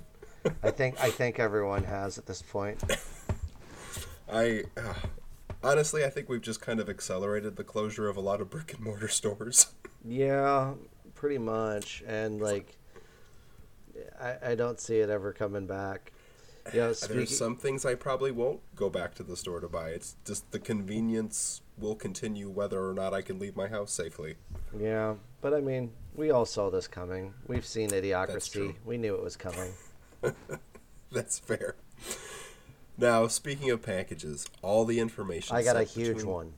I 0.63 0.71
think 0.71 1.01
I 1.01 1.11
think 1.11 1.39
everyone 1.39 1.85
has 1.85 2.19
at 2.19 2.27
this 2.27 2.43
point. 2.43 2.83
I 4.33 4.65
uh, 4.77 4.95
honestly, 5.63 6.05
I 6.05 6.11
think 6.11 6.29
we've 6.29 6.41
just 6.41 6.61
kind 6.61 6.81
of 6.81 6.89
accelerated 6.89 7.57
the 7.57 7.65
closure 7.65 8.09
of 8.09 8.17
a 8.17 8.21
lot 8.21 8.41
of 8.41 8.51
brick 8.51 8.73
and 8.75 8.83
mortar 8.83 9.09
stores. 9.09 9.73
Yeah, 10.05 10.75
pretty 11.15 11.39
much. 11.39 12.03
And 12.07 12.41
like, 12.41 12.77
I, 14.21 14.51
I 14.51 14.55
don't 14.55 14.81
see 14.81 14.99
it 14.99 15.11
ever 15.11 15.33
coming 15.33 15.67
back. 15.67 16.13
Yeah, 16.75 16.93
speaking... 16.93 17.17
there's 17.17 17.37
some 17.37 17.57
things 17.57 17.85
I 17.85 17.95
probably 17.95 18.31
won't 18.31 18.61
go 18.77 18.91
back 18.91 19.15
to 19.17 19.23
the 19.23 19.37
store 19.37 19.61
to 19.61 19.69
buy. 19.69 19.91
It's 19.91 20.17
just 20.25 20.51
the 20.53 20.59
convenience 20.59 21.63
will 21.79 21.97
continue 21.97 22.51
whether 22.51 22.87
or 22.87 22.95
not 22.95 23.15
I 23.15 23.23
can 23.23 23.39
leave 23.39 23.57
my 23.57 23.69
house 23.69 23.93
safely. 23.93 24.37
Yeah, 24.79 25.15
but 25.41 25.55
I 25.55 25.61
mean, 25.61 25.93
we 26.15 26.31
all 26.31 26.45
saw 26.45 26.71
this 26.71 26.87
coming. 26.87 27.35
We've 27.47 27.65
seen 27.65 27.91
Idiocracy. 27.91 28.75
We 28.85 28.99
knew 28.99 29.15
it 29.15 29.23
was 29.23 29.37
coming. 29.37 29.73
That's 31.13 31.39
fair. 31.39 31.77
Now, 32.97 33.27
speaking 33.29 33.71
of 33.71 33.83
packages, 33.83 34.47
all 34.63 34.85
the 34.85 35.01
information. 35.01 35.57
I 35.57 35.63
got 35.63 35.77
a 35.77 35.85
huge 35.85 36.17
between... 36.17 36.33
one. 36.33 36.53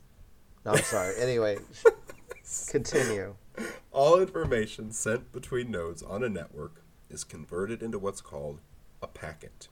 No, 0.65 0.73
I'm 0.73 0.79
sorry. 0.79 1.15
anyway, 1.21 1.59
Continue. 2.69 3.35
All 3.91 4.21
information 4.21 4.93
sent 4.93 5.33
between 5.33 5.71
nodes 5.71 6.03
on 6.03 6.23
a 6.23 6.29
network 6.29 6.83
is 7.11 7.25
converted 7.25 7.83
into 7.83 7.99
what's 7.99 8.21
called 8.21 8.61
a 9.03 9.07
packet, 9.07 9.69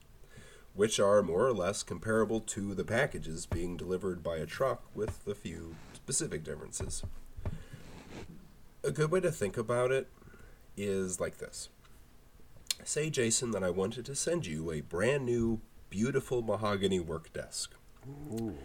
which 0.73 0.99
are 0.99 1.21
more 1.21 1.45
or 1.45 1.53
less 1.53 1.83
comparable 1.83 2.39
to 2.39 2.73
the 2.73 2.83
packages 2.83 3.45
being 3.45 3.77
delivered 3.77 4.23
by 4.23 4.37
a 4.37 4.45
truck 4.45 4.83
with 4.95 5.27
a 5.27 5.35
few 5.35 5.75
specific 5.93 6.43
differences. 6.43 7.03
A 8.83 8.91
good 8.91 9.11
way 9.11 9.19
to 9.19 9.31
think 9.31 9.57
about 9.57 9.91
it 9.91 10.07
is 10.75 11.19
like 11.19 11.37
this. 11.37 11.69
Say, 12.83 13.09
Jason, 13.09 13.51
that 13.51 13.63
I 13.63 13.69
wanted 13.69 14.05
to 14.05 14.15
send 14.15 14.45
you 14.45 14.71
a 14.71 14.81
brand 14.81 15.25
new, 15.25 15.61
beautiful 15.89 16.41
mahogany 16.41 16.99
work 16.99 17.31
desk. 17.33 17.73
Ooh. 18.33 18.55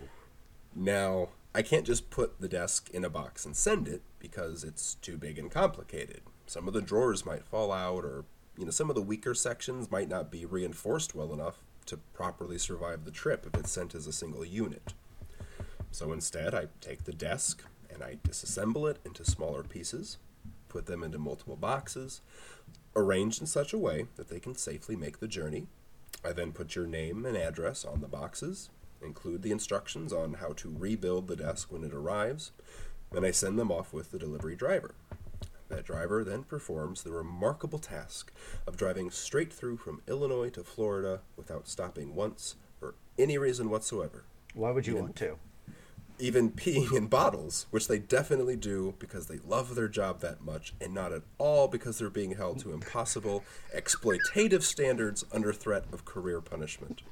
Now, 0.74 1.28
I 1.54 1.62
can't 1.62 1.86
just 1.86 2.10
put 2.10 2.40
the 2.40 2.48
desk 2.48 2.90
in 2.90 3.04
a 3.04 3.10
box 3.10 3.46
and 3.46 3.56
send 3.56 3.88
it 3.88 4.02
because 4.18 4.62
it's 4.62 4.94
too 4.96 5.16
big 5.16 5.38
and 5.38 5.50
complicated. 5.50 6.20
Some 6.46 6.68
of 6.68 6.74
the 6.74 6.82
drawers 6.82 7.24
might 7.24 7.46
fall 7.46 7.72
out 7.72 8.04
or 8.04 8.24
you 8.58 8.64
know 8.64 8.70
some 8.70 8.90
of 8.90 8.96
the 8.96 9.02
weaker 9.02 9.34
sections 9.34 9.90
might 9.90 10.08
not 10.08 10.30
be 10.30 10.44
reinforced 10.44 11.14
well 11.14 11.32
enough 11.32 11.58
to 11.86 11.96
properly 11.96 12.58
survive 12.58 13.04
the 13.04 13.10
trip 13.10 13.46
if 13.46 13.58
it's 13.58 13.70
sent 13.70 13.94
as 13.94 14.06
a 14.06 14.12
single 14.12 14.44
unit. 14.44 14.92
So 15.90 16.12
instead, 16.12 16.54
I 16.54 16.66
take 16.80 17.04
the 17.04 17.12
desk 17.12 17.62
and 17.88 18.02
I 18.02 18.16
disassemble 18.26 18.90
it 18.90 18.98
into 19.04 19.24
smaller 19.24 19.62
pieces, 19.62 20.18
put 20.68 20.86
them 20.86 21.02
into 21.02 21.18
multiple 21.18 21.56
boxes, 21.56 22.20
arranged 22.96 23.40
in 23.40 23.46
such 23.46 23.72
a 23.72 23.78
way 23.78 24.06
that 24.16 24.28
they 24.28 24.40
can 24.40 24.56
safely 24.56 24.96
make 24.96 25.20
the 25.20 25.28
journey. 25.28 25.68
I 26.24 26.32
then 26.32 26.50
put 26.50 26.74
your 26.74 26.86
name 26.86 27.24
and 27.24 27.36
address 27.36 27.84
on 27.84 28.00
the 28.00 28.08
boxes 28.08 28.70
include 29.02 29.42
the 29.42 29.52
instructions 29.52 30.12
on 30.12 30.34
how 30.34 30.52
to 30.54 30.74
rebuild 30.76 31.28
the 31.28 31.36
desk 31.36 31.72
when 31.72 31.84
it 31.84 31.94
arrives, 31.94 32.52
and 33.14 33.24
I 33.24 33.30
send 33.30 33.58
them 33.58 33.70
off 33.70 33.92
with 33.92 34.10
the 34.10 34.18
delivery 34.18 34.56
driver. 34.56 34.94
That 35.68 35.84
driver 35.84 36.22
then 36.22 36.44
performs 36.44 37.02
the 37.02 37.12
remarkable 37.12 37.78
task 37.78 38.32
of 38.66 38.76
driving 38.76 39.10
straight 39.10 39.52
through 39.52 39.78
from 39.78 40.02
Illinois 40.06 40.50
to 40.50 40.62
Florida 40.62 41.22
without 41.36 41.68
stopping 41.68 42.14
once 42.14 42.56
for 42.78 42.94
any 43.18 43.36
reason 43.36 43.70
whatsoever. 43.70 44.24
Why 44.54 44.70
would 44.70 44.86
you 44.86 44.96
want 44.96 45.16
to? 45.16 45.38
Even 46.18 46.50
peeing 46.50 46.96
in 46.96 47.06
bottles, 47.06 47.66
which 47.70 47.88
they 47.88 47.98
definitely 47.98 48.56
do 48.56 48.94
because 48.98 49.26
they 49.26 49.38
love 49.46 49.74
their 49.74 49.88
job 49.88 50.20
that 50.20 50.42
much 50.42 50.72
and 50.80 50.94
not 50.94 51.12
at 51.12 51.22
all 51.38 51.68
because 51.68 51.98
they're 51.98 52.08
being 52.08 52.32
held 52.32 52.58
to 52.60 52.72
impossible, 52.72 53.44
exploitative 53.76 54.62
standards 54.62 55.24
under 55.32 55.52
threat 55.52 55.84
of 55.92 56.04
career 56.04 56.40
punishment. 56.40 57.02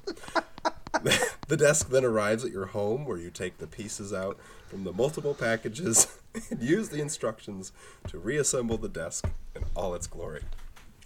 the 1.47 1.57
desk 1.57 1.89
then 1.89 2.03
arrives 2.03 2.43
at 2.43 2.51
your 2.51 2.67
home 2.67 3.05
where 3.05 3.17
you 3.17 3.29
take 3.29 3.59
the 3.59 3.67
pieces 3.67 4.11
out 4.11 4.37
from 4.67 4.83
the 4.83 4.93
multiple 4.93 5.35
packages 5.35 6.17
and 6.49 6.63
use 6.63 6.89
the 6.89 7.01
instructions 7.01 7.71
to 8.07 8.17
reassemble 8.17 8.77
the 8.77 8.89
desk 8.89 9.29
in 9.55 9.63
all 9.75 9.93
its 9.93 10.07
glory. 10.07 10.41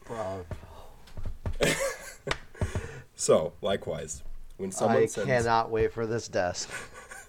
Wow. 0.10 0.46
So, 3.20 3.52
likewise, 3.62 4.24
when 4.56 4.72
someone 4.72 5.04
I 5.04 5.06
sends 5.08 5.28
cannot 5.28 5.70
wait 5.70 5.92
for 5.92 6.08
this 6.08 6.30
desk. 6.30 6.70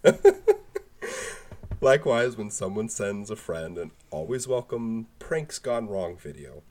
likewise 1.80 2.36
when 2.36 2.50
someone 2.50 2.88
sends 2.88 3.30
a 3.30 3.36
friend 3.36 3.76
an 3.78 3.90
always 4.10 4.48
welcome 4.48 5.06
pranks 5.18 5.58
gone 5.58 5.88
wrong 5.88 6.16
video, 6.16 6.62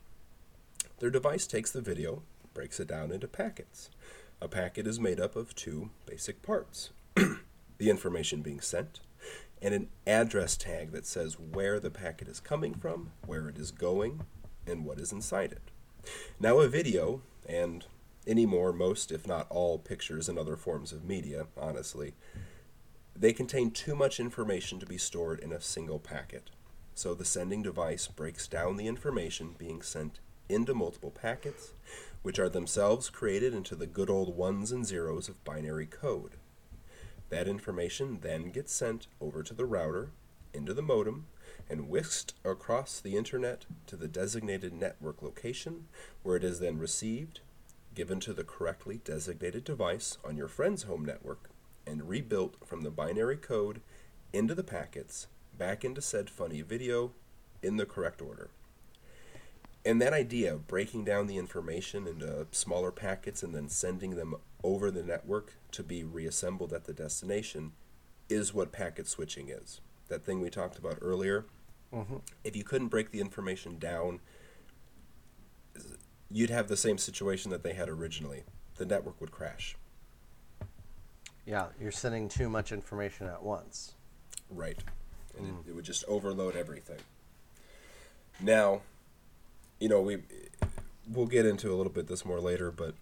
their 0.98 1.10
device 1.10 1.46
takes 1.46 1.70
the 1.70 1.80
video, 1.80 2.22
breaks 2.54 2.80
it 2.80 2.88
down 2.88 3.12
into 3.12 3.28
packets. 3.28 3.90
A 4.40 4.48
packet 4.48 4.86
is 4.86 4.98
made 4.98 5.20
up 5.20 5.36
of 5.36 5.54
two 5.54 5.90
basic 6.06 6.42
parts. 6.42 6.90
the 7.78 7.90
information 7.90 8.42
being 8.42 8.60
sent 8.60 9.00
and 9.62 9.74
an 9.74 9.88
address 10.06 10.56
tag 10.56 10.92
that 10.92 11.06
says 11.06 11.38
where 11.38 11.78
the 11.78 11.90
packet 11.90 12.28
is 12.28 12.40
coming 12.40 12.74
from, 12.74 13.12
where 13.26 13.48
it 13.48 13.58
is 13.58 13.70
going, 13.70 14.22
and 14.66 14.84
what 14.84 14.98
is 14.98 15.12
inside 15.12 15.52
it. 15.52 15.70
Now, 16.38 16.60
a 16.60 16.68
video, 16.68 17.20
and 17.46 17.84
any 18.26 18.46
more, 18.46 18.72
most, 18.72 19.12
if 19.12 19.26
not 19.26 19.46
all, 19.50 19.78
pictures 19.78 20.28
and 20.28 20.38
other 20.38 20.56
forms 20.56 20.92
of 20.92 21.04
media, 21.04 21.46
honestly, 21.58 22.14
they 23.20 23.34
contain 23.34 23.70
too 23.70 23.94
much 23.94 24.18
information 24.18 24.80
to 24.80 24.86
be 24.86 24.96
stored 24.96 25.40
in 25.40 25.52
a 25.52 25.60
single 25.60 25.98
packet. 25.98 26.48
So 26.94 27.12
the 27.14 27.24
sending 27.24 27.62
device 27.62 28.08
breaks 28.08 28.48
down 28.48 28.76
the 28.76 28.86
information 28.86 29.54
being 29.58 29.82
sent 29.82 30.20
into 30.48 30.74
multiple 30.74 31.10
packets, 31.10 31.74
which 32.22 32.38
are 32.38 32.48
themselves 32.48 33.10
created 33.10 33.54
into 33.54 33.76
the 33.76 33.86
good 33.86 34.08
old 34.08 34.36
ones 34.36 34.72
and 34.72 34.86
zeros 34.86 35.28
of 35.28 35.44
binary 35.44 35.84
code. 35.84 36.36
That 37.28 37.46
information 37.46 38.20
then 38.22 38.50
gets 38.50 38.72
sent 38.72 39.06
over 39.20 39.42
to 39.42 39.54
the 39.54 39.66
router, 39.66 40.12
into 40.54 40.72
the 40.72 40.82
modem, 40.82 41.26
and 41.68 41.90
whisked 41.90 42.32
across 42.42 43.00
the 43.00 43.16
internet 43.16 43.66
to 43.86 43.96
the 43.96 44.08
designated 44.08 44.72
network 44.72 45.22
location, 45.22 45.88
where 46.22 46.36
it 46.36 46.44
is 46.44 46.58
then 46.58 46.78
received, 46.78 47.40
given 47.94 48.18
to 48.20 48.32
the 48.32 48.44
correctly 48.44 49.00
designated 49.04 49.62
device 49.62 50.16
on 50.24 50.38
your 50.38 50.48
friend's 50.48 50.84
home 50.84 51.04
network, 51.04 51.50
and 51.86 52.08
rebuilt 52.08 52.56
from 52.64 52.82
the 52.82 52.90
binary 52.90 53.36
code 53.36 53.80
into 54.32 54.54
the 54.54 54.64
packets, 54.64 55.26
back 55.56 55.84
into 55.84 56.00
said 56.00 56.30
funny 56.30 56.62
video 56.62 57.12
in 57.62 57.76
the 57.76 57.86
correct 57.86 58.22
order. 58.22 58.50
And 59.84 60.00
that 60.00 60.12
idea 60.12 60.52
of 60.52 60.66
breaking 60.66 61.04
down 61.04 61.26
the 61.26 61.38
information 61.38 62.06
into 62.06 62.46
smaller 62.50 62.90
packets 62.90 63.42
and 63.42 63.54
then 63.54 63.68
sending 63.68 64.14
them 64.14 64.34
over 64.62 64.90
the 64.90 65.02
network 65.02 65.54
to 65.72 65.82
be 65.82 66.04
reassembled 66.04 66.72
at 66.72 66.84
the 66.84 66.92
destination 66.92 67.72
is 68.28 68.52
what 68.52 68.72
packet 68.72 69.08
switching 69.08 69.48
is. 69.48 69.80
That 70.08 70.24
thing 70.24 70.40
we 70.40 70.50
talked 70.50 70.78
about 70.78 70.98
earlier. 71.00 71.46
Mm-hmm. 71.94 72.16
If 72.44 72.56
you 72.56 72.62
couldn't 72.62 72.88
break 72.88 73.10
the 73.10 73.20
information 73.20 73.78
down, 73.78 74.20
you'd 76.30 76.50
have 76.50 76.68
the 76.68 76.76
same 76.76 76.98
situation 76.98 77.50
that 77.50 77.62
they 77.62 77.72
had 77.72 77.88
originally. 77.88 78.44
The 78.76 78.86
network 78.86 79.20
would 79.20 79.32
crash. 79.32 79.76
Yeah, 81.46 81.66
you're 81.80 81.92
sending 81.92 82.28
too 82.28 82.48
much 82.48 82.72
information 82.72 83.26
at 83.26 83.42
once. 83.42 83.94
Right. 84.50 84.78
And 85.36 85.46
it, 85.46 85.70
it 85.70 85.74
would 85.74 85.84
just 85.84 86.04
overload 86.06 86.56
everything. 86.56 86.98
Now, 88.40 88.82
you 89.78 89.88
know, 89.88 90.00
we 90.00 90.18
we'll 91.08 91.26
get 91.26 91.46
into 91.46 91.72
a 91.72 91.76
little 91.76 91.92
bit 91.92 92.06
this 92.06 92.24
more 92.24 92.40
later, 92.40 92.70
but 92.70 92.94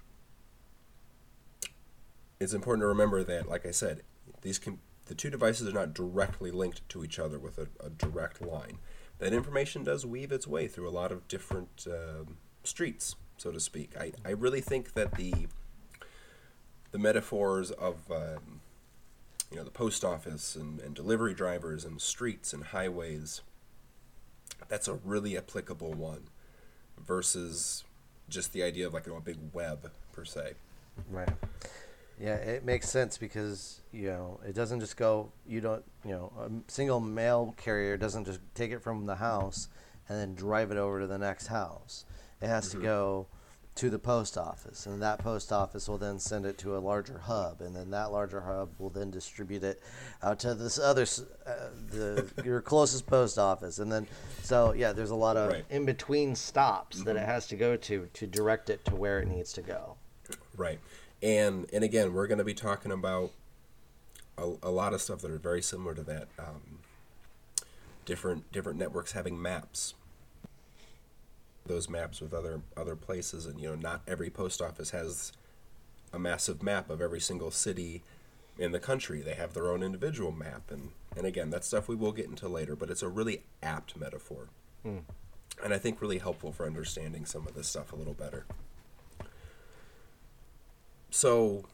it's 2.41 2.53
important 2.53 2.83
to 2.83 2.87
remember 2.87 3.25
that, 3.25 3.49
like 3.49 3.67
I 3.67 3.71
said, 3.71 4.03
these 4.43 4.59
can, 4.59 4.79
the 5.07 5.15
two 5.15 5.31
devices 5.31 5.69
are 5.69 5.73
not 5.73 5.95
directly 5.95 6.51
linked 6.51 6.89
to 6.91 7.05
each 7.05 7.19
other 7.19 7.39
with 7.39 7.59
a, 7.59 7.69
a 7.81 7.91
direct 7.91 8.41
line. 8.41 8.79
That 9.19 9.33
information 9.33 9.83
does 9.83 10.07
weave 10.07 10.31
its 10.31 10.47
way 10.47 10.69
through 10.69 10.89
a 10.89 10.91
lot 10.91 11.11
of 11.11 11.27
different 11.29 11.87
um 11.89 12.37
streets, 12.63 13.17
so 13.37 13.51
to 13.51 13.61
speak. 13.61 13.93
I, 13.99 14.13
I 14.25 14.31
really 14.31 14.61
think 14.61 14.93
that 14.93 15.15
the 15.15 15.49
the 16.91 16.99
metaphors 16.99 17.71
of 17.71 18.11
um, 18.11 18.61
you 19.51 19.57
know 19.57 19.65
the 19.65 19.71
post 19.71 20.05
office 20.05 20.57
and, 20.57 20.81
and 20.81 20.95
delivery 20.95 21.35
drivers 21.35 21.85
and 21.85 22.01
streets 22.01 22.53
and 22.53 22.65
highways 22.65 23.43
that's 24.69 24.89
a 24.89 24.95
really 24.95 25.37
applicable 25.37 25.93
one 25.93 26.25
versus 27.07 27.85
just 28.29 28.53
the 28.53 28.63
idea 28.63 28.87
of 28.87 28.93
like 28.93 29.07
you 29.07 29.13
know, 29.13 29.19
a 29.19 29.23
big 29.23 29.39
web 29.53 29.91
per 30.13 30.25
se 30.25 30.55
Right. 31.11 31.29
Yeah, 32.21 32.35
it 32.35 32.65
makes 32.65 32.89
sense 32.89 33.17
because 33.17 33.81
you 33.93 34.09
know 34.09 34.41
it 34.47 34.55
doesn't 34.55 34.81
just 34.81 34.97
go. 34.97 35.31
You 35.47 35.61
don't. 35.61 35.85
You 36.05 36.11
know, 36.13 36.33
a 36.41 36.71
single 36.71 37.01
mail 37.01 37.55
carrier 37.57 37.97
doesn't 37.97 38.25
just 38.25 38.41
take 38.55 38.73
it 38.73 38.83
from 38.83 39.07
the 39.07 39.15
house 39.15 39.69
and 40.09 40.19
then 40.19 40.35
drive 40.35 40.71
it 40.71 40.79
over 40.79 41.01
to 41.01 41.07
the 41.07 41.19
next 41.19 41.47
house. 41.47 42.05
It 42.41 42.49
has 42.49 42.71
to 42.71 42.79
go 42.79 43.27
to 43.79 43.91
the 43.91 43.99
post 43.99 44.37
office, 44.39 44.87
and 44.87 45.01
that 45.03 45.19
post 45.19 45.51
office 45.53 45.89
will 45.89 45.99
then 45.99 46.19
send 46.19 46.45
it 46.47 46.59
to 46.59 46.77
a 46.77 46.81
larger 46.81 47.19
hub, 47.19 47.61
and 47.61 47.75
then 47.75 47.91
that 47.91 48.13
larger 48.13 48.41
hub 48.43 48.71
will 48.79 48.91
then 48.91 49.11
distribute 49.11 49.63
it 49.65 49.81
out 50.23 50.39
to 50.41 50.55
this 50.55 50.79
other, 50.79 51.07
uh, 51.47 51.53
the 51.91 52.31
your 52.45 52.61
closest 52.61 53.07
post 53.07 53.39
office, 53.39 53.79
and 53.79 53.91
then 53.91 54.07
so 54.43 54.73
yeah, 54.73 54.93
there's 54.93 55.11
a 55.11 55.15
lot 55.17 55.37
of 55.37 55.53
Right. 55.53 55.65
in 55.71 55.85
between 55.87 56.35
stops 56.37 57.03
that 57.05 57.17
it 57.17 57.25
has 57.27 57.47
to 57.49 57.57
go 57.57 57.77
to 57.77 58.09
to 58.13 58.27
direct 58.27 58.69
it 58.71 58.85
to 58.85 58.95
where 58.97 59.21
it 59.21 59.29
needs 59.29 59.53
to 59.55 59.63
go. 59.63 59.97
right 60.57 60.79
and 61.23 61.67
and 61.73 61.83
again 61.85 62.13
we're 62.13 62.27
going 62.27 62.39
to 62.39 62.45
be 62.45 62.55
talking 62.55 62.93
about 62.93 63.31
a, 64.37 64.53
a 64.63 64.71
lot 64.71 64.93
of 64.95 65.01
stuff 65.01 65.21
that 65.23 65.31
are 65.31 65.39
very 65.39 65.63
similar 65.63 65.95
to 65.95 66.03
that 66.03 66.29
um, 66.39 66.79
different 68.05 68.51
different 68.53 68.79
networks 68.79 69.13
having 69.13 69.41
maps 69.41 69.95
those 71.69 71.89
maps 71.89 72.21
with 72.21 72.35
other 72.35 72.61
other 72.77 72.97
places 72.97 73.47
and 73.47 73.61
you 73.61 73.69
know 73.69 73.75
not 73.75 74.03
every 74.07 74.31
post 74.31 74.61
office 74.61 74.91
has 74.91 75.33
a 76.13 76.19
massive 76.19 76.63
map 76.63 76.91
of 76.91 77.01
every 77.01 77.21
single 77.21 77.51
city 77.51 78.03
in 78.59 78.73
the 78.73 78.81
country. 78.81 79.21
They 79.21 79.35
have 79.35 79.53
their 79.55 79.71
own 79.71 79.83
individual 79.83 80.33
map 80.33 80.71
and 80.71 80.91
and 81.17 81.27
again 81.27 81.51
that's 81.51 81.67
stuff 81.67 81.89
we 81.89 81.97
will 81.97 82.13
get 82.13 82.27
into 82.27 82.49
later 82.49 82.77
but 82.77 82.91
it's 82.91 83.03
a 83.03 83.09
really 83.09 83.43
apt 83.63 83.97
metaphor. 83.97 84.49
Hmm. 84.83 84.99
And 85.63 85.75
i 85.75 85.79
think 85.79 86.01
really 86.01 86.19
helpful 86.19 86.53
for 86.53 86.67
understanding 86.67 87.25
some 87.25 87.47
of 87.47 87.55
this 87.55 87.69
stuff 87.69 87.93
a 87.93 87.97
little 87.97 88.15
better. 88.15 88.47
So 91.11 91.65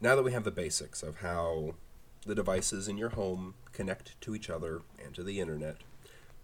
now 0.00 0.14
that 0.14 0.22
we 0.22 0.32
have 0.32 0.44
the 0.44 0.50
basics 0.50 1.02
of 1.02 1.18
how 1.18 1.74
the 2.26 2.34
devices 2.34 2.88
in 2.88 2.98
your 2.98 3.10
home 3.10 3.54
connect 3.72 4.20
to 4.20 4.34
each 4.34 4.50
other 4.50 4.82
and 5.02 5.14
to 5.14 5.22
the 5.22 5.40
internet 5.40 5.78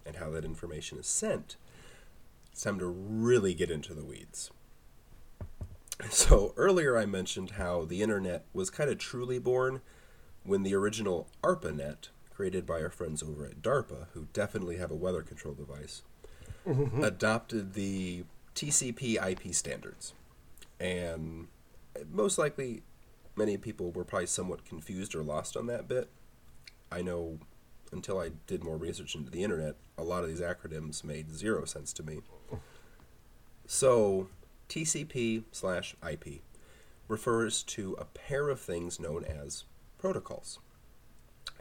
and 0.06 0.16
how 0.16 0.30
that 0.30 0.44
information 0.44 0.98
is 0.98 1.06
sent 1.06 1.56
it's 2.54 2.62
time 2.62 2.78
to 2.78 2.86
really 2.86 3.52
get 3.52 3.68
into 3.68 3.94
the 3.94 4.04
weeds. 4.04 4.52
So 6.08 6.54
earlier 6.56 6.96
I 6.96 7.04
mentioned 7.04 7.52
how 7.52 7.84
the 7.84 8.00
internet 8.00 8.44
was 8.52 8.70
kind 8.70 8.88
of 8.88 8.98
truly 8.98 9.40
born 9.40 9.80
when 10.44 10.62
the 10.62 10.72
original 10.72 11.26
ARPANET, 11.42 12.10
created 12.32 12.64
by 12.64 12.80
our 12.80 12.90
friends 12.90 13.24
over 13.24 13.44
at 13.44 13.60
DARPA, 13.60 14.06
who 14.12 14.28
definitely 14.32 14.76
have 14.76 14.92
a 14.92 14.94
weather 14.94 15.22
control 15.22 15.54
device, 15.54 16.02
adopted 17.02 17.74
the 17.74 18.22
TCP 18.54 19.16
IP 19.30 19.52
standards. 19.52 20.14
And 20.78 21.48
most 22.08 22.38
likely 22.38 22.84
many 23.34 23.56
people 23.56 23.90
were 23.90 24.04
probably 24.04 24.26
somewhat 24.26 24.64
confused 24.64 25.16
or 25.16 25.24
lost 25.24 25.56
on 25.56 25.66
that 25.66 25.88
bit. 25.88 26.08
I 26.92 27.02
know 27.02 27.40
until 27.90 28.20
I 28.20 28.30
did 28.46 28.62
more 28.62 28.76
research 28.76 29.16
into 29.16 29.32
the 29.32 29.42
internet, 29.42 29.74
a 29.96 30.04
lot 30.04 30.22
of 30.22 30.28
these 30.28 30.40
acronyms 30.40 31.02
made 31.02 31.34
zero 31.34 31.64
sense 31.64 31.92
to 31.94 32.02
me. 32.02 32.20
So, 33.66 34.28
TCP 34.68 35.44
slash 35.52 35.96
IP 36.08 36.42
refers 37.08 37.62
to 37.62 37.96
a 37.98 38.04
pair 38.04 38.48
of 38.48 38.60
things 38.60 39.00
known 39.00 39.24
as 39.24 39.64
protocols. 39.98 40.58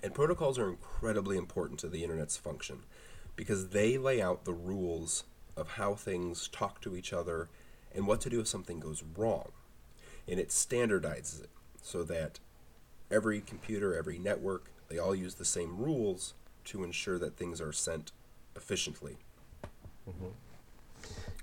And 0.01 0.13
protocols 0.13 0.59
are 0.59 0.69
incredibly 0.69 1.37
important 1.37 1.79
to 1.81 1.87
the 1.87 2.03
internet's 2.03 2.37
function 2.37 2.83
because 3.35 3.69
they 3.69 3.97
lay 3.97 4.21
out 4.21 4.45
the 4.45 4.53
rules 4.53 5.23
of 5.55 5.71
how 5.71 5.95
things 5.95 6.47
talk 6.47 6.81
to 6.81 6.95
each 6.95 7.13
other 7.13 7.49
and 7.93 8.07
what 8.07 8.21
to 8.21 8.29
do 8.29 8.39
if 8.39 8.47
something 8.47 8.79
goes 8.79 9.03
wrong. 9.15 9.51
And 10.27 10.39
it 10.39 10.49
standardizes 10.49 11.43
it 11.43 11.49
so 11.81 12.03
that 12.03 12.39
every 13.11 13.41
computer, 13.41 13.95
every 13.95 14.17
network, 14.17 14.71
they 14.89 14.97
all 14.97 15.15
use 15.15 15.35
the 15.35 15.45
same 15.45 15.77
rules 15.77 16.33
to 16.65 16.83
ensure 16.83 17.19
that 17.19 17.37
things 17.37 17.59
are 17.61 17.73
sent 17.73 18.11
efficiently. 18.55 19.17
Mm-hmm. 20.09 20.27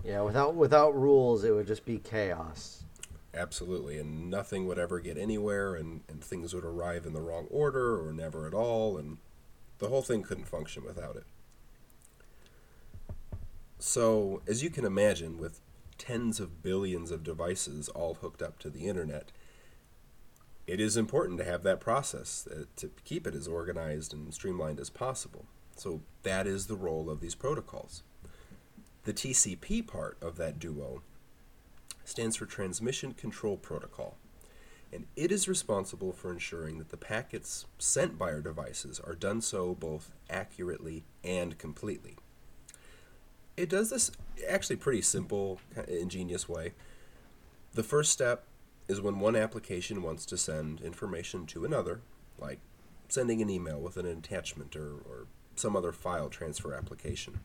Yeah, 0.05 0.23
without 0.23 0.55
without 0.55 0.99
rules, 0.99 1.45
it 1.45 1.53
would 1.53 1.67
just 1.67 1.85
be 1.85 1.99
chaos. 1.99 2.85
Absolutely, 3.33 3.99
and 3.99 4.29
nothing 4.29 4.67
would 4.67 4.79
ever 4.79 4.99
get 4.99 5.17
anywhere, 5.17 5.75
and, 5.75 6.01
and 6.09 6.23
things 6.23 6.53
would 6.53 6.65
arrive 6.65 7.07
in 7.07 7.13
the 7.13 7.21
wrong 7.21 7.47
order 7.49 8.05
or 8.05 8.13
never 8.13 8.47
at 8.47 8.55
all, 8.55 8.99
and 8.99 9.19
the 9.79 9.89
whole 9.89 10.03
thing 10.03 10.23
couldn't 10.23 10.49
function 10.49 10.85
without 10.85 11.15
it. 11.15 11.25
So, 13.79 14.43
as 14.49 14.63
you 14.63 14.71
can 14.71 14.85
imagine, 14.85 15.39
with 15.39 15.61
tens 15.97 16.41
of 16.41 16.63
billions 16.63 17.11
of 17.11 17.23
devices 17.23 17.89
all 17.89 18.15
hooked 18.15 18.43
up 18.43 18.59
to 18.61 18.71
the 18.71 18.89
internet, 18.89 19.31
it 20.67 20.81
is 20.81 20.97
important 20.97 21.39
to 21.39 21.45
have 21.45 21.63
that 21.63 21.81
process 21.81 22.49
uh, 22.51 22.65
to 22.77 22.91
keep 23.05 23.27
it 23.27 23.35
as 23.35 23.47
organized 23.47 24.13
and 24.13 24.35
streamlined 24.35 24.81
as 24.81 24.91
possible. 24.91 25.47
So, 25.77 26.03
that 26.25 26.47
is 26.49 26.67
the 26.67 26.77
role 26.77 27.09
of 27.09 27.21
these 27.21 27.37
protocols. 27.37 28.03
The 29.05 29.13
TCP 29.15 29.87
part 29.87 30.19
of 30.21 30.37
that 30.37 30.59
duo 30.59 31.03
stands 32.05 32.37
for 32.37 32.45
Transmission 32.45 33.15
Control 33.15 33.57
Protocol, 33.57 34.17
and 34.93 35.07
it 35.17 35.33
is 35.33 35.49
responsible 35.49 36.13
for 36.13 36.31
ensuring 36.31 36.79
that 36.79 36.91
the 36.91 36.99
packets 36.99 37.65
sent 37.79 38.19
by 38.19 38.31
our 38.31 38.43
devices 38.43 39.01
are 39.01 39.15
done 39.15 39.41
so 39.41 39.75
both 39.75 40.11
accurately 40.29 41.05
and 41.25 41.57
completely. 41.57 42.17
It 43.57 43.71
does 43.71 43.89
this 43.89 44.11
actually 44.49 44.77
pretty 44.77 45.03
simple, 45.03 45.61
ingenious 45.89 46.49
way. 46.49 46.73
The 47.73 47.83
first 47.83 48.13
step 48.13 48.45
is 48.87 49.01
when 49.01 49.21
one 49.21 49.37
application 49.37 50.03
wants 50.03 50.27
to 50.27 50.37
send 50.37 50.81
information 50.81 51.47
to 51.47 51.65
another, 51.65 52.01
like 52.39 52.61
sending 53.09 53.41
an 53.41 53.49
email 53.49 53.81
with 53.81 53.97
an 53.97 54.07
attachment 54.07 54.77
or, 54.77 54.95
or 55.09 55.27
some 55.55 55.77
other 55.77 55.93
file 55.93 56.29
transfer 56.29 56.75
application. 56.75 57.41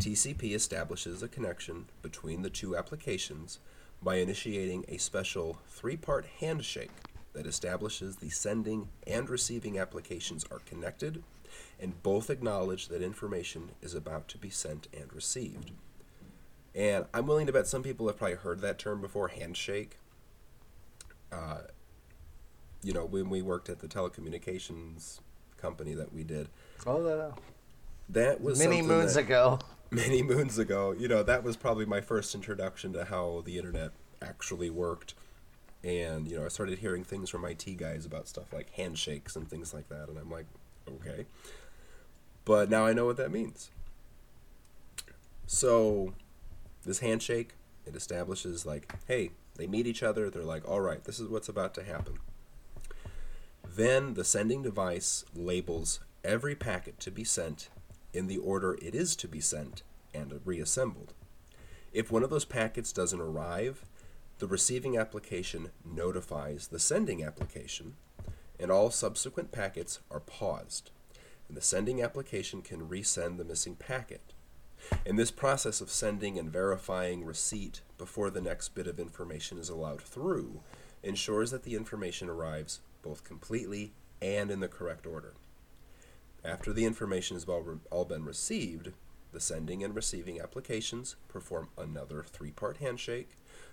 TCP 0.00 0.54
establishes 0.54 1.22
a 1.22 1.28
connection 1.28 1.86
between 2.02 2.42
the 2.42 2.50
two 2.50 2.76
applications 2.76 3.58
by 4.02 4.16
initiating 4.16 4.84
a 4.88 4.98
special 4.98 5.58
three 5.68 5.96
part 5.96 6.26
handshake 6.40 6.90
that 7.32 7.46
establishes 7.46 8.16
the 8.16 8.30
sending 8.30 8.88
and 9.06 9.28
receiving 9.28 9.78
applications 9.78 10.44
are 10.50 10.60
connected 10.60 11.22
and 11.80 12.02
both 12.02 12.30
acknowledge 12.30 12.88
that 12.88 13.02
information 13.02 13.70
is 13.82 13.94
about 13.94 14.28
to 14.28 14.38
be 14.38 14.50
sent 14.50 14.88
and 14.98 15.12
received. 15.12 15.70
And 16.74 17.06
I'm 17.14 17.26
willing 17.26 17.46
to 17.46 17.52
bet 17.52 17.66
some 17.66 17.82
people 17.82 18.06
have 18.06 18.18
probably 18.18 18.36
heard 18.36 18.60
that 18.60 18.78
term 18.78 19.00
before 19.00 19.28
handshake. 19.28 19.98
Uh, 21.32 21.62
you 22.82 22.92
know, 22.92 23.04
when 23.04 23.30
we 23.30 23.42
worked 23.42 23.68
at 23.68 23.80
the 23.80 23.88
telecommunications 23.88 25.20
company 25.56 25.94
that 25.94 26.12
we 26.12 26.22
did. 26.22 26.48
Oh, 26.86 26.98
no. 26.98 27.34
That 28.10 28.40
was 28.40 28.58
many 28.58 28.82
moons 28.82 29.14
that, 29.14 29.24
ago. 29.24 29.58
Many 29.90 30.22
moons 30.24 30.58
ago, 30.58 30.92
you 30.92 31.08
know, 31.08 31.22
that 31.22 31.42
was 31.42 31.56
probably 31.56 31.86
my 31.86 32.00
first 32.00 32.34
introduction 32.34 32.92
to 32.94 33.04
how 33.04 33.42
the 33.44 33.56
internet 33.56 33.92
actually 34.20 34.70
worked. 34.70 35.14
And, 35.84 36.28
you 36.28 36.38
know, 36.38 36.44
I 36.44 36.48
started 36.48 36.78
hearing 36.78 37.04
things 37.04 37.30
from 37.30 37.44
IT 37.44 37.64
guys 37.76 38.04
about 38.04 38.26
stuff 38.26 38.52
like 38.52 38.70
handshakes 38.70 39.36
and 39.36 39.48
things 39.48 39.72
like 39.72 39.88
that. 39.88 40.08
And 40.08 40.18
I'm 40.18 40.30
like, 40.30 40.46
okay. 40.88 41.26
But 42.44 42.70
now 42.70 42.86
I 42.86 42.92
know 42.92 43.04
what 43.04 43.16
that 43.18 43.30
means. 43.30 43.70
So, 45.46 46.14
this 46.84 46.98
handshake, 46.98 47.54
it 47.86 47.94
establishes, 47.94 48.66
like, 48.66 48.92
hey, 49.06 49.30
they 49.56 49.66
meet 49.66 49.86
each 49.86 50.02
other. 50.02 50.28
They're 50.28 50.42
like, 50.42 50.68
all 50.68 50.80
right, 50.80 51.02
this 51.04 51.20
is 51.20 51.28
what's 51.28 51.48
about 51.48 51.74
to 51.74 51.84
happen. 51.84 52.18
Then 53.64 54.14
the 54.14 54.24
sending 54.24 54.62
device 54.62 55.24
labels 55.34 56.00
every 56.24 56.54
packet 56.54 56.98
to 57.00 57.10
be 57.10 57.24
sent 57.24 57.68
in 58.16 58.26
the 58.26 58.38
order 58.38 58.78
it 58.80 58.94
is 58.94 59.14
to 59.16 59.28
be 59.28 59.40
sent 59.40 59.82
and 60.14 60.40
reassembled. 60.44 61.12
If 61.92 62.10
one 62.10 62.22
of 62.22 62.30
those 62.30 62.44
packets 62.44 62.92
doesn't 62.92 63.20
arrive, 63.20 63.84
the 64.38 64.46
receiving 64.46 64.96
application 64.96 65.70
notifies 65.84 66.68
the 66.68 66.78
sending 66.78 67.22
application, 67.22 67.94
and 68.58 68.70
all 68.70 68.90
subsequent 68.90 69.52
packets 69.52 70.00
are 70.10 70.20
paused, 70.20 70.90
and 71.48 71.56
the 71.56 71.62
sending 71.62 72.02
application 72.02 72.62
can 72.62 72.88
resend 72.88 73.36
the 73.36 73.44
missing 73.44 73.76
packet. 73.76 74.32
And 75.04 75.18
this 75.18 75.30
process 75.30 75.80
of 75.80 75.90
sending 75.90 76.38
and 76.38 76.50
verifying 76.50 77.24
receipt 77.24 77.80
before 77.98 78.30
the 78.30 78.40
next 78.40 78.74
bit 78.74 78.86
of 78.86 79.00
information 79.00 79.58
is 79.58 79.68
allowed 79.68 80.02
through 80.02 80.60
ensures 81.02 81.50
that 81.50 81.62
the 81.62 81.74
information 81.76 82.28
arrives 82.28 82.80
both 83.02 83.24
completely 83.24 83.92
and 84.20 84.50
in 84.50 84.60
the 84.60 84.68
correct 84.68 85.06
order. 85.06 85.34
After 86.46 86.72
the 86.72 86.84
information 86.84 87.34
has 87.34 87.44
all, 87.44 87.80
all 87.90 88.04
been 88.04 88.24
received, 88.24 88.92
the 89.32 89.40
sending 89.40 89.82
and 89.82 89.96
receiving 89.96 90.40
applications 90.40 91.16
perform 91.26 91.70
another 91.76 92.22
three 92.22 92.52
part 92.52 92.76
handshake 92.76 93.30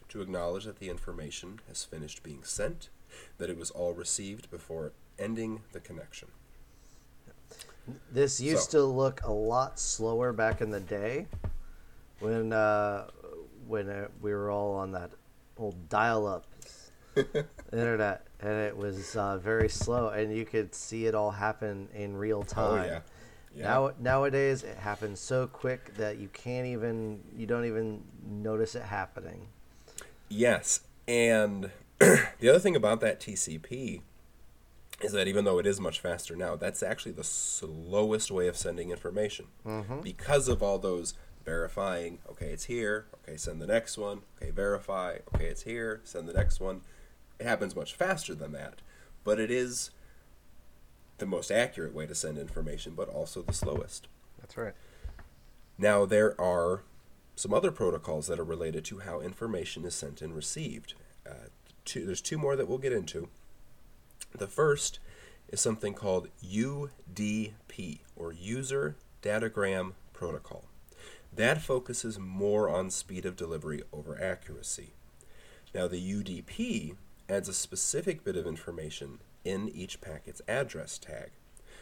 to 0.10 0.22
acknowledge 0.22 0.66
that 0.66 0.80
the 0.80 0.90
information 0.90 1.60
has 1.68 1.84
finished 1.84 2.24
being 2.24 2.44
sent, 2.44 2.90
that 3.38 3.52
it 3.52 3.58
was 3.58 3.70
all 3.70 3.94
received 3.94 4.50
before 4.50 4.92
ending 5.20 5.62
the 5.72 5.80
connection. 5.80 6.30
This 8.12 8.42
used 8.42 8.72
so. 8.72 8.80
to 8.80 8.86
look 8.86 9.22
a 9.24 9.32
lot 9.32 9.80
slower 9.80 10.34
back 10.34 10.60
in 10.60 10.72
the 10.72 10.80
day 10.80 11.28
when 12.20 12.54
uh, 12.54 13.08
when 13.68 13.88
uh, 13.88 14.08
we 14.20 14.34
were 14.34 14.50
all 14.50 14.74
on 14.74 14.92
that 14.94 15.12
old 15.58 15.90
dial 15.90 16.26
up 16.26 16.48
internet 17.72 18.26
and 18.44 18.52
it 18.52 18.76
was 18.76 19.16
uh, 19.16 19.38
very 19.38 19.70
slow, 19.70 20.10
and 20.10 20.36
you 20.36 20.46
could 20.46 20.76
see 20.76 21.06
it 21.06 21.16
all 21.16 21.32
happen 21.32 21.88
in 21.96 22.18
real 22.18 22.44
time. 22.44 22.82
Oh, 22.82 22.86
yeah. 22.86 23.00
yeah. 23.56 23.64
Now 23.64 23.92
nowadays 24.00 24.64
it 24.64 24.78
happens 24.78 25.22
so 25.22 25.48
quick 25.48 25.96
that 25.96 26.18
you 26.18 26.28
can't 26.28 26.68
even 26.68 27.22
you 27.36 27.46
don't 27.46 27.66
even 27.66 28.04
notice 28.28 28.76
it 28.76 28.84
happening. 28.84 29.48
Yes, 30.28 30.82
and 31.08 31.72
the 32.00 32.50
other 32.50 32.60
thing 32.60 32.76
about 32.76 33.00
that 33.00 33.22
TCP 33.22 34.02
is 35.02 35.14
that 35.14 35.28
even 35.28 35.46
though 35.46 35.60
it 35.60 35.66
is 35.66 35.80
much 35.80 36.02
faster 36.02 36.36
now, 36.36 36.58
that's 36.58 36.84
actually 36.84 37.14
the 37.14 37.24
slowest 37.24 38.30
way 38.30 38.48
of 38.48 38.58
sending 38.58 38.90
information 38.92 39.48
mm-hmm. 39.66 40.02
because 40.02 40.50
of 40.50 40.62
all 40.62 40.80
those 40.80 41.14
verifying. 41.46 42.20
Okay, 42.30 42.48
it's 42.48 42.66
here. 42.66 43.06
Okay, 43.24 43.38
send 43.38 43.62
the 43.62 43.68
next 43.68 43.98
one. 43.98 44.22
Okay, 44.42 44.52
verify. 44.52 45.18
Okay, 45.34 45.46
it's 45.46 45.64
here. 45.64 46.02
Send 46.04 46.28
the 46.28 46.34
next 46.34 46.60
one. 46.60 46.82
It 47.44 47.48
happens 47.48 47.76
much 47.76 47.94
faster 47.94 48.34
than 48.34 48.54
that, 48.54 48.82
but 49.26 49.38
it 49.38 49.52
is 49.52 49.92
the 51.18 51.26
most 51.26 51.52
accurate 51.52 51.94
way 51.94 52.08
to 52.08 52.16
send 52.16 52.38
information, 52.38 52.94
but 52.96 53.10
also 53.10 53.42
the 53.42 53.52
slowest. 53.52 54.08
That's 54.40 54.56
right. 54.56 54.74
Now, 55.78 56.06
there 56.06 56.40
are 56.40 56.84
some 57.36 57.54
other 57.54 57.70
protocols 57.70 58.28
that 58.28 58.40
are 58.40 58.46
related 58.46 58.86
to 58.86 59.00
how 59.00 59.20
information 59.20 59.84
is 59.84 59.94
sent 59.94 60.22
and 60.22 60.34
received. 60.34 60.94
Uh, 61.30 61.50
two, 61.84 62.06
there's 62.06 62.22
two 62.22 62.38
more 62.38 62.56
that 62.56 62.70
we'll 62.70 62.78
get 62.78 62.94
into. 62.94 63.28
The 64.34 64.48
first 64.48 65.00
is 65.50 65.60
something 65.60 65.94
called 65.94 66.30
UDP, 66.42 68.00
or 68.16 68.32
User 68.32 68.96
Datagram 69.22 69.96
Protocol. 70.14 70.64
That 71.36 71.62
focuses 71.62 72.18
more 72.18 72.70
on 72.70 72.90
speed 72.90 73.26
of 73.26 73.36
delivery 73.36 73.84
over 73.92 74.18
accuracy. 74.22 74.94
Now, 75.76 75.90
the 75.90 76.00
UDP 76.00 76.96
adds 77.34 77.50
a 77.50 77.54
specific 77.54 78.24
bit 78.24 78.36
of 78.36 78.46
information 78.46 79.20
in 79.44 79.68
each 79.70 80.00
packet's 80.00 80.42
address 80.48 81.00
tag, 81.00 81.32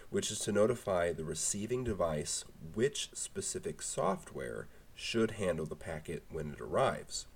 which 0.10 0.32
is 0.32 0.39
to 0.39 0.52
notify 0.52 1.12
the 1.12 1.26
receiving 1.26 1.84
device 1.84 2.45
which 2.74 3.10
specific 3.14 3.82
software 3.82 4.70
should 4.95 5.32
handle 5.32 5.66
the 5.66 5.76
packet 5.76 6.24
when 6.32 6.54
it 6.54 6.62
arrives. 6.62 7.28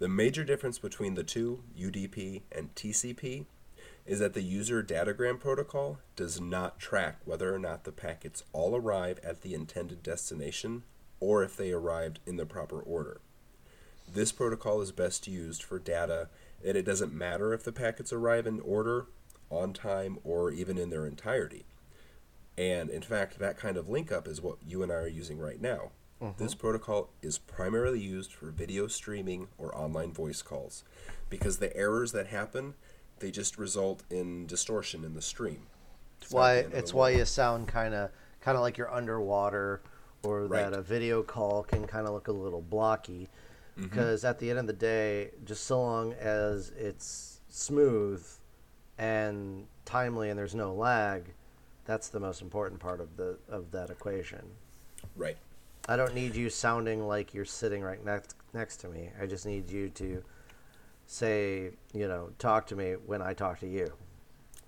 The 0.00 0.08
major 0.08 0.42
difference 0.42 0.80
between 0.80 1.14
the 1.14 1.22
two, 1.22 1.62
UDP 1.78 2.42
and 2.50 2.74
TCP, 2.74 3.46
is 4.06 4.18
that 4.18 4.34
the 4.34 4.42
user 4.42 4.82
datagram 4.82 5.38
protocol 5.38 6.00
does 6.16 6.40
not 6.40 6.80
track 6.80 7.18
whether 7.24 7.54
or 7.54 7.58
not 7.60 7.84
the 7.84 7.92
packets 7.92 8.42
all 8.52 8.74
arrive 8.74 9.20
at 9.22 9.42
the 9.42 9.54
intended 9.54 10.02
destination 10.02 10.82
or 11.20 11.44
if 11.44 11.56
they 11.56 11.70
arrived 11.70 12.18
in 12.26 12.36
the 12.36 12.46
proper 12.46 12.80
order. 12.80 13.20
This 14.12 14.32
protocol 14.32 14.80
is 14.80 14.90
best 14.90 15.28
used 15.28 15.62
for 15.62 15.78
data 15.78 16.28
and 16.64 16.76
it 16.76 16.84
doesn't 16.84 17.12
matter 17.12 17.52
if 17.52 17.64
the 17.64 17.72
packets 17.72 18.12
arrive 18.12 18.46
in 18.46 18.60
order, 18.60 19.06
on 19.50 19.72
time, 19.72 20.18
or 20.24 20.50
even 20.50 20.78
in 20.78 20.90
their 20.90 21.06
entirety. 21.06 21.64
And 22.56 22.90
in 22.90 23.02
fact, 23.02 23.38
that 23.38 23.56
kind 23.56 23.76
of 23.76 23.88
link 23.88 24.12
up 24.12 24.28
is 24.28 24.40
what 24.40 24.58
you 24.66 24.82
and 24.82 24.92
I 24.92 24.96
are 24.96 25.08
using 25.08 25.38
right 25.38 25.60
now. 25.60 25.90
Mm-hmm. 26.22 26.42
This 26.42 26.54
protocol 26.54 27.08
is 27.22 27.38
primarily 27.38 28.00
used 28.00 28.32
for 28.32 28.50
video 28.50 28.86
streaming 28.86 29.48
or 29.56 29.74
online 29.74 30.12
voice 30.12 30.42
calls 30.42 30.84
because 31.30 31.58
the 31.58 31.74
errors 31.74 32.12
that 32.12 32.26
happen, 32.26 32.74
they 33.20 33.30
just 33.30 33.56
result 33.56 34.02
in 34.10 34.46
distortion 34.46 35.04
in 35.04 35.14
the 35.14 35.22
stream. 35.22 35.62
It's 36.20 36.30
why 36.30 36.56
it's 36.56 36.92
why 36.92 37.10
you 37.10 37.24
sound 37.24 37.68
kind 37.68 37.94
of 37.94 38.10
kind 38.42 38.56
of 38.56 38.62
like 38.62 38.76
you're 38.76 38.92
underwater 38.92 39.80
or 40.22 40.46
right. 40.46 40.70
that 40.70 40.78
a 40.78 40.82
video 40.82 41.22
call 41.22 41.62
can 41.62 41.86
kind 41.86 42.06
of 42.06 42.12
look 42.12 42.28
a 42.28 42.32
little 42.32 42.60
blocky. 42.60 43.30
Because 43.80 44.20
mm-hmm. 44.20 44.30
at 44.30 44.38
the 44.38 44.50
end 44.50 44.58
of 44.58 44.66
the 44.66 44.72
day, 44.72 45.30
just 45.44 45.64
so 45.64 45.80
long 45.80 46.12
as 46.14 46.70
it's 46.70 47.40
smooth 47.48 48.24
and 48.98 49.66
timely 49.84 50.30
and 50.30 50.38
there's 50.38 50.54
no 50.54 50.72
lag, 50.72 51.32
that's 51.84 52.08
the 52.08 52.20
most 52.20 52.42
important 52.42 52.80
part 52.80 53.00
of 53.00 53.16
the 53.16 53.38
of 53.48 53.70
that 53.72 53.90
equation. 53.90 54.42
Right. 55.16 55.36
I 55.88 55.96
don't 55.96 56.14
need 56.14 56.36
you 56.36 56.50
sounding 56.50 57.06
like 57.06 57.34
you're 57.34 57.44
sitting 57.44 57.82
right 57.82 58.04
next 58.04 58.36
next 58.52 58.76
to 58.78 58.88
me. 58.88 59.10
I 59.20 59.26
just 59.26 59.46
need 59.46 59.70
you 59.70 59.88
to 59.90 60.22
say, 61.06 61.70
you 61.92 62.06
know, 62.06 62.30
talk 62.38 62.66
to 62.68 62.76
me 62.76 62.92
when 63.06 63.22
I 63.22 63.34
talk 63.34 63.60
to 63.60 63.68
you. 63.68 63.92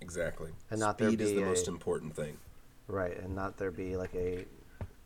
Exactly. 0.00 0.50
And 0.70 0.80
not 0.80 0.98
there 0.98 1.08
Speed 1.08 1.20
is 1.20 1.30
be 1.30 1.36
the 1.36 1.42
a- 1.42 1.46
most 1.46 1.68
important 1.68 2.16
thing. 2.16 2.36
Right, 2.88 3.16
and 3.18 3.34
not 3.34 3.56
there 3.56 3.70
be 3.70 3.96
like 3.96 4.14
a 4.14 4.44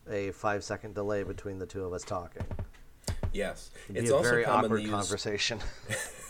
a 0.09 0.31
five 0.31 0.63
second 0.63 0.95
delay 0.95 1.23
between 1.23 1.59
the 1.59 1.65
two 1.65 1.83
of 1.83 1.93
us 1.93 2.03
talking. 2.03 2.43
Yes, 3.33 3.69
It'd 3.89 4.03
it's 4.03 4.11
also 4.11 4.29
very 4.29 4.45
awkward 4.45 4.81
used. 4.81 4.93
conversation. 4.93 5.59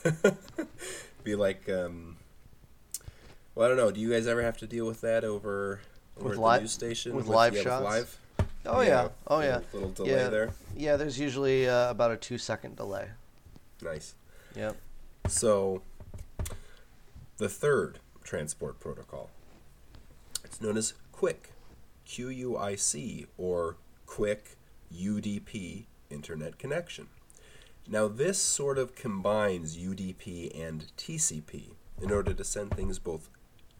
Be 1.23 1.35
like, 1.35 1.67
um, 1.69 2.17
well, 3.55 3.65
I 3.65 3.69
don't 3.69 3.77
know. 3.77 3.91
Do 3.91 3.99
you 3.99 4.11
guys 4.11 4.27
ever 4.27 4.41
have 4.41 4.57
to 4.57 4.67
deal 4.67 4.85
with 4.85 5.01
that 5.01 5.23
over, 5.23 5.81
over 6.17 6.29
With 6.29 6.37
at 6.37 6.43
li- 6.43 6.55
the 6.55 6.59
news 6.61 6.71
station 6.71 7.15
with 7.15 7.27
live 7.27 7.55
yeah, 7.55 7.63
shots? 7.63 7.83
live? 7.83 8.17
oh 8.65 8.81
yeah, 8.81 9.09
oh 9.27 9.37
little- 9.37 9.49
yeah. 9.51 9.59
Little 9.73 9.89
delay 9.91 10.09
yeah. 10.11 10.29
there. 10.29 10.49
Yeah, 10.75 10.95
there's 10.97 11.19
usually 11.19 11.67
uh, 11.67 11.89
about 11.91 12.11
a 12.11 12.17
two 12.17 12.37
second 12.37 12.75
delay. 12.75 13.07
Nice. 13.81 14.15
Yep. 14.55 14.75
So, 15.27 15.81
the 17.37 17.49
third 17.49 17.99
transport 18.23 18.79
protocol. 18.79 19.29
It's 20.43 20.61
known 20.61 20.77
as 20.77 20.93
QUIC, 21.13 21.35
Q 22.05 22.29
U 22.29 22.57
I 22.57 22.75
C, 22.75 23.27
or 23.37 23.75
Quick 24.05 24.55
UDP 24.95 25.85
Internet 26.09 26.57
Connection. 26.57 27.07
Now, 27.87 28.07
this 28.07 28.39
sort 28.39 28.77
of 28.77 28.95
combines 28.95 29.77
UDP 29.77 30.59
and 30.59 30.91
TCP 30.97 31.71
in 32.01 32.11
order 32.11 32.33
to 32.33 32.43
send 32.43 32.71
things 32.71 32.99
both 32.99 33.29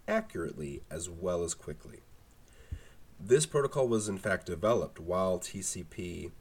accurately 0.07 0.82
as 0.89 1.09
well 1.09 1.43
as 1.43 1.53
quickly. 1.53 1.99
This 3.19 3.45
protocol 3.45 3.88
was 3.88 4.07
in 4.07 4.17
fact 4.17 4.45
developed 4.45 4.99
while 4.99 5.39
TCP, 5.39 6.32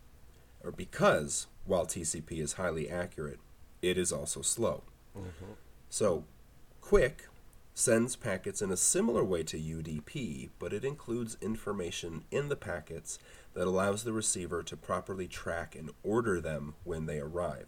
or 0.62 0.70
because 0.70 1.47
while 1.64 1.87
TCP 1.87 2.39
is 2.39 2.55
highly 2.55 2.89
accurate, 2.89 3.41
it 3.82 3.99
is 3.99 4.12
also 4.12 4.43
slow. 4.43 4.84
Mm-hmm. 5.16 5.53
So, 5.89 6.24
QUIC 6.82 7.22
sends 7.79 8.16
packets 8.16 8.62
in 8.62 8.72
a 8.72 8.77
similar 8.77 9.22
way 9.22 9.43
to 9.43 9.59
UDP, 9.59 10.49
but 10.59 10.72
it 10.72 10.83
includes 10.83 11.37
information 11.43 12.24
in 12.31 12.49
the 12.49 12.57
packets 12.57 13.18
that 13.53 13.66
allows 13.66 14.03
the 14.03 14.14
receiver 14.14 14.62
to 14.62 14.74
properly 14.79 15.29
track 15.29 15.77
and 15.77 15.91
order 16.03 16.41
them 16.41 16.72
when 16.85 17.05
they 17.05 17.18
arrive. 17.18 17.66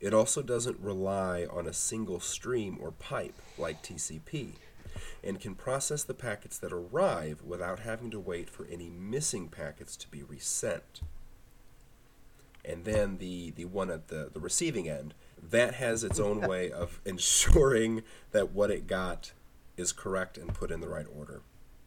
It 0.00 0.14
also 0.14 0.40
doesn't 0.40 0.80
rely 0.80 1.44
on 1.44 1.66
a 1.66 1.74
single 1.74 2.18
stream 2.18 2.78
or 2.80 2.92
pipe 2.92 3.34
like 3.58 3.82
TCP, 3.82 4.52
and 5.22 5.38
can 5.38 5.54
process 5.54 6.02
the 6.02 6.14
packets 6.14 6.56
that 6.56 6.72
arrive 6.72 7.42
without 7.42 7.80
having 7.80 8.10
to 8.12 8.18
wait 8.18 8.48
for 8.48 8.64
any 8.72 8.88
missing 8.88 9.48
packets 9.48 9.98
to 9.98 10.08
be 10.08 10.22
resent 10.22 11.02
and 12.64 12.84
then 12.84 13.18
the 13.18 13.50
the 13.52 13.64
one 13.64 13.90
at 13.90 14.08
the 14.08 14.30
the 14.32 14.40
receiving 14.40 14.88
end 14.88 15.14
that 15.42 15.74
has 15.74 16.04
its 16.04 16.20
own 16.20 16.40
way 16.40 16.70
of 16.70 17.00
ensuring 17.06 18.02
that 18.32 18.52
what 18.52 18.70
it 18.70 18.86
got 18.86 19.32
is 19.76 19.92
correct 19.92 20.36
and 20.36 20.54
put 20.54 20.70
in 20.70 20.80
the 20.80 20.88
right 20.88 21.06
order. 21.16 21.42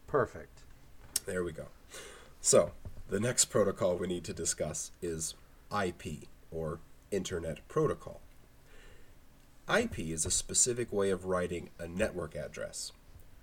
Perfect. 0.08 0.62
there 1.26 1.44
we 1.44 1.52
go. 1.52 1.68
So 2.42 2.72
the 3.10 3.20
next 3.20 3.46
protocol 3.46 3.96
we 3.96 4.08
need 4.08 4.24
to 4.26 4.34
discuss 4.34 4.92
is 5.02 5.36
ip 5.72 6.04
or 6.52 6.80
internet 7.12 7.68
protocol. 7.68 8.22
Ip 9.70 9.98
is 9.98 10.26
a 10.26 10.32
specific 10.32 10.92
way 10.92 11.10
of 11.10 11.26
writing 11.26 11.70
a 11.80 11.88
network 11.88 12.36
address 12.36 12.92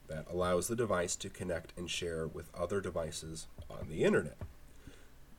that 0.09 0.27
allows 0.31 0.69
the 0.69 0.77
device 0.77 1.17
to 1.17 1.31
connect 1.31 1.73
and 1.79 1.91
share 1.91 2.27
with 2.27 2.51
other 2.55 2.81
devices 2.81 3.47
on 3.71 3.89
the 3.89 4.05
internet. 4.05 4.37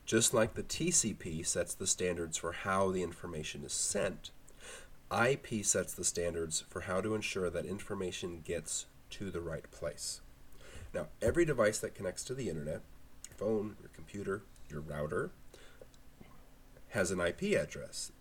Just 0.06 0.34
like 0.34 0.54
the 0.54 0.62
TCP 0.62 1.46
sets 1.46 1.74
the 1.74 1.86
standards 1.86 2.36
for 2.36 2.52
how 2.52 2.90
the 2.90 3.02
information 3.02 3.62
is 3.64 3.72
sent, 3.72 4.30
IP 5.12 5.64
sets 5.64 5.92
the 5.92 6.04
standards 6.04 6.64
for 6.68 6.82
how 6.82 7.00
to 7.00 7.14
ensure 7.14 7.50
that 7.50 7.66
information 7.66 8.40
gets 8.44 8.86
to 9.10 9.30
the 9.30 9.40
right 9.40 9.70
place. 9.70 10.20
Now, 10.94 11.08
every 11.20 11.44
device 11.44 11.78
that 11.78 11.94
connects 11.94 12.24
to 12.24 12.34
the 12.34 12.48
internet, 12.48 12.80
your 13.28 13.36
phone, 13.36 13.76
your 13.80 13.90
computer, 13.94 14.42
your 14.70 14.80
router, 14.80 15.30
has 16.90 17.10
an 17.10 17.20
IP 17.20 17.58
address, 17.58 18.12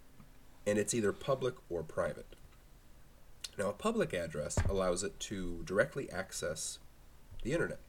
and 0.65 0.77
it's 0.77 0.93
either 0.93 1.11
public 1.13 1.55
or 1.69 1.83
private. 1.83 2.35
Now, 3.57 3.69
a 3.69 3.73
public 3.73 4.13
address 4.13 4.57
allows 4.69 5.03
it 5.03 5.19
to 5.21 5.61
directly 5.65 6.09
access 6.09 6.79
the 7.43 7.53
internet. 7.53 7.79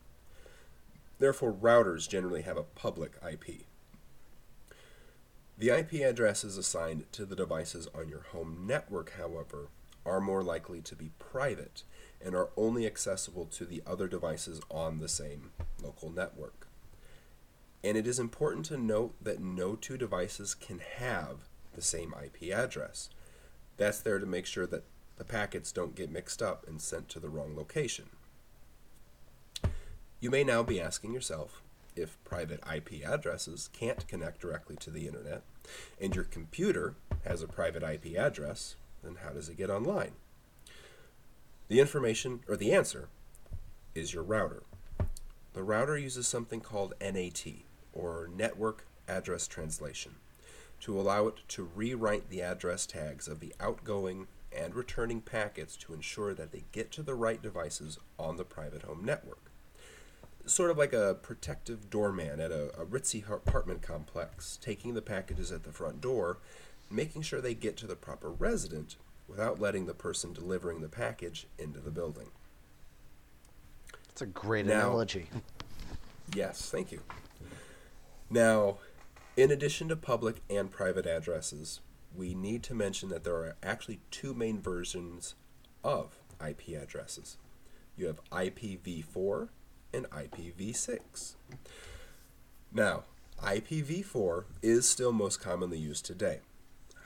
Therefore, 1.18 1.53
routers 1.53 2.09
generally 2.09 2.42
have 2.42 2.57
a 2.57 2.64
public 2.64 3.12
IP. 3.26 3.66
The 5.62 5.70
IP 5.70 6.04
addresses 6.04 6.58
assigned 6.58 7.04
to 7.12 7.24
the 7.24 7.36
devices 7.36 7.86
on 7.94 8.08
your 8.08 8.22
home 8.32 8.64
network, 8.66 9.12
however, 9.16 9.68
are 10.04 10.20
more 10.20 10.42
likely 10.42 10.80
to 10.80 10.96
be 10.96 11.12
private 11.20 11.84
and 12.20 12.34
are 12.34 12.50
only 12.56 12.84
accessible 12.84 13.46
to 13.46 13.64
the 13.64 13.80
other 13.86 14.08
devices 14.08 14.60
on 14.68 14.98
the 14.98 15.08
same 15.08 15.52
local 15.80 16.10
network. 16.10 16.66
And 17.84 17.96
it 17.96 18.08
is 18.08 18.18
important 18.18 18.66
to 18.66 18.76
note 18.76 19.14
that 19.22 19.40
no 19.40 19.76
two 19.76 19.96
devices 19.96 20.56
can 20.56 20.80
have 20.96 21.48
the 21.74 21.80
same 21.80 22.12
IP 22.20 22.52
address. 22.52 23.08
That's 23.76 24.00
there 24.00 24.18
to 24.18 24.26
make 24.26 24.46
sure 24.46 24.66
that 24.66 24.82
the 25.16 25.24
packets 25.24 25.70
don't 25.70 25.94
get 25.94 26.10
mixed 26.10 26.42
up 26.42 26.66
and 26.66 26.82
sent 26.82 27.08
to 27.10 27.20
the 27.20 27.28
wrong 27.28 27.54
location. 27.54 28.06
You 30.18 30.32
may 30.32 30.42
now 30.42 30.64
be 30.64 30.80
asking 30.80 31.14
yourself 31.14 31.62
if 31.97 32.22
private 32.24 32.61
IP 32.72 33.07
addresses 33.07 33.68
can't 33.72 34.07
connect 34.09 34.40
directly 34.40 34.76
to 34.76 34.90
the 34.90 35.07
internet 35.07 35.43
and 36.01 36.14
your 36.14 36.24
computer 36.24 36.95
has 37.24 37.43
a 37.43 37.49
private 37.49 37.82
IP 37.82 38.16
address, 38.16 38.76
then 39.03 39.18
how 39.22 39.30
does 39.30 39.49
it 39.49 39.57
get 39.57 39.70
online? 39.70 40.12
The 41.68 41.80
information, 41.80 42.40
or 42.49 42.57
the 42.57 42.72
answer, 42.72 43.09
is 43.95 44.12
your 44.12 44.22
router. 44.22 44.62
The 45.53 45.62
router 45.62 45.97
uses 45.97 46.26
something 46.26 46.61
called 46.61 46.95
NAT, 47.01 47.45
or 47.93 48.28
Network 48.34 48.86
Address 49.07 49.47
Translation, 49.47 50.16
to 50.80 50.99
allow 50.99 51.28
it 51.28 51.36
to 51.49 51.70
rewrite 51.74 52.28
the 52.28 52.43
address 52.43 52.86
tags 52.86 53.28
of 53.28 53.40
the 53.40 53.55
outgoing 53.61 54.26
and 54.51 54.74
returning 54.74 55.20
packets 55.20 55.76
to 55.76 55.95
ensure 55.95 56.34
that 56.34 56.53
they 56.53 56.64
get 56.72 56.90
to 56.93 57.03
the 57.03 57.14
right 57.14 57.40
devices 57.40 57.99
on 58.18 58.36
the 58.36 58.45
private 58.45 58.82
home 58.82 59.05
network 59.05 59.51
sort 60.47 60.70
of 60.70 60.78
like 60.78 60.93
a 60.93 61.16
protective 61.22 61.88
doorman 61.90 62.40
at 62.40 62.51
a, 62.51 62.68
a 62.80 62.84
ritzy 62.84 63.28
apartment 63.30 63.82
complex, 63.82 64.59
taking 64.61 64.95
the 64.95 65.03
packages 65.03 65.53
at 65.53 65.64
the 65.64 65.72
front 65.72 66.01
door, 66.01 66.38
making 66.90 67.22
sure 67.22 67.40
they 67.40 67.55
get 67.55 67.76
to 67.78 67.86
the 67.86 67.97
proper 67.97 68.30
resident 68.30 68.97
without 69.28 69.61
letting 69.61 69.86
the 69.86 69.95
person 69.95 70.32
delivering 70.32 70.80
the 70.80 70.88
package 70.88 71.47
into 71.59 71.80
the 71.80 71.90
building. 71.90 72.28
That's 74.09 74.22
a 74.22 74.26
great 74.26 74.66
Now- 74.66 74.88
analogy. 74.88 75.26
Yes, 76.34 76.70
thank 76.70 76.90
you. 76.93 77.01
Now, 78.30 78.78
in 79.36 79.51
addition 79.51 79.88
to 79.88 79.97
public 79.97 80.36
and 80.49 80.70
private 80.70 81.05
addresses, 81.05 81.80
we 82.14 82.32
need 82.32 82.62
to 82.64 82.74
mention 82.74 83.11
that 83.11 83.24
there 83.24 83.34
are 83.34 83.57
actually 83.62 84.01
two 84.11 84.32
main 84.32 84.59
versions 84.61 85.34
of 85.84 86.16
IP 86.40 86.68
addresses. 86.80 87.36
You 87.97 88.07
have 88.07 88.20
IPv4 88.30 89.49
and 89.93 90.09
IPv6. 90.11 91.34
Now, 92.72 93.05
IPv4 93.43 94.45
is 94.62 94.88
still 94.88 95.12
most 95.12 95.40
commonly 95.40 95.78
used 95.78 96.07
today. 96.07 96.40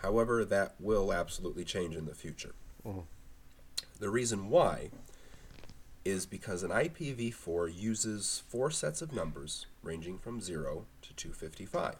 However, 0.02 0.44
that 0.44 0.74
will 0.78 1.12
absolutely 1.12 1.64
change 1.64 1.96
in 1.96 2.04
the 2.04 2.14
future. 2.14 2.54
Mm-hmm. 2.86 3.00
The 3.98 4.10
reason 4.10 4.50
why 4.50 4.90
is 6.04 6.26
because 6.26 6.62
an 6.62 6.70
IPv4 6.70 7.76
uses 7.76 8.42
four 8.48 8.70
sets 8.70 9.02
of 9.02 9.12
numbers 9.12 9.66
ranging 9.82 10.18
from 10.18 10.40
0 10.40 10.86
to 11.02 11.14
255, 11.14 11.96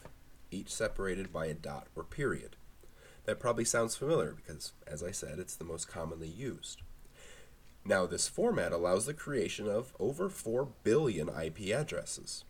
each 0.50 0.72
separated 0.72 1.32
by 1.32 1.46
a 1.46 1.54
dot 1.54 1.88
or 1.96 2.04
period. 2.04 2.54
That 3.24 3.40
probably 3.40 3.64
sounds 3.64 3.96
familiar 3.96 4.32
because, 4.32 4.72
as 4.86 5.02
I 5.02 5.10
said, 5.10 5.40
it's 5.40 5.56
the 5.56 5.64
most 5.64 5.88
commonly 5.88 6.28
used. 6.28 6.82
Now, 7.86 8.04
this 8.04 8.26
format 8.26 8.72
allows 8.72 9.06
the 9.06 9.14
creation 9.14 9.68
of 9.68 9.94
over 10.00 10.28
4 10.28 10.66
billion 10.82 11.28
IP 11.28 11.72
addresses. 11.72 12.44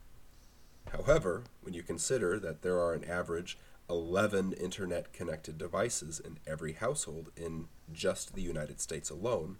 However, 0.93 1.45
when 1.61 1.74
you 1.74 1.82
consider 1.82 2.39
that 2.39 2.62
there 2.62 2.78
are 2.78 2.95
an 2.95 3.05
average 3.05 3.59
11 3.91 4.55
internet 4.55 5.12
connected 5.12 5.59
devices 5.59 6.20
in 6.20 6.39
every 6.47 6.72
household 6.72 7.32
in 7.37 7.66
just 7.93 8.34
the 8.34 8.41
United 8.41 8.80
States 8.80 9.11
alone, 9.11 9.59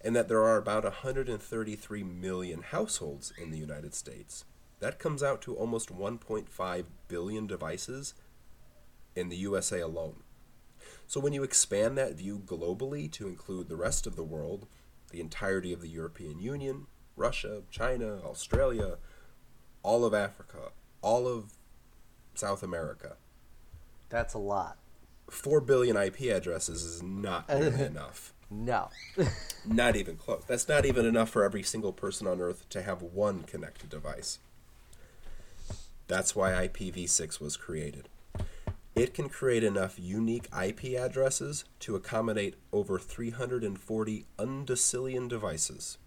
and 0.00 0.16
that 0.16 0.26
there 0.26 0.42
are 0.42 0.56
about 0.56 0.82
133 0.82 2.02
million 2.02 2.62
households 2.62 3.32
in 3.40 3.52
the 3.52 3.58
United 3.58 3.94
States, 3.94 4.44
that 4.80 4.98
comes 4.98 5.22
out 5.22 5.40
to 5.42 5.54
almost 5.54 5.96
1.5 5.96 6.84
billion 7.06 7.46
devices 7.46 8.14
in 9.14 9.28
the 9.28 9.36
USA 9.36 9.78
alone. 9.78 10.24
So 11.06 11.20
when 11.20 11.32
you 11.32 11.44
expand 11.44 11.96
that 11.96 12.16
view 12.16 12.42
globally 12.44 13.10
to 13.12 13.28
include 13.28 13.68
the 13.68 13.76
rest 13.76 14.08
of 14.08 14.16
the 14.16 14.24
world, 14.24 14.66
the 15.12 15.20
entirety 15.20 15.72
of 15.72 15.80
the 15.80 15.88
European 15.88 16.40
Union, 16.40 16.86
Russia, 17.16 17.62
China, 17.70 18.18
Australia, 18.24 18.96
all 19.82 20.04
of 20.04 20.14
Africa, 20.14 20.72
all 21.02 21.28
of 21.28 21.52
South 22.34 22.62
America. 22.62 23.16
That's 24.08 24.34
a 24.34 24.38
lot. 24.38 24.78
4 25.30 25.60
billion 25.60 25.96
IP 25.96 26.22
addresses 26.22 26.82
is 26.82 27.02
not 27.02 27.48
nearly 27.50 27.84
enough. 27.84 28.34
No. 28.50 28.90
Not 29.66 29.96
even 29.96 30.16
close. 30.16 30.42
That's 30.46 30.68
not 30.68 30.84
even 30.84 31.06
enough 31.06 31.30
for 31.30 31.42
every 31.42 31.62
single 31.62 31.94
person 31.94 32.26
on 32.26 32.38
Earth 32.38 32.68
to 32.68 32.82
have 32.82 33.00
one 33.00 33.44
connected 33.44 33.88
device. 33.88 34.40
That's 36.06 36.36
why 36.36 36.68
IPv6 36.68 37.40
was 37.40 37.56
created. 37.56 38.10
It 38.94 39.14
can 39.14 39.28
create 39.28 39.64
enough 39.64 39.98
unique 39.98 40.48
IP 40.52 40.98
addresses 40.98 41.64
to 41.80 41.96
accommodate 41.96 42.56
over 42.72 42.98
340 42.98 44.26
undecillion 44.38 45.28
devices. 45.28 45.98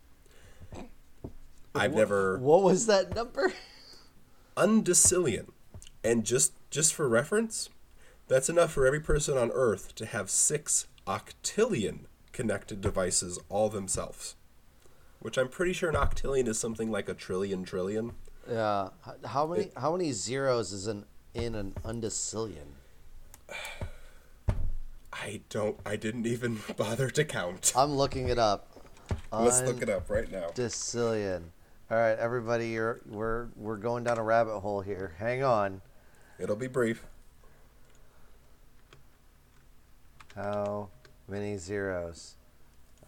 I've 1.73 1.95
never 1.95 2.38
What 2.38 2.63
was 2.63 2.86
that 2.86 3.15
number? 3.15 3.53
undecillion. 4.57 5.49
And 6.03 6.23
just 6.23 6.53
just 6.69 6.93
for 6.93 7.09
reference, 7.09 7.69
that's 8.27 8.49
enough 8.49 8.71
for 8.71 8.86
every 8.86 8.99
person 8.99 9.38
on 9.38 9.51
Earth 9.51 9.95
to 9.95 10.05
have 10.05 10.29
six 10.29 10.88
octillion 11.07 12.01
connected 12.31 12.81
devices 12.81 13.39
all 13.49 13.69
themselves. 13.69 14.36
Which 15.19 15.38
I'm 15.38 15.49
pretty 15.49 15.73
sure 15.73 15.89
an 15.89 15.95
octillion 15.95 16.47
is 16.47 16.59
something 16.59 16.91
like 16.91 17.09
a 17.09 17.15
trillion 17.15 17.63
trillion. 17.63 18.11
Yeah. 18.49 18.89
How 19.25 19.47
many 19.47 19.71
how 19.75 19.91
many 19.93 20.11
zeros 20.11 20.71
is 20.71 20.88
in 20.88 21.05
in 21.36 21.53
an 21.53 21.73
undecillion? 21.83 22.65
I 25.13 25.41
don't 25.49 25.77
I 25.86 25.95
didn't 25.95 26.25
even 26.25 26.59
bother 26.77 27.09
to 27.11 27.23
count. 27.23 27.73
I'm 27.75 27.95
looking 27.95 28.29
it 28.29 28.39
up. 28.39 28.69
Let's 29.31 29.61
look 29.61 29.81
it 29.81 29.89
up 29.89 30.09
right 30.09 30.31
now. 30.31 30.47
Undecillion. 30.49 31.43
All 31.91 31.97
right, 31.97 32.17
everybody, 32.17 32.69
you're 32.69 33.01
we're 33.05 33.47
we're 33.55 33.77
going 33.77 34.03
down 34.03 34.17
a 34.17 34.23
rabbit 34.23 34.59
hole 34.61 34.81
here. 34.81 35.13
Hang 35.19 35.43
on. 35.43 35.81
It'll 36.39 36.55
be 36.55 36.67
brief. 36.67 37.05
How 40.36 40.89
many 41.27 41.57
zeros? 41.57 42.36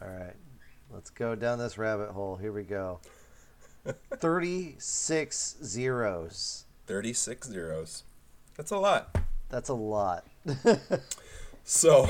All 0.02 0.08
right. 0.08 0.36
Let's 0.92 1.10
go 1.10 1.36
down 1.36 1.60
this 1.60 1.78
rabbit 1.78 2.12
hole. 2.12 2.38
Here 2.38 2.52
we 2.54 2.64
go. 2.64 3.00
36 4.16 5.58
zeros. 5.64 6.66
36 6.86 7.48
zeros. 7.50 8.04
That's 8.58 8.72
a 8.72 8.78
lot. 8.78 9.16
That's 9.50 9.70
a 9.70 9.74
lot. 9.74 10.26
So, 11.70 12.08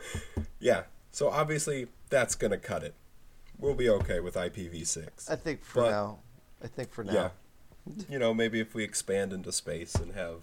yeah. 0.60 0.84
So 1.12 1.28
obviously 1.28 1.88
that's 2.08 2.34
going 2.34 2.52
to 2.52 2.56
cut 2.56 2.82
it. 2.82 2.94
We'll 3.58 3.74
be 3.74 3.88
okay 3.90 4.18
with 4.20 4.34
IPv6. 4.34 5.30
I 5.30 5.36
think 5.36 5.62
for 5.62 5.82
But- 5.82 5.90
now. 5.90 6.18
I 6.62 6.68
think 6.68 6.90
for 6.90 7.04
now. 7.04 7.12
Yeah. 7.12 7.28
You 8.08 8.18
know, 8.18 8.32
maybe 8.32 8.60
if 8.60 8.74
we 8.74 8.82
expand 8.82 9.34
into 9.34 9.52
space 9.52 9.94
and 9.94 10.14
have 10.14 10.36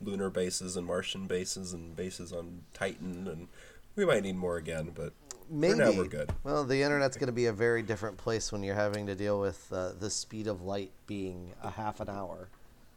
lunar 0.00 0.30
bases 0.30 0.76
and 0.76 0.84
Martian 0.84 1.28
bases 1.28 1.72
and 1.72 1.94
bases 1.94 2.32
on 2.32 2.62
Titan 2.74 3.28
and 3.28 3.46
we 3.94 4.04
might 4.04 4.24
need 4.24 4.34
more 4.34 4.56
again, 4.56 4.90
but 4.92 5.12
Maybe. 5.48 5.74
for 5.74 5.78
now 5.84 5.92
we're 5.92 6.08
good. 6.08 6.32
Well, 6.42 6.64
the 6.64 6.82
internet's 6.82 7.16
going 7.16 7.28
to 7.28 7.32
be 7.32 7.46
a 7.46 7.52
very 7.52 7.82
different 7.82 8.16
place 8.16 8.50
when 8.50 8.64
you're 8.64 8.74
having 8.74 9.06
to 9.06 9.14
deal 9.14 9.38
with 9.38 9.72
uh, 9.72 9.92
the 9.96 10.10
speed 10.10 10.48
of 10.48 10.62
light 10.62 10.90
being 11.06 11.52
a 11.62 11.70
half 11.70 12.00
an 12.00 12.08
hour. 12.08 12.48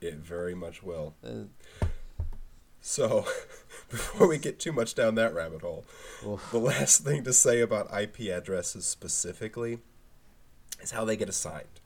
It 0.05 0.15
very 0.15 0.55
much 0.55 0.83
will. 0.83 1.15
Uh, 1.25 1.45
So, 2.87 3.25
before 3.89 4.27
we 4.27 4.37
get 4.37 4.59
too 4.59 4.71
much 4.71 4.93
down 4.93 5.15
that 5.15 5.33
rabbit 5.33 5.61
hole, 5.61 5.85
Oof. 6.23 6.51
the 6.51 6.59
last 6.59 7.03
thing 7.03 7.23
to 7.23 7.33
say 7.33 7.59
about 7.59 7.89
IP 7.91 8.29
addresses 8.31 8.85
specifically 8.85 9.79
is 10.79 10.91
how 10.91 11.03
they 11.03 11.17
get 11.17 11.27
assigned. 11.27 11.81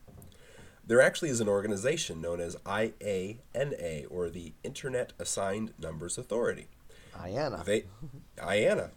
There 0.86 1.00
actually 1.00 1.30
is 1.30 1.40
an 1.40 1.48
organization 1.48 2.20
known 2.20 2.38
as 2.38 2.54
IANA, 2.66 4.08
or 4.10 4.28
the 4.28 4.52
Internet 4.62 5.14
Assigned 5.18 5.72
Numbers 5.78 6.18
Authority. 6.18 6.66
Iana. 7.16 7.64
They, 7.64 7.84
IANA, 8.36 8.90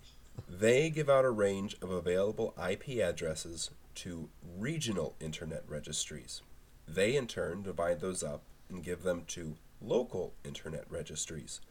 they 0.49 0.89
give 0.89 1.09
out 1.09 1.23
a 1.23 1.29
range 1.29 1.77
of 1.81 1.89
available 1.89 2.53
IP 2.69 3.01
addresses 3.01 3.69
to 3.95 4.27
regional 4.57 5.15
internet 5.21 5.63
registries. 5.69 6.41
They, 6.85 7.15
in 7.15 7.27
turn, 7.27 7.63
divide 7.63 8.01
those 8.01 8.23
up 8.23 8.43
and 8.73 8.83
give 8.83 9.03
them 9.03 9.23
to 9.27 9.55
local 9.79 10.33
internet 10.43 10.85
registries, 10.89 11.61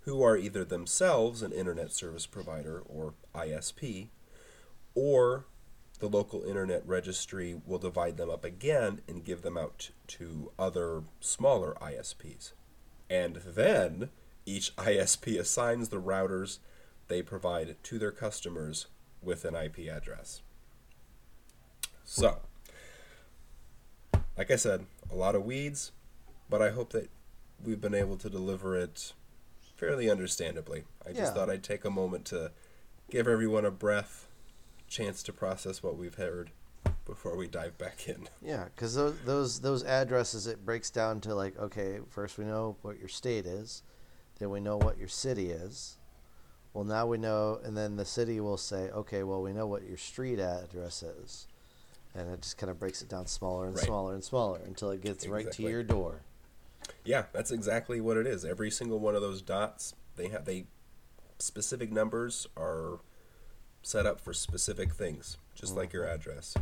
who 0.00 0.22
are 0.22 0.36
either 0.36 0.64
themselves 0.64 1.42
an 1.42 1.52
internet 1.52 1.92
service 1.92 2.26
provider 2.26 2.82
or 2.86 3.14
ISP, 3.34 4.08
or 4.94 5.46
the 5.98 6.08
local 6.08 6.42
internet 6.44 6.86
registry 6.86 7.60
will 7.66 7.78
divide 7.78 8.16
them 8.16 8.30
up 8.30 8.44
again 8.44 9.00
and 9.08 9.24
give 9.24 9.42
them 9.42 9.56
out 9.56 9.90
to 10.06 10.50
other 10.58 11.02
smaller 11.20 11.76
ISPs. 11.80 12.52
And 13.08 13.36
then 13.36 14.10
each 14.46 14.74
ISP 14.76 15.38
assigns 15.38 15.88
the 15.88 16.00
routers 16.00 16.58
they 17.08 17.22
provide 17.22 17.76
to 17.82 17.98
their 17.98 18.12
customers 18.12 18.86
with 19.22 19.44
an 19.44 19.54
IP 19.54 19.90
address. 19.90 20.42
So, 22.04 22.38
like 24.36 24.50
I 24.50 24.56
said, 24.56 24.86
a 25.10 25.14
lot 25.14 25.34
of 25.34 25.44
weeds, 25.44 25.92
but 26.50 26.60
I 26.60 26.70
hope 26.70 26.90
that 26.90 27.08
we've 27.64 27.80
been 27.80 27.94
able 27.94 28.16
to 28.18 28.28
deliver 28.28 28.76
it 28.76 29.12
fairly 29.76 30.10
understandably. 30.10 30.84
I 31.06 31.10
just 31.12 31.18
Yeah. 31.20 31.30
thought 31.34 31.48
I'd 31.50 31.62
take 31.64 31.84
a 31.84 31.90
moment 31.90 32.26
to 32.26 32.52
give 33.08 33.26
everyone 33.28 33.64
a 33.64 33.70
breath, 33.70 34.28
chance 34.88 35.22
to 35.22 35.32
process 35.32 35.82
what 35.82 35.96
we've 35.96 36.16
heard 36.16 36.50
before 37.06 37.36
we 37.36 37.46
dive 37.46 37.78
back 37.78 38.08
in. 38.08 38.28
Yeah, 38.42 38.64
because 38.74 38.94
those, 38.94 39.14
those 39.24 39.60
those 39.60 39.84
addresses 39.84 40.46
it 40.46 40.64
breaks 40.64 40.90
down 40.90 41.20
to 41.22 41.34
like 41.34 41.58
okay, 41.58 42.00
first 42.10 42.36
we 42.38 42.44
know 42.44 42.76
what 42.82 42.98
your 42.98 43.08
state 43.08 43.46
is, 43.46 43.82
then 44.38 44.50
we 44.50 44.60
know 44.60 44.76
what 44.76 44.98
your 44.98 45.08
city 45.08 45.50
is. 45.50 45.96
Well, 46.72 46.84
now 46.84 47.06
we 47.06 47.18
know, 47.18 47.60
and 47.64 47.76
then 47.76 47.96
the 47.96 48.04
city 48.04 48.38
will 48.40 48.56
say, 48.56 48.90
okay, 48.90 49.22
well 49.24 49.42
we 49.42 49.52
know 49.52 49.66
what 49.66 49.82
your 49.82 49.96
street 49.96 50.38
address 50.38 51.02
is, 51.02 51.48
and 52.14 52.28
it 52.30 52.42
just 52.42 52.58
kind 52.58 52.70
of 52.70 52.78
breaks 52.78 53.02
it 53.02 53.08
down 53.08 53.26
smaller 53.26 53.66
and 53.66 53.74
Right. 53.74 53.84
smaller 53.84 54.14
and 54.14 54.22
smaller 54.24 54.60
until 54.64 54.90
it 54.90 55.00
gets 55.00 55.26
right 55.26 55.50
to 55.52 55.62
your 55.62 55.82
door. 55.82 56.20
Yeah, 57.04 57.24
that's 57.32 57.50
exactly 57.50 58.00
what 58.00 58.16
it 58.16 58.26
is. 58.26 58.44
Every 58.44 58.70
single 58.70 58.98
one 58.98 59.14
of 59.14 59.22
those 59.22 59.42
dots, 59.42 59.94
they 60.16 60.28
have 60.28 60.44
they 60.44 60.66
specific 61.38 61.90
numbers 61.90 62.46
are 62.56 63.00
set 63.82 64.06
up 64.06 64.20
for 64.20 64.32
specific 64.32 64.92
things, 64.92 65.38
just 65.54 65.76
like 65.76 65.92
your 65.92 66.04
mm-hmm. 66.04 66.14
address. 66.14 66.54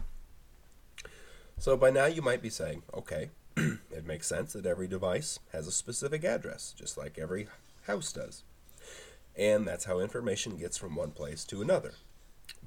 So 1.59 1.77
by 1.77 1.91
now 1.91 2.07
you 2.07 2.23
might 2.23 2.43
be 2.43 2.51
saying, 2.51 2.83
okay, 2.95 3.31
it 3.57 4.07
makes 4.07 4.29
sense 4.29 4.53
that 4.53 4.67
every 4.67 4.87
device 4.87 5.41
has 5.53 5.67
a 5.67 5.73
specific 5.73 6.25
address, 6.25 6.73
just 6.77 6.97
like 6.97 7.19
every 7.19 7.49
house 7.87 8.13
does. 8.13 8.45
And 9.37 9.67
that's 9.67 9.85
how 9.85 10.01
information 10.01 10.57
gets 10.57 10.77
from 10.77 10.95
one 10.95 11.11
place 11.11 11.45
to 11.47 11.63
another. 11.63 11.95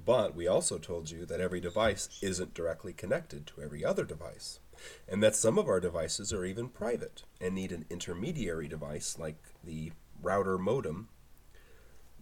But 0.05 0.35
we 0.35 0.47
also 0.47 0.77
told 0.77 1.09
you 1.09 1.25
that 1.25 1.39
every 1.39 1.59
device 1.59 2.09
isn't 2.21 2.53
directly 2.53 2.93
connected 2.93 3.47
to 3.47 3.61
every 3.61 3.85
other 3.85 4.03
device, 4.03 4.59
and 5.07 5.21
that 5.21 5.35
some 5.35 5.57
of 5.57 5.67
our 5.67 5.79
devices 5.79 6.31
are 6.33 6.45
even 6.45 6.69
private 6.69 7.23
and 7.39 7.55
need 7.55 7.71
an 7.71 7.85
intermediary 7.89 8.67
device 8.67 9.17
like 9.19 9.37
the 9.63 9.91
router 10.21 10.57
modem 10.57 11.09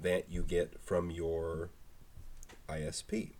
that 0.02 0.30
you 0.30 0.44
get 0.44 0.80
from 0.82 1.12
your 1.12 1.70
ISP. 2.68 3.32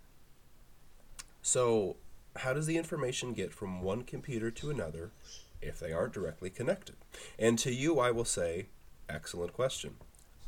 So, 1.42 1.98
how 2.38 2.54
does 2.54 2.68
the 2.68 2.78
information 2.78 3.34
get 3.34 3.54
from 3.54 3.82
one 3.82 4.04
computer 4.04 4.52
to 4.52 4.70
another 4.70 5.12
if 5.62 5.80
they 5.80 5.92
aren't 5.92 6.14
directly 6.14 6.50
connected? 6.50 6.96
And 7.38 7.58
to 7.60 7.74
you, 7.74 8.00
I 8.00 8.12
will 8.12 8.26
say, 8.26 8.68
excellent 9.08 9.54
question. 9.54 9.96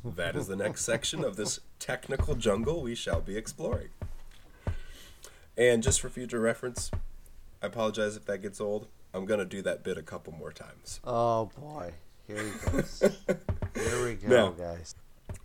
That 0.03 0.35
is 0.35 0.47
the 0.47 0.55
next 0.55 0.83
section 0.83 1.23
of 1.23 1.35
this 1.35 1.59
technical 1.79 2.35
jungle 2.35 2.81
we 2.81 2.95
shall 2.95 3.21
be 3.21 3.37
exploring. 3.37 3.89
And 5.57 5.83
just 5.83 6.01
for 6.01 6.09
future 6.09 6.39
reference, 6.39 6.89
I 7.61 7.67
apologize 7.67 8.15
if 8.15 8.25
that 8.25 8.41
gets 8.41 8.59
old. 8.59 8.87
I'm 9.13 9.25
going 9.25 9.39
to 9.39 9.45
do 9.45 9.61
that 9.61 9.83
bit 9.83 9.97
a 9.97 10.01
couple 10.03 10.33
more 10.33 10.51
times. 10.51 10.99
Oh 11.03 11.51
boy, 11.59 11.93
here 12.27 12.43
he 12.43 12.71
goes. 12.71 12.99
here 13.75 14.03
we 14.05 14.15
go, 14.15 14.27
Now- 14.27 14.49
guys. 14.51 14.95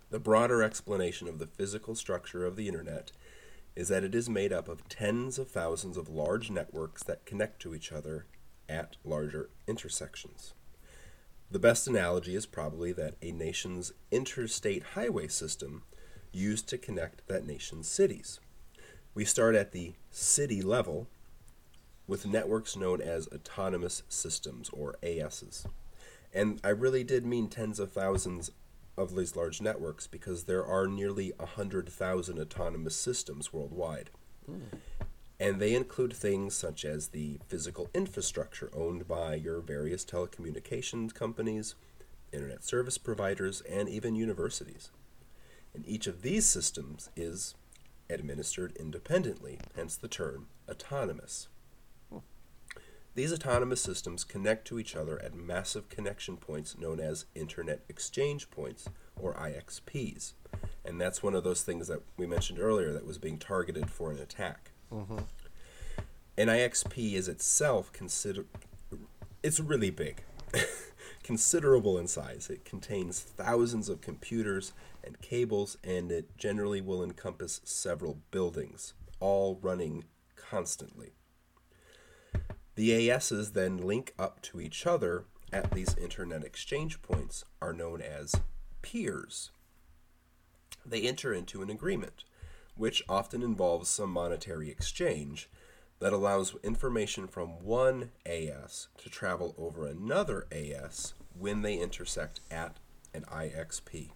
The 0.09 0.19
broader 0.19 0.63
explanation 0.63 1.27
of 1.27 1.37
the 1.37 1.47
physical 1.47 1.93
structure 1.93 2.45
of 2.45 2.55
the 2.55 2.67
internet 2.69 3.11
is 3.75 3.89
that 3.89 4.05
it 4.05 4.15
is 4.15 4.29
made 4.29 4.53
up 4.53 4.69
of 4.69 4.87
tens 4.87 5.37
of 5.37 5.49
thousands 5.49 5.97
of 5.97 6.07
large 6.07 6.49
networks 6.49 7.03
that 7.03 7.25
connect 7.25 7.61
to 7.61 7.75
each 7.75 7.91
other 7.91 8.25
at 8.69 8.95
larger 9.03 9.49
intersections. 9.67 10.53
The 11.51 11.59
best 11.59 11.87
analogy 11.87 12.35
is 12.35 12.45
probably 12.45 12.93
that 12.93 13.15
a 13.21 13.31
nation's 13.31 13.91
interstate 14.09 14.83
highway 14.95 15.27
system 15.27 15.83
used 16.31 16.69
to 16.69 16.77
connect 16.77 17.27
that 17.27 17.45
nation's 17.45 17.89
cities. 17.89 18.39
We 19.13 19.25
start 19.25 19.55
at 19.55 19.73
the 19.73 19.93
city 20.09 20.61
level 20.61 21.07
with 22.07 22.25
networks 22.25 22.75
known 22.75 23.01
as 23.01 23.27
autonomous 23.27 24.03
systems 24.07 24.69
or 24.69 24.95
ASs. 25.03 25.67
And 26.33 26.59
I 26.63 26.69
really 26.69 27.03
did 27.03 27.25
mean 27.25 27.49
tens 27.49 27.79
of 27.79 27.91
thousands 27.91 28.51
of 28.97 29.15
these 29.15 29.35
large 29.35 29.61
networks 29.61 30.07
because 30.07 30.45
there 30.45 30.65
are 30.65 30.87
nearly 30.87 31.33
100,000 31.37 32.39
autonomous 32.39 32.95
systems 32.95 33.53
worldwide. 33.53 34.09
Hmm. 34.45 34.77
And 35.39 35.59
they 35.59 35.75
include 35.75 36.13
things 36.13 36.55
such 36.55 36.83
as 36.83 37.09
the 37.09 37.39
physical 37.47 37.89
infrastructure 37.93 38.71
owned 38.73 39.07
by 39.07 39.35
your 39.35 39.61
various 39.61 40.03
telecommunications 40.03 41.13
companies, 41.13 41.75
internet 42.31 42.63
service 42.63 42.97
providers, 42.97 43.61
and 43.61 43.87
even 43.87 44.15
universities. 44.15 44.89
And 45.75 45.87
each 45.87 46.07
of 46.07 46.23
these 46.23 46.47
systems 46.47 47.09
is 47.15 47.53
administered 48.09 48.75
independently, 48.77 49.59
hence 49.75 49.95
the 49.95 50.07
term 50.07 50.47
autonomous. 50.67 51.49
These 53.17 53.33
autonomous 53.33 53.81
systems 53.81 54.23
connect 54.23 54.67
to 54.67 54.77
each 54.77 54.95
other 54.95 55.19
at 55.23 55.33
massive 55.33 55.89
connection 55.89 56.37
points 56.37 56.77
known 56.77 56.99
as 56.99 57.25
Internet 57.33 57.81
Exchange 57.89 58.51
Points, 58.51 58.87
or 59.19 59.33
IXPs. 59.33 60.33
And 60.85 61.01
that's 61.01 61.23
one 61.23 61.33
of 61.33 61.43
those 61.43 61.63
things 61.63 61.87
that 61.87 62.03
we 62.15 62.27
mentioned 62.27 62.59
earlier 62.59 62.93
that 62.93 63.07
was 63.07 63.17
being 63.17 63.39
targeted 63.39 63.89
for 63.89 64.11
an 64.11 64.19
attack. 64.19 64.69
Mm-hmm. 64.93 65.17
An 66.37 66.47
IXP 66.47 67.13
is 67.13 67.27
itself 67.27 67.91
consider 67.91 68.45
it's 69.41 69.59
really 69.59 69.89
big. 69.89 70.21
Considerable 71.23 71.97
in 71.97 72.07
size. 72.07 72.51
It 72.51 72.65
contains 72.65 73.19
thousands 73.19 73.89
of 73.89 73.99
computers 73.99 74.73
and 75.03 75.19
cables 75.21 75.75
and 75.83 76.11
it 76.11 76.37
generally 76.37 76.81
will 76.81 77.03
encompass 77.03 77.61
several 77.63 78.19
buildings, 78.29 78.93
all 79.19 79.57
running 79.63 80.03
constantly. 80.35 81.16
The 82.77 83.09
ASs 83.09 83.53
then 83.53 83.77
link 83.77 84.13
up 84.19 84.39
to 84.43 84.61
each 84.61 84.85
other 84.85 85.25
at 85.51 85.71
these 85.71 85.97
internet 85.97 86.43
exchange 86.43 87.01
points 87.01 87.43
are 87.59 87.73
known 87.73 88.03
as 88.03 88.35
peers. 88.83 89.49
They 90.85 91.01
enter 91.01 91.33
into 91.33 91.63
an 91.63 91.71
agreement, 91.71 92.23
which 92.75 93.01
often 93.09 93.41
involves 93.41 93.89
some 93.89 94.11
monetary 94.11 94.69
exchange 94.69 95.49
that 95.97 96.13
allows 96.13 96.55
information 96.63 97.25
from 97.25 97.63
one 97.63 98.11
AS 98.27 98.89
to 98.99 99.09
travel 99.09 99.55
over 99.57 99.87
another 99.87 100.45
AS 100.51 101.15
when 101.33 101.63
they 101.63 101.79
intersect 101.79 102.41
at 102.51 102.77
an 103.11 103.23
IXP. 103.23 104.11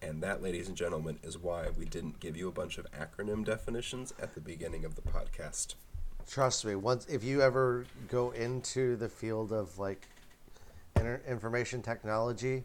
And 0.00 0.22
that, 0.22 0.40
ladies 0.40 0.68
and 0.68 0.76
gentlemen, 0.76 1.18
is 1.24 1.36
why 1.36 1.70
we 1.76 1.86
didn't 1.86 2.20
give 2.20 2.36
you 2.36 2.46
a 2.46 2.52
bunch 2.52 2.78
of 2.78 2.86
acronym 2.92 3.44
definitions 3.44 4.14
at 4.22 4.34
the 4.34 4.40
beginning 4.40 4.84
of 4.84 4.94
the 4.94 5.02
podcast. 5.02 5.74
Trust 6.30 6.64
me, 6.64 6.76
once 6.76 7.06
if 7.06 7.24
you 7.24 7.42
ever 7.42 7.86
go 8.08 8.30
into 8.30 8.94
the 8.94 9.08
field 9.08 9.50
of 9.50 9.80
like 9.80 10.06
information 11.26 11.82
technology, 11.82 12.62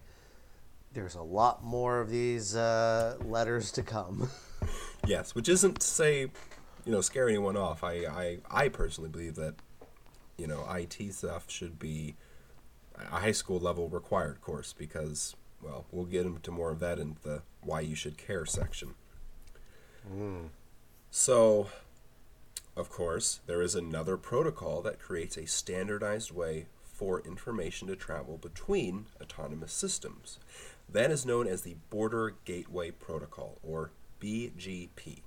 there's 0.94 1.16
a 1.16 1.22
lot 1.22 1.64
more 1.64 2.00
of 2.00 2.12
these 2.12 2.56
uh, 2.56 3.18
letters 3.26 3.72
to 3.72 3.82
come. 3.82 4.30
yes, 5.08 5.34
which 5.34 5.50
isn't 5.50 5.80
to 5.80 5.88
say, 5.88 6.22
you 6.22 6.92
know, 6.92 7.02
scare 7.02 7.28
anyone 7.28 7.58
off. 7.58 7.84
I, 7.84 8.06
I, 8.06 8.38
I 8.52 8.70
personally 8.70 9.10
believe 9.10 9.34
that, 9.36 9.56
you 10.38 10.46
know, 10.46 10.64
IT 10.72 11.14
stuff 11.14 11.50
should 11.50 11.80
be 11.80 12.16
a 12.96 13.18
high 13.18 13.32
school 13.32 13.60
level 13.60 13.90
required 13.90 14.42
course 14.42 14.74
because, 14.74 15.36
well, 15.60 15.86
we'll 15.92 16.06
get 16.06 16.28
into 16.28 16.52
more 16.52 16.70
of 16.70 16.80
that 16.82 17.00
in 17.00 17.18
the 17.24 17.42
why 17.62 17.80
you 17.80 17.96
should 17.96 18.18
care 18.18 18.46
section. 18.46 18.94
Mm. 20.08 20.50
So, 21.10 21.70
of 22.76 22.90
course, 22.90 23.40
there 23.46 23.62
is 23.62 23.76
another 23.76 24.18
protocol 24.18 24.82
that 24.82 25.00
creates 25.00 25.38
a 25.38 25.48
standardized 25.48 26.32
way 26.32 26.66
for 26.84 27.22
information 27.22 27.88
to 27.88 27.96
travel 27.96 28.38
between 28.38 29.06
autonomous 29.22 29.72
systems. 29.72 30.40
That 30.90 31.12
is 31.12 31.26
known 31.26 31.48
as 31.48 31.62
the 31.62 31.76
Border 31.90 32.36
Gateway 32.46 32.92
Protocol, 32.92 33.58
or 33.64 33.92
BGP. 34.22 35.22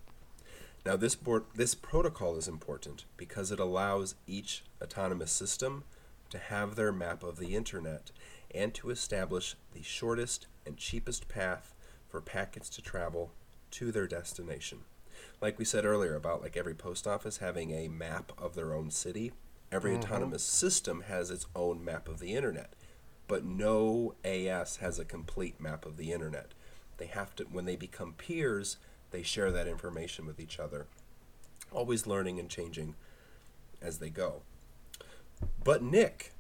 Now, 0.86 0.96
this, 0.96 1.14
board, 1.14 1.44
this 1.55 1.74
protocol 1.74 2.36
is 2.36 2.49
important 2.49 3.05
because 3.16 3.51
it 3.51 3.61
allows 3.61 4.14
each 4.26 4.62
autonomous 4.82 5.32
system 5.32 5.84
to 6.30 6.38
have 6.38 6.74
their 6.74 6.92
map 6.92 7.22
of 7.22 7.38
the 7.38 7.57
internet 7.57 8.11
and 8.55 8.72
to 8.74 8.90
establish 8.90 9.57
the 9.74 9.82
shortest 9.82 10.46
and 10.66 10.76
cheapest 10.76 11.28
path 11.28 11.74
for 12.09 12.20
packets 12.20 12.68
to 12.70 12.82
travel 12.82 13.32
to 13.70 13.90
their 13.92 14.07
destination. 14.07 14.80
Like 15.41 15.59
we 15.59 15.64
said 15.64 15.84
earlier 15.84 16.16
about 16.16 16.43
like 16.43 16.57
every 16.57 16.74
post 16.74 17.07
office 17.07 17.39
having 17.39 17.70
a 17.70 17.89
map 17.89 18.32
of 18.39 18.55
their 18.55 18.74
own 18.74 18.91
city, 18.91 19.32
every 19.70 19.93
mm-hmm. 19.93 20.03
autonomous 20.03 20.43
system 20.43 21.03
has 21.03 21.30
its 21.30 21.47
own 21.55 21.84
map 21.84 22.09
of 22.09 22.18
the 22.18 22.34
internet, 22.34 22.72
but 23.28 23.45
no 23.45 24.14
AS 24.24 24.76
has 24.76 24.99
a 24.99 25.05
complete 25.05 25.61
map 25.61 25.86
of 25.86 25.97
the 25.97 26.12
internet. 26.12 26.55
They 26.97 27.07
have 27.07 27.36
to 27.36 27.45
when 27.45 27.66
they 27.66 27.76
become 27.76 28.14
peers, 28.14 28.78
they 29.11 29.22
share 29.22 29.53
that 29.53 29.68
information 29.68 30.26
with 30.26 30.41
each 30.41 30.59
other, 30.59 30.86
always 31.70 32.07
learning 32.07 32.41
and 32.41 32.51
changing 32.51 32.97
as 33.80 33.99
they 33.99 34.11
go. 34.11 34.43
But 35.62 35.82
Nick, 35.82 36.32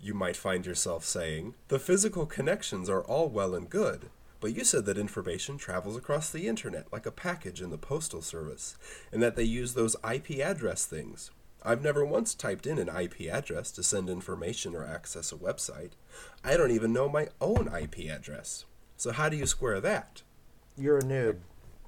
you 0.00 0.14
might 0.14 0.36
find 0.36 0.64
yourself 0.64 1.04
saying, 1.04 1.54
the 1.68 1.80
physical 1.80 2.24
connections 2.24 2.88
are 2.88 3.02
all 3.02 3.28
well 3.28 3.54
and 3.54 3.68
good, 3.68 4.10
but 4.44 4.54
you 4.54 4.62
said 4.62 4.84
that 4.84 4.98
information 4.98 5.56
travels 5.56 5.96
across 5.96 6.28
the 6.28 6.46
internet 6.48 6.92
like 6.92 7.06
a 7.06 7.10
package 7.10 7.62
in 7.62 7.70
the 7.70 7.78
postal 7.78 8.20
service, 8.20 8.76
and 9.10 9.22
that 9.22 9.36
they 9.36 9.42
use 9.42 9.72
those 9.72 9.96
IP 10.06 10.32
address 10.32 10.84
things. 10.84 11.30
I've 11.62 11.82
never 11.82 12.04
once 12.04 12.34
typed 12.34 12.66
in 12.66 12.78
an 12.78 12.90
IP 12.94 13.22
address 13.32 13.70
to 13.70 13.82
send 13.82 14.10
information 14.10 14.74
or 14.74 14.84
access 14.84 15.32
a 15.32 15.36
website. 15.36 15.92
I 16.44 16.58
don't 16.58 16.72
even 16.72 16.92
know 16.92 17.08
my 17.08 17.28
own 17.40 17.74
IP 17.74 18.10
address. 18.10 18.66
So 18.98 19.12
how 19.12 19.30
do 19.30 19.36
you 19.38 19.46
square 19.46 19.80
that? 19.80 20.20
You're 20.76 20.98
a 20.98 21.02
noob. 21.02 21.38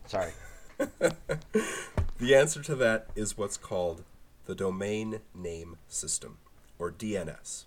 Sorry. 0.07 0.33
the 0.79 2.35
answer 2.35 2.63
to 2.63 2.75
that 2.77 3.09
is 3.15 3.37
what's 3.37 3.59
called 3.59 4.03
the 4.47 4.55
domain 4.55 5.21
name 5.35 5.77
system 5.89 6.39
or 6.79 6.91
DNS. 6.91 7.67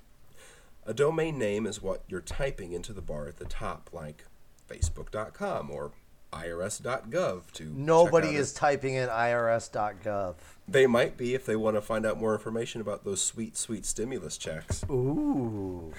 A 0.87 0.95
domain 0.95 1.37
name 1.37 1.67
is 1.67 1.79
what 1.79 2.01
you're 2.07 2.21
typing 2.21 2.71
into 2.71 2.91
the 2.91 3.03
bar 3.03 3.27
at 3.27 3.37
the 3.37 3.45
top, 3.45 3.91
like 3.93 4.25
facebook.com 4.69 5.71
or 5.71 5.91
irs.gov 6.31 7.51
to 7.53 7.63
Nobody 7.63 8.35
is 8.35 8.53
typing 8.53 8.93
in 8.93 9.09
irs.gov. 9.09 10.35
They 10.67 10.85
might 10.85 11.17
be 11.17 11.33
if 11.33 11.45
they 11.45 11.55
want 11.55 11.75
to 11.75 11.81
find 11.81 12.05
out 12.05 12.19
more 12.19 12.33
information 12.33 12.81
about 12.81 13.03
those 13.03 13.21
sweet, 13.21 13.57
sweet 13.57 13.85
stimulus 13.85 14.37
checks. 14.37 14.83
Ooh. 14.89 15.91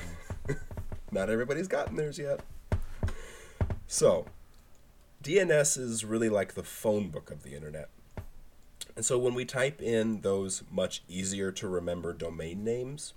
Not 1.10 1.30
everybody's 1.30 1.66
gotten 1.66 1.96
theirs 1.96 2.18
yet. 2.18 2.40
So, 3.88 4.26
DNS 5.24 5.78
is 5.78 6.04
really 6.04 6.28
like 6.28 6.54
the 6.54 6.62
phone 6.62 7.08
book 7.08 7.30
of 7.30 7.42
the 7.42 7.54
internet. 7.54 7.90
And 8.94 9.04
so 9.04 9.18
when 9.18 9.34
we 9.34 9.44
type 9.44 9.82
in 9.82 10.20
those 10.20 10.62
much 10.70 11.02
easier 11.08 11.50
to 11.52 11.68
remember 11.68 12.12
domain 12.12 12.62
names, 12.62 13.14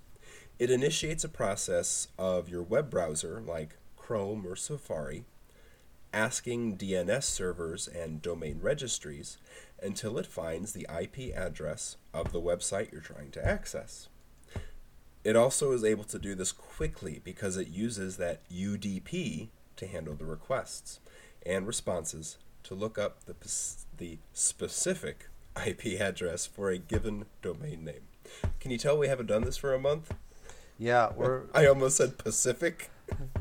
it 0.58 0.70
initiates 0.70 1.24
a 1.24 1.28
process 1.28 2.08
of 2.18 2.48
your 2.48 2.62
web 2.62 2.90
browser, 2.90 3.42
like 3.44 3.76
Chrome 3.96 4.46
or 4.46 4.56
Safari, 4.56 5.24
asking 6.14 6.78
DNS 6.78 7.24
servers 7.24 7.88
and 7.88 8.22
domain 8.22 8.60
registries 8.62 9.36
until 9.82 10.16
it 10.16 10.26
finds 10.26 10.72
the 10.72 10.86
IP 10.88 11.34
address 11.36 11.96
of 12.14 12.32
the 12.32 12.40
website 12.40 12.92
you're 12.92 13.00
trying 13.00 13.30
to 13.32 13.44
access. 13.44 14.08
It 15.24 15.36
also 15.36 15.72
is 15.72 15.82
able 15.84 16.04
to 16.04 16.18
do 16.18 16.34
this 16.34 16.52
quickly 16.52 17.20
because 17.24 17.56
it 17.56 17.68
uses 17.68 18.16
that 18.18 18.48
UDP 18.48 19.48
to 19.76 19.86
handle 19.86 20.14
the 20.14 20.24
requests 20.24 21.00
and 21.44 21.66
responses 21.66 22.38
to 22.62 22.74
look 22.74 22.98
up 22.98 23.24
the, 23.24 23.34
the 23.96 24.18
specific 24.32 25.28
IP 25.66 26.00
address 26.00 26.46
for 26.46 26.70
a 26.70 26.78
given 26.78 27.26
domain 27.42 27.84
name. 27.84 28.02
Can 28.60 28.70
you 28.70 28.78
tell 28.78 28.96
we 28.96 29.08
haven't 29.08 29.26
done 29.26 29.44
this 29.44 29.56
for 29.56 29.74
a 29.74 29.80
month? 29.80 30.14
Yeah, 30.78 31.10
we're. 31.14 31.42
I 31.54 31.66
almost 31.66 31.96
said 31.96 32.18
Pacific. 32.18 32.90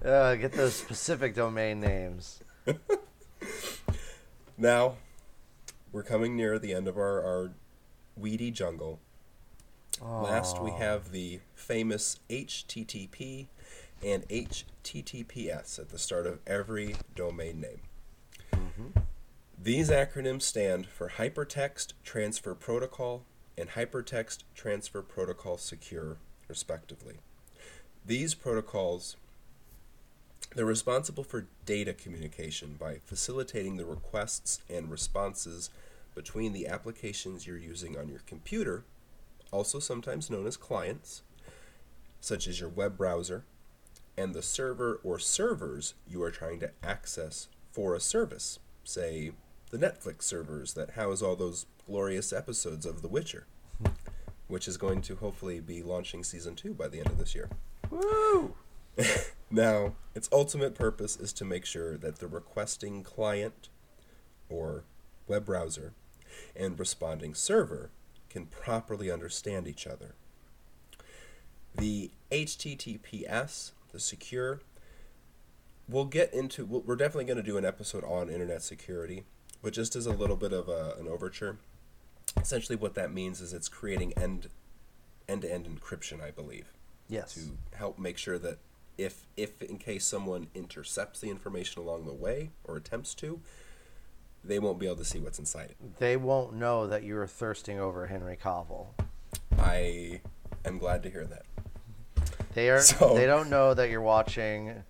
Uh, 0.03 0.35
get 0.35 0.51
those 0.51 0.75
specific 0.75 1.33
domain 1.35 1.79
names. 1.79 2.41
now, 4.57 4.95
we're 5.91 6.03
coming 6.03 6.35
near 6.35 6.57
the 6.59 6.73
end 6.73 6.87
of 6.87 6.97
our, 6.97 7.21
our 7.23 7.51
weedy 8.15 8.51
jungle. 8.51 8.99
Aww. 9.99 10.23
Last, 10.23 10.61
we 10.61 10.71
have 10.71 11.11
the 11.11 11.39
famous 11.55 12.19
HTTP 12.29 13.47
and 14.03 14.27
HTTPS 14.27 15.79
at 15.79 15.89
the 15.89 15.99
start 15.99 16.27
of 16.27 16.39
every 16.45 16.95
domain 17.15 17.61
name. 17.61 17.81
Mm-hmm. 18.53 18.99
These 19.61 19.89
acronyms 19.89 20.41
stand 20.41 20.87
for 20.87 21.11
Hypertext 21.17 21.93
Transfer 22.03 22.53
Protocol 22.53 23.23
and 23.57 23.69
Hypertext 23.69 24.39
Transfer 24.55 25.01
Protocol 25.01 25.57
Secure, 25.57 26.17
respectively. 26.49 27.15
These 28.05 28.33
protocols 28.33 29.15
they're 30.55 30.65
responsible 30.65 31.23
for 31.23 31.47
data 31.65 31.93
communication 31.93 32.75
by 32.79 32.99
facilitating 33.05 33.77
the 33.77 33.85
requests 33.85 34.59
and 34.69 34.91
responses 34.91 35.69
between 36.15 36.53
the 36.53 36.67
applications 36.67 37.47
you're 37.47 37.57
using 37.57 37.97
on 37.97 38.07
your 38.07 38.21
computer, 38.27 38.83
also 39.51 39.79
sometimes 39.79 40.29
known 40.29 40.45
as 40.45 40.57
clients, 40.57 41.23
such 42.21 42.47
as 42.47 42.59
your 42.59 42.69
web 42.69 42.97
browser, 42.97 43.43
and 44.15 44.33
the 44.33 44.43
server 44.43 44.99
or 45.03 45.17
servers 45.17 45.95
you 46.07 46.21
are 46.21 46.31
trying 46.31 46.59
to 46.59 46.71
access 46.83 47.47
for 47.71 47.95
a 47.95 47.99
service, 47.99 48.59
say 48.83 49.31
the 49.71 49.77
Netflix 49.77 50.23
servers 50.23 50.73
that 50.73 50.91
house 50.91 51.23
all 51.23 51.35
those 51.35 51.65
glorious 51.87 52.31
episodes 52.31 52.85
of 52.85 53.01
The 53.01 53.07
Witcher, 53.07 53.47
which 54.47 54.67
is 54.67 54.77
going 54.77 55.01
to 55.01 55.15
hopefully 55.15 55.59
be 55.59 55.81
launching 55.81 56.23
season 56.23 56.55
two 56.55 56.75
by 56.75 56.87
the 56.87 56.99
end 56.99 57.07
of 57.07 57.17
this 57.17 57.33
year. 57.33 57.49
Woo! 57.89 58.53
Now, 59.53 59.93
its 60.15 60.27
ultimate 60.31 60.73
purpose 60.73 61.15
is 61.15 61.31
to 61.33 61.45
make 61.45 61.63
sure 61.63 61.95
that 61.97 62.17
the 62.17 62.27
requesting 62.27 63.03
client 63.03 63.69
or 64.49 64.83
web 65.27 65.45
browser 65.45 65.93
and 66.55 66.77
responding 66.79 67.35
server 67.35 67.91
can 68.31 68.47
properly 68.47 69.11
understand 69.11 69.67
each 69.67 69.85
other. 69.85 70.15
The 71.75 72.09
HTTPS, 72.31 73.73
the 73.91 73.99
secure, 73.99 74.61
we'll 75.87 76.05
get 76.05 76.33
into, 76.33 76.65
we're 76.65 76.95
definitely 76.95 77.25
going 77.25 77.37
to 77.37 77.43
do 77.43 77.57
an 77.57 77.65
episode 77.65 78.03
on 78.05 78.31
internet 78.31 78.63
security, 78.63 79.23
but 79.61 79.71
just 79.71 79.95
as 79.95 80.07
a 80.07 80.11
little 80.11 80.35
bit 80.35 80.51
of 80.51 80.67
a, 80.67 80.95
an 80.99 81.07
overture, 81.07 81.59
essentially 82.41 82.75
what 82.75 82.95
that 82.95 83.13
means 83.13 83.39
is 83.39 83.53
it's 83.53 83.69
creating 83.69 84.13
end 84.17 84.49
end-to-end 85.29 85.67
encryption, 85.67 86.21
I 86.21 86.31
believe. 86.31 86.73
Yes. 87.07 87.35
To 87.35 87.77
help 87.77 87.99
make 87.99 88.17
sure 88.17 88.39
that 88.39 88.57
if 88.97 89.25
if 89.37 89.61
in 89.61 89.77
case 89.77 90.05
someone 90.05 90.47
intercepts 90.53 91.19
the 91.19 91.29
information 91.29 91.81
along 91.81 92.05
the 92.05 92.13
way 92.13 92.51
or 92.63 92.77
attempts 92.77 93.13
to, 93.15 93.39
they 94.43 94.59
won't 94.59 94.79
be 94.79 94.85
able 94.85 94.97
to 94.97 95.05
see 95.05 95.19
what's 95.19 95.39
inside 95.39 95.71
it. 95.71 95.99
They 95.99 96.17
won't 96.17 96.53
know 96.53 96.87
that 96.87 97.03
you 97.03 97.15
were 97.15 97.27
thirsting 97.27 97.79
over 97.79 98.07
Henry 98.07 98.37
Cavill. 98.41 98.87
I 99.57 100.21
am 100.65 100.77
glad 100.77 101.03
to 101.03 101.09
hear 101.09 101.25
that. 101.25 101.45
They 102.53 102.69
are. 102.69 102.81
So- 102.81 103.15
They 103.15 103.25
don't 103.25 103.49
know 103.49 103.73
that 103.73 103.89
you're 103.89 104.01
watching, 104.01 104.83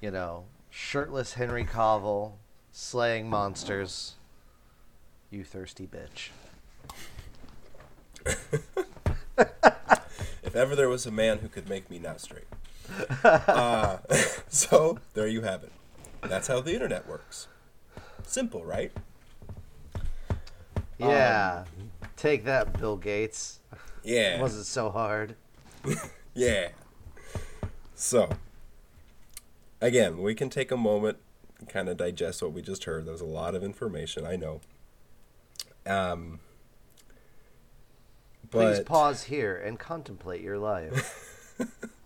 you 0.00 0.10
know, 0.10 0.44
shirtless 0.70 1.34
Henry 1.34 1.64
Cavill 1.64 2.32
slaying 2.72 3.28
monsters. 3.30 4.14
You 5.30 5.44
thirsty 5.44 5.86
bitch. 5.86 6.30
If 10.42 10.56
ever 10.56 10.74
there 10.74 10.88
was 10.88 11.06
a 11.06 11.12
man 11.12 11.38
who 11.38 11.48
could 11.48 11.68
make 11.68 11.88
me 11.88 11.98
not 12.00 12.20
straight. 12.20 12.46
Uh, 13.24 13.98
so 14.48 14.98
there 15.14 15.26
you 15.26 15.42
have 15.42 15.62
it. 15.62 15.72
That's 16.22 16.48
how 16.48 16.60
the 16.60 16.74
internet 16.74 17.08
works. 17.08 17.48
Simple, 18.24 18.64
right? 18.64 18.92
Yeah. 20.98 21.64
Take 22.16 22.44
that, 22.44 22.78
Bill 22.78 22.96
Gates. 22.96 23.60
Yeah. 24.02 24.40
Was 24.40 24.54
it 24.56 24.64
so 24.64 24.90
hard? 24.90 25.36
Yeah. 26.34 26.68
So, 27.94 28.28
again, 29.80 30.22
we 30.22 30.34
can 30.34 30.48
take 30.48 30.70
a 30.70 30.76
moment 30.76 31.18
and 31.58 31.68
kind 31.68 31.88
of 31.88 31.96
digest 31.96 32.42
what 32.42 32.52
we 32.52 32.62
just 32.62 32.84
heard. 32.84 33.04
There's 33.04 33.20
a 33.20 33.26
lot 33.26 33.54
of 33.54 33.62
information, 33.62 34.24
I 34.24 34.36
know. 34.36 34.60
Um, 35.86 36.40
Please 38.50 38.80
pause 38.80 39.24
here 39.24 39.56
and 39.56 39.78
contemplate 39.78 40.40
your 40.40 40.58
life. 40.58 41.56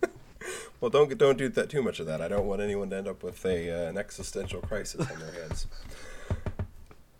well, 0.85 0.91
don't 0.91 1.17
don't 1.17 1.39
do 1.39 1.49
that 1.49 1.67
too 1.67 1.81
much 1.81 1.99
of 1.99 2.05
that. 2.05 2.21
I 2.21 2.27
don't 2.27 2.45
want 2.45 2.61
anyone 2.61 2.91
to 2.91 2.97
end 2.97 3.07
up 3.07 3.23
with 3.23 3.43
a 3.43 3.71
uh, 3.71 3.89
an 3.89 3.97
existential 3.97 4.61
crisis 4.61 5.09
on 5.09 5.19
their 5.19 5.31
heads. 5.31 5.65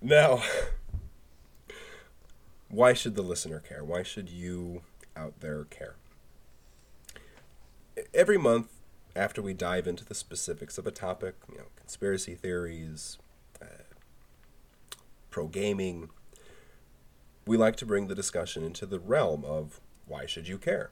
Now, 0.04 0.44
why 2.70 2.94
should 2.94 3.16
the 3.16 3.24
listener 3.24 3.60
care? 3.60 3.84
Why 3.84 4.04
should 4.04 4.30
you 4.30 4.84
out 5.18 5.40
there 5.40 5.64
care? 5.64 5.96
Every 8.14 8.38
month, 8.38 8.68
after 9.16 9.42
we 9.42 9.56
dive 9.56 9.88
into 9.88 10.06
the 10.06 10.14
specifics 10.14 10.78
of 10.78 10.86
a 10.86 10.92
topic, 10.92 11.34
you 11.52 11.58
know, 11.58 11.66
conspiracy 11.76 12.36
theories, 12.36 13.18
uh, 13.60 13.66
pro 15.32 15.48
gaming, 15.48 16.10
we 17.48 17.58
like 17.58 17.78
to 17.78 17.86
bring 17.88 18.10
the 18.10 18.16
discussion 18.16 18.64
into 18.64 18.86
the 18.86 19.00
realm 19.00 19.44
of 19.44 19.82
why 20.06 20.28
should 20.28 20.48
you 20.48 20.60
care? 20.60 20.92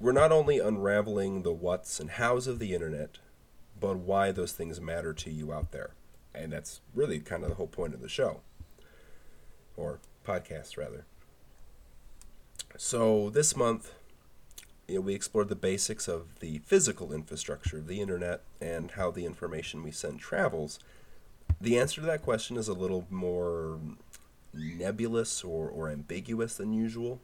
We're 0.00 0.12
not 0.12 0.32
only 0.32 0.58
unraveling 0.58 1.42
the 1.42 1.52
what's 1.52 2.00
and 2.00 2.10
how's 2.10 2.46
of 2.46 2.58
the 2.58 2.74
internet, 2.74 3.18
but 3.80 3.98
why 3.98 4.32
those 4.32 4.52
things 4.52 4.80
matter 4.80 5.12
to 5.12 5.30
you 5.30 5.52
out 5.52 5.72
there. 5.72 5.94
And 6.34 6.52
that's 6.52 6.80
really 6.94 7.20
kind 7.20 7.42
of 7.42 7.48
the 7.48 7.54
whole 7.54 7.68
point 7.68 7.94
of 7.94 8.00
the 8.00 8.08
show, 8.08 8.40
or 9.76 10.00
podcast, 10.26 10.76
rather. 10.76 11.06
So 12.76 13.30
this 13.30 13.56
month, 13.56 13.92
you 14.88 14.96
know, 14.96 15.00
we 15.00 15.14
explored 15.14 15.48
the 15.48 15.54
basics 15.54 16.08
of 16.08 16.40
the 16.40 16.58
physical 16.58 17.12
infrastructure 17.12 17.78
of 17.78 17.86
the 17.86 18.00
internet 18.00 18.42
and 18.60 18.90
how 18.92 19.10
the 19.10 19.24
information 19.24 19.82
we 19.82 19.92
send 19.92 20.18
travels. 20.18 20.78
The 21.60 21.78
answer 21.78 22.00
to 22.00 22.06
that 22.08 22.22
question 22.22 22.56
is 22.56 22.68
a 22.68 22.74
little 22.74 23.06
more 23.10 23.78
nebulous 24.52 25.44
or, 25.44 25.68
or 25.68 25.88
ambiguous 25.88 26.56
than 26.56 26.72
usual. 26.72 27.20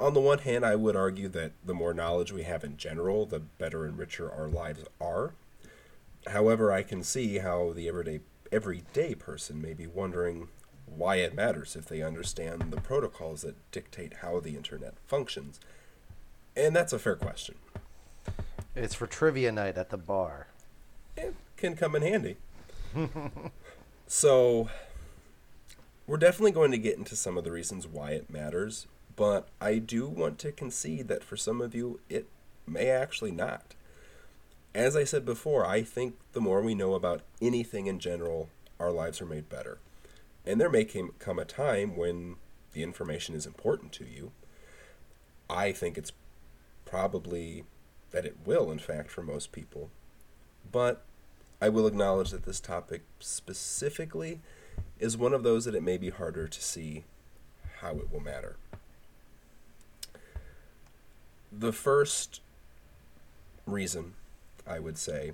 On 0.00 0.14
the 0.14 0.20
one 0.20 0.38
hand, 0.38 0.64
I 0.64 0.76
would 0.76 0.96
argue 0.96 1.28
that 1.28 1.52
the 1.62 1.74
more 1.74 1.92
knowledge 1.92 2.32
we 2.32 2.44
have 2.44 2.64
in 2.64 2.78
general, 2.78 3.26
the 3.26 3.38
better 3.38 3.84
and 3.84 3.98
richer 3.98 4.32
our 4.32 4.48
lives 4.48 4.84
are. 4.98 5.34
However, 6.28 6.72
I 6.72 6.82
can 6.82 7.02
see 7.02 7.38
how 7.38 7.72
the 7.74 7.86
everyday 7.86 8.20
everyday 8.50 9.14
person 9.14 9.60
may 9.60 9.74
be 9.74 9.86
wondering 9.86 10.48
why 10.86 11.16
it 11.16 11.34
matters 11.34 11.76
if 11.76 11.86
they 11.86 12.02
understand 12.02 12.70
the 12.70 12.80
protocols 12.80 13.42
that 13.42 13.54
dictate 13.70 14.14
how 14.22 14.40
the 14.40 14.56
internet 14.56 14.94
functions. 15.06 15.60
And 16.56 16.74
that's 16.74 16.94
a 16.94 16.98
fair 16.98 17.14
question. 17.14 17.56
it's 18.74 18.94
for 18.94 19.06
trivia 19.06 19.52
night 19.52 19.76
at 19.76 19.90
the 19.90 19.98
bar. 19.98 20.48
It 21.16 21.34
can 21.58 21.76
come 21.76 21.94
in 21.94 22.02
handy. 22.02 22.38
so, 24.06 24.68
we're 26.06 26.16
definitely 26.16 26.52
going 26.52 26.72
to 26.72 26.78
get 26.78 26.96
into 26.96 27.14
some 27.14 27.36
of 27.36 27.44
the 27.44 27.52
reasons 27.52 27.86
why 27.86 28.12
it 28.12 28.30
matters, 28.30 28.86
but 29.16 29.48
I 29.60 29.78
do 29.78 30.08
want 30.08 30.38
to 30.40 30.52
concede 30.52 31.08
that 31.08 31.24
for 31.24 31.36
some 31.36 31.60
of 31.60 31.74
you, 31.74 32.00
it 32.08 32.26
may 32.66 32.88
actually 32.88 33.32
not. 33.32 33.74
As 34.74 34.94
I 34.94 35.04
said 35.04 35.24
before, 35.24 35.66
I 35.66 35.82
think 35.82 36.14
the 36.32 36.40
more 36.40 36.62
we 36.62 36.74
know 36.74 36.94
about 36.94 37.22
anything 37.40 37.86
in 37.86 37.98
general, 37.98 38.48
our 38.78 38.92
lives 38.92 39.20
are 39.20 39.26
made 39.26 39.48
better. 39.48 39.78
And 40.46 40.60
there 40.60 40.70
may 40.70 40.84
come 40.84 41.38
a 41.38 41.44
time 41.44 41.96
when 41.96 42.36
the 42.72 42.82
information 42.82 43.34
is 43.34 43.46
important 43.46 43.92
to 43.92 44.04
you. 44.04 44.30
I 45.48 45.72
think 45.72 45.98
it's 45.98 46.12
probably 46.84 47.64
that 48.12 48.24
it 48.24 48.36
will, 48.44 48.70
in 48.70 48.78
fact, 48.78 49.10
for 49.10 49.22
most 49.22 49.52
people. 49.52 49.90
But 50.70 51.02
I 51.60 51.68
will 51.68 51.86
acknowledge 51.86 52.30
that 52.30 52.44
this 52.44 52.60
topic 52.60 53.02
specifically 53.18 54.40
is 54.98 55.16
one 55.16 55.34
of 55.34 55.42
those 55.42 55.64
that 55.64 55.74
it 55.74 55.82
may 55.82 55.98
be 55.98 56.10
harder 56.10 56.46
to 56.46 56.62
see 56.62 57.04
how 57.80 57.96
it 57.96 58.12
will 58.12 58.20
matter. 58.20 58.56
The 61.52 61.72
first 61.72 62.40
reason, 63.66 64.14
I 64.66 64.78
would 64.78 64.98
say, 64.98 65.32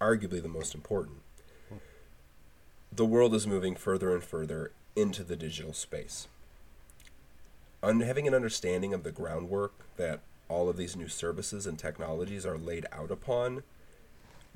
arguably 0.00 0.42
the 0.42 0.48
most 0.48 0.74
important, 0.74 1.18
the 2.92 3.04
world 3.04 3.34
is 3.34 3.46
moving 3.46 3.74
further 3.74 4.14
and 4.14 4.22
further 4.24 4.72
into 4.94 5.22
the 5.22 5.36
digital 5.36 5.72
space. 5.72 6.28
Un- 7.82 8.00
having 8.00 8.26
an 8.26 8.34
understanding 8.34 8.94
of 8.94 9.02
the 9.02 9.12
groundwork 9.12 9.72
that 9.96 10.20
all 10.48 10.68
of 10.68 10.76
these 10.76 10.96
new 10.96 11.08
services 11.08 11.66
and 11.66 11.78
technologies 11.78 12.46
are 12.46 12.56
laid 12.56 12.86
out 12.92 13.10
upon 13.10 13.62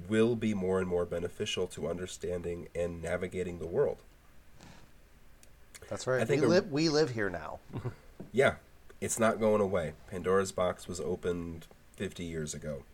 will 0.09 0.35
be 0.37 0.55
more 0.55 0.78
and 0.78 0.89
more 0.89 1.05
beneficial 1.05 1.66
to 1.66 1.87
understanding 1.89 2.68
and 2.74 3.03
navigating 3.03 3.59
the 3.59 3.66
world. 3.66 3.99
That's 5.91 6.07
right. 6.07 6.22
I 6.22 6.24
think 6.24 6.41
we 6.41 6.47
a- 6.47 6.51
live. 6.51 6.72
We 6.72 6.89
live 6.89 7.11
here 7.11 7.28
now. 7.28 7.59
Yeah, 8.33 8.55
it's 9.01 9.18
not 9.18 9.40
going 9.40 9.61
away. 9.61 9.92
Pandora's 10.09 10.53
box 10.53 10.86
was 10.88 11.01
opened 11.01 11.66
50 11.96 12.24
years 12.24 12.55
ago. 12.55 12.84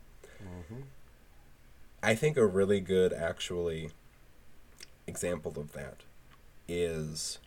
I 2.02 2.14
think 2.14 2.36
a 2.36 2.46
really 2.46 2.80
good, 2.80 3.12
actually, 3.12 3.90
example 5.07 5.54
of 5.57 5.72
that 5.72 6.02
is 6.68 7.38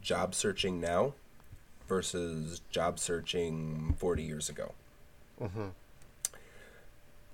job 0.00 0.34
searching 0.34 0.80
now 0.80 1.14
versus 1.86 2.60
job 2.70 2.98
searching 2.98 3.94
40 3.98 4.22
years 4.22 4.48
ago. 4.48 4.72
Mhm. 5.40 5.72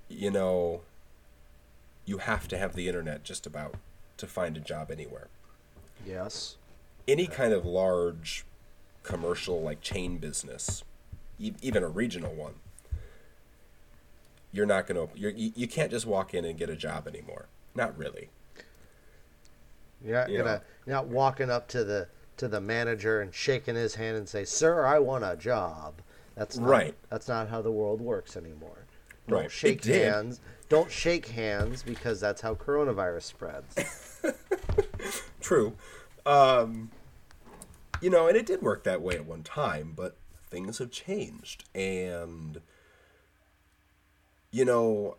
You 0.09 0.31
know, 0.31 0.83
you 2.05 2.19
have 2.19 2.49
to 2.49 2.59
have 2.59 2.75
the 2.75 2.89
internet 2.89 3.23
just 3.23 3.47
about 3.47 3.77
to 4.17 4.27
find 4.27 4.57
a 4.57 4.61
job 4.61 4.91
anywhere. 4.91 5.29
Yes. 6.05 6.57
any 7.07 7.27
kind 7.27 7.53
of 7.53 7.65
large 7.67 8.45
commercial 9.05 9.63
like 9.63 9.81
chain 9.81 10.19
business 10.19 10.83
e- 11.39 11.53
even 11.63 11.85
a 11.85 11.89
regional 11.89 12.35
one 12.35 12.55
you're 14.53 14.67
not 14.67 14.87
going 14.87 15.09
to 15.09 15.17
you, 15.17 15.53
you 15.55 15.69
can't 15.69 15.91
just 15.91 16.07
walk 16.07 16.35
in 16.35 16.45
and 16.45 16.59
get 16.59 16.69
a 16.69 16.77
job 16.77 17.07
anymore 17.07 17.47
not 17.75 17.97
really 17.97 18.31
You're 20.05 20.15
not 20.21 20.31
you 20.31 20.39
gonna 20.39 20.63
you're 20.87 20.97
not 20.97 21.07
walking 21.07 21.51
up 21.51 21.69
to 21.69 21.85
the 21.85 22.09
to 22.37 22.49
the 22.49 22.61
manager 22.61 23.21
and 23.21 23.33
shaking 23.33 23.77
his 23.77 23.95
hand 23.95 24.17
and 24.17 24.29
say, 24.29 24.45
"Sir, 24.45 24.85
I 24.85 24.99
want 24.99 25.23
a 25.25 25.37
job." 25.37 25.95
That's 26.35 26.59
not, 26.59 26.69
Right. 26.69 26.95
That's 27.11 27.29
not 27.29 27.49
how 27.49 27.63
the 27.63 27.71
world 27.71 28.01
works 28.01 28.37
anymore. 28.37 28.87
Don't 29.29 29.39
Right. 29.39 29.51
Shake 29.51 29.85
hands. 29.85 30.41
Don't 30.69 30.91
shake 30.91 31.29
hands 31.29 31.85
because 31.85 32.21
that's 32.21 32.41
how 32.41 32.57
coronavirus 32.57 33.23
spreads. 33.23 33.77
true 35.41 35.75
um, 36.27 36.91
you 38.05 38.11
know 38.11 38.29
and 38.29 38.37
it 38.37 38.47
did 38.47 38.61
work 38.63 38.85
that 38.85 39.01
way 39.01 39.15
at 39.15 39.25
one 39.25 39.43
time 39.43 39.93
but 39.97 40.17
things 40.51 40.79
have 40.79 40.91
changed 40.91 41.65
and 41.75 42.61
You 44.51 44.65
know, 44.65 45.17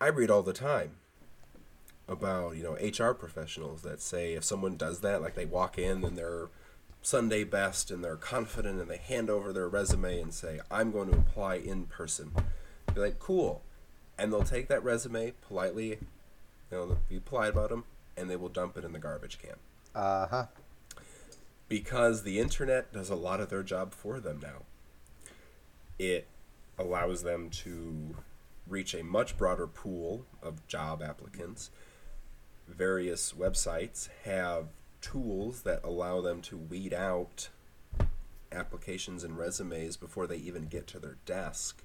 I 0.00 0.08
read 0.08 0.30
all 0.30 0.42
the 0.42 0.52
time 0.52 0.96
about, 2.08 2.56
you 2.56 2.62
know, 2.62 2.74
HR 2.74 3.12
professionals 3.14 3.82
that 3.82 4.00
say 4.00 4.34
if 4.34 4.44
someone 4.44 4.76
does 4.76 5.00
that, 5.00 5.22
like 5.22 5.34
they 5.34 5.46
walk 5.46 5.78
in 5.78 6.04
and 6.04 6.16
they're 6.18 6.48
Sunday 7.02 7.44
best 7.44 7.90
and 7.90 8.02
they're 8.02 8.16
confident 8.16 8.80
and 8.80 8.90
they 8.90 8.96
hand 8.96 9.30
over 9.30 9.52
their 9.52 9.68
resume 9.68 10.20
and 10.20 10.34
say, 10.34 10.60
I'm 10.70 10.90
going 10.90 11.10
to 11.12 11.18
apply 11.18 11.56
in 11.56 11.86
person. 11.86 12.32
Be 12.94 13.00
like, 13.00 13.18
cool. 13.20 13.62
And 14.18 14.32
they'll 14.32 14.42
take 14.42 14.68
that 14.68 14.82
resume 14.82 15.32
politely, 15.46 15.88
you 16.70 16.72
know, 16.72 16.98
be 17.08 17.20
polite 17.20 17.50
about 17.50 17.70
them, 17.70 17.84
and 18.16 18.28
they 18.30 18.36
will 18.36 18.48
dump 18.48 18.76
it 18.76 18.84
in 18.84 18.92
the 18.92 18.98
garbage 18.98 19.38
can. 19.38 19.56
Uh 19.94 20.26
huh. 20.26 20.46
Because 21.68 22.22
the 22.22 22.38
internet 22.38 22.92
does 22.92 23.10
a 23.10 23.16
lot 23.16 23.40
of 23.40 23.48
their 23.48 23.62
job 23.62 23.92
for 23.92 24.20
them 24.20 24.40
now. 24.42 24.62
It 25.98 26.28
allows 26.78 27.22
them 27.22 27.50
to 27.50 28.16
reach 28.68 28.94
a 28.94 29.02
much 29.02 29.36
broader 29.36 29.66
pool 29.66 30.26
of 30.42 30.66
job 30.66 31.02
applicants. 31.02 31.70
Various 32.68 33.32
websites 33.32 34.08
have 34.24 34.68
tools 35.00 35.62
that 35.62 35.84
allow 35.84 36.20
them 36.20 36.40
to 36.42 36.56
weed 36.56 36.92
out 36.92 37.48
applications 38.52 39.24
and 39.24 39.38
resumes 39.38 39.96
before 39.96 40.26
they 40.26 40.36
even 40.36 40.66
get 40.66 40.86
to 40.88 40.98
their 40.98 41.16
desk. 41.26 41.82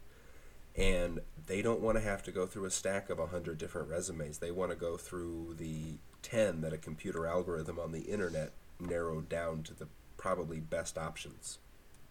And 0.75 1.19
they 1.47 1.61
don't 1.61 1.81
want 1.81 1.97
to 1.97 2.03
have 2.03 2.23
to 2.23 2.31
go 2.31 2.45
through 2.45 2.65
a 2.65 2.71
stack 2.71 3.09
of 3.09 3.19
100 3.19 3.57
different 3.57 3.89
resumes. 3.89 4.37
They 4.37 4.51
want 4.51 4.71
to 4.71 4.77
go 4.77 4.95
through 4.97 5.55
the 5.59 5.97
10 6.21 6.61
that 6.61 6.73
a 6.73 6.77
computer 6.77 7.27
algorithm 7.27 7.77
on 7.77 7.91
the 7.91 8.01
internet 8.01 8.53
narrowed 8.81 9.29
down 9.29 9.63
to 9.63 9.73
the 9.73 9.87
probably 10.17 10.59
best 10.59 10.97
options. 10.97 11.59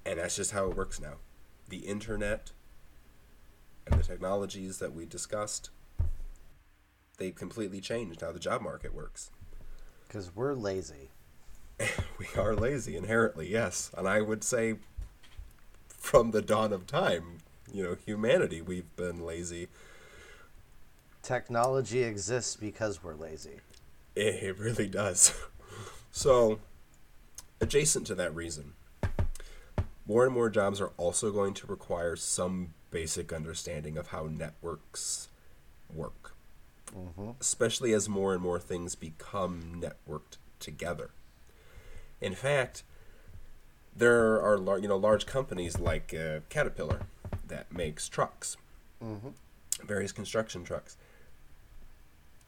And 0.05 0.19
that's 0.19 0.37
just 0.37 0.53
how 0.53 0.69
it 0.71 0.77
works 0.77 1.01
now. 1.01 1.15
The 1.69 1.79
internet 1.79 2.51
and 3.87 4.01
the 4.01 4.05
technologies 4.05 4.79
that 4.79 4.93
we 4.93 5.07
discussed, 5.07 5.71
they've 7.19 7.35
completely 7.35 7.81
changed 7.81 8.21
how 8.21 8.33
the 8.33 8.39
job 8.39 8.63
market 8.63 8.95
works. 8.95 9.31
Because 10.07 10.35
we're 10.35 10.55
lazy. 10.55 11.11
we 12.19 12.27
are 12.37 12.55
lazy 12.55 12.97
inherently, 12.97 13.49
yes. 13.49 13.91
And 13.97 14.09
I 14.09 14.21
would 14.21 14.43
say 14.43 14.77
from 15.89 16.31
the 16.33 16.43
dawn 16.43 16.73
of 16.73 16.87
time, 16.87 17.39
you 17.73 17.85
know, 17.85 17.97
humanity, 18.05 18.61
we've 18.61 18.95
been 18.97 19.25
lazy. 19.25 19.69
Technology 21.23 22.03
exists 22.03 22.57
because 22.57 23.05
we're 23.05 23.15
lazy. 23.15 23.61
It, 24.17 24.43
it 24.43 24.59
really 24.59 24.89
does. 24.89 25.33
So, 26.11 26.61
adjacent 27.61 28.07
to 28.09 28.15
that 28.17 28.35
reason, 28.35 28.75
more 30.07 30.25
and 30.25 30.35
more 30.35 30.51
jobs 30.51 30.81
are 30.81 30.93
also 30.97 31.31
going 31.31 31.55
to 31.55 31.67
require 31.67 32.17
some 32.17 32.75
basic 32.91 33.33
understanding 33.33 33.97
of 33.97 34.09
how 34.09 34.27
networks 34.27 35.29
work, 35.95 36.35
mm-hmm. 36.95 37.31
especially 37.41 37.93
as 37.93 38.09
more 38.09 38.35
and 38.35 38.43
more 38.43 38.59
things 38.59 38.95
become 38.95 39.81
networked 39.81 40.39
together. 40.59 41.11
In 42.21 42.35
fact, 42.35 42.83
there 43.97 44.41
are 44.43 44.59
lar- 44.59 44.79
you 44.79 44.89
know 44.89 44.97
large 44.97 45.27
companies 45.27 45.79
like 45.79 46.15
uh, 46.15 46.41
Caterpillar 46.49 47.03
that 47.47 47.73
makes 47.73 48.09
trucks, 48.09 48.57
mm-hmm. 49.03 49.29
various 49.85 50.13
construction 50.13 50.65
trucks, 50.65 50.97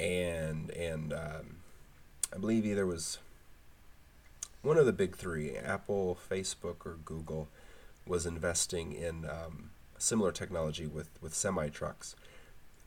and 0.01 0.71
and 0.71 1.13
um, 1.13 1.57
I 2.35 2.39
believe 2.39 2.67
either 2.67 2.87
was 2.87 3.19
one 4.63 4.79
of 4.79 4.87
the 4.87 4.93
big 4.93 5.17
three, 5.17 5.57
Apple, 5.57 6.17
Facebook, 6.31 6.87
or 6.87 6.99
Google, 7.05 7.49
was 8.07 8.27
investing 8.27 8.93
in 8.93 9.25
um, 9.29 9.71
similar 9.99 10.33
technology 10.33 10.87
with, 10.87 11.11
with 11.21 11.35
semi 11.35 11.69
trucks, 11.69 12.17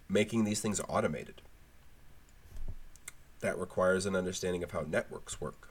making 0.09 0.43
these 0.43 0.61
things 0.61 0.81
automated. 0.87 1.41
That 3.41 3.57
requires 3.57 4.05
an 4.05 4.15
understanding 4.15 4.63
of 4.63 4.71
how 4.71 4.85
networks 4.87 5.39
work. 5.39 5.69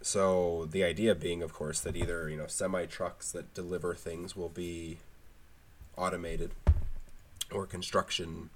So 0.00 0.68
the 0.70 0.84
idea 0.84 1.14
being, 1.14 1.42
of 1.42 1.52
course, 1.52 1.80
that 1.80 1.96
either 1.96 2.28
you 2.28 2.36
know 2.36 2.46
semi 2.46 2.86
trucks 2.86 3.32
that 3.32 3.52
deliver 3.54 3.94
things 3.94 4.36
will 4.36 4.48
be 4.48 4.98
automated, 5.96 6.52
or 7.52 7.66
construction, 7.66 8.50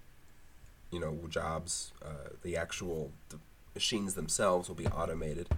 you 0.91 1.01
know, 1.01 1.19
jobs, 1.29 1.93
uh, 2.05 2.31
the 2.43 2.57
actual 2.57 3.11
the 3.31 3.39
machines 3.75 4.15
themselves 4.15 4.69
will 4.69 4.77
be 4.77 4.87
automated. 4.87 5.49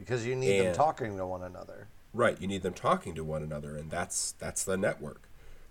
Because 0.00 0.26
you 0.26 0.34
need 0.34 0.58
and, 0.58 0.68
them 0.68 0.74
talking 0.74 1.16
to 1.16 1.26
one 1.26 1.42
another. 1.42 1.86
Right, 2.12 2.40
you 2.40 2.48
need 2.48 2.62
them 2.62 2.74
talking 2.74 3.14
to 3.14 3.22
one 3.22 3.42
another, 3.42 3.76
and 3.76 3.90
that's 3.90 4.32
that's 4.32 4.64
the 4.64 4.76
network. 4.76 5.28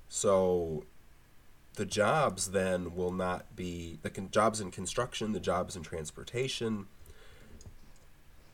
So 0.07 0.85
the 1.75 1.85
jobs 1.85 2.51
then 2.51 2.95
will 2.95 3.11
not 3.11 3.55
be 3.55 3.99
the 4.01 4.09
con- 4.09 4.29
jobs 4.31 4.61
in 4.61 4.71
construction, 4.71 5.33
the 5.33 5.39
jobs 5.39 5.75
in 5.75 5.83
transportation. 5.83 6.87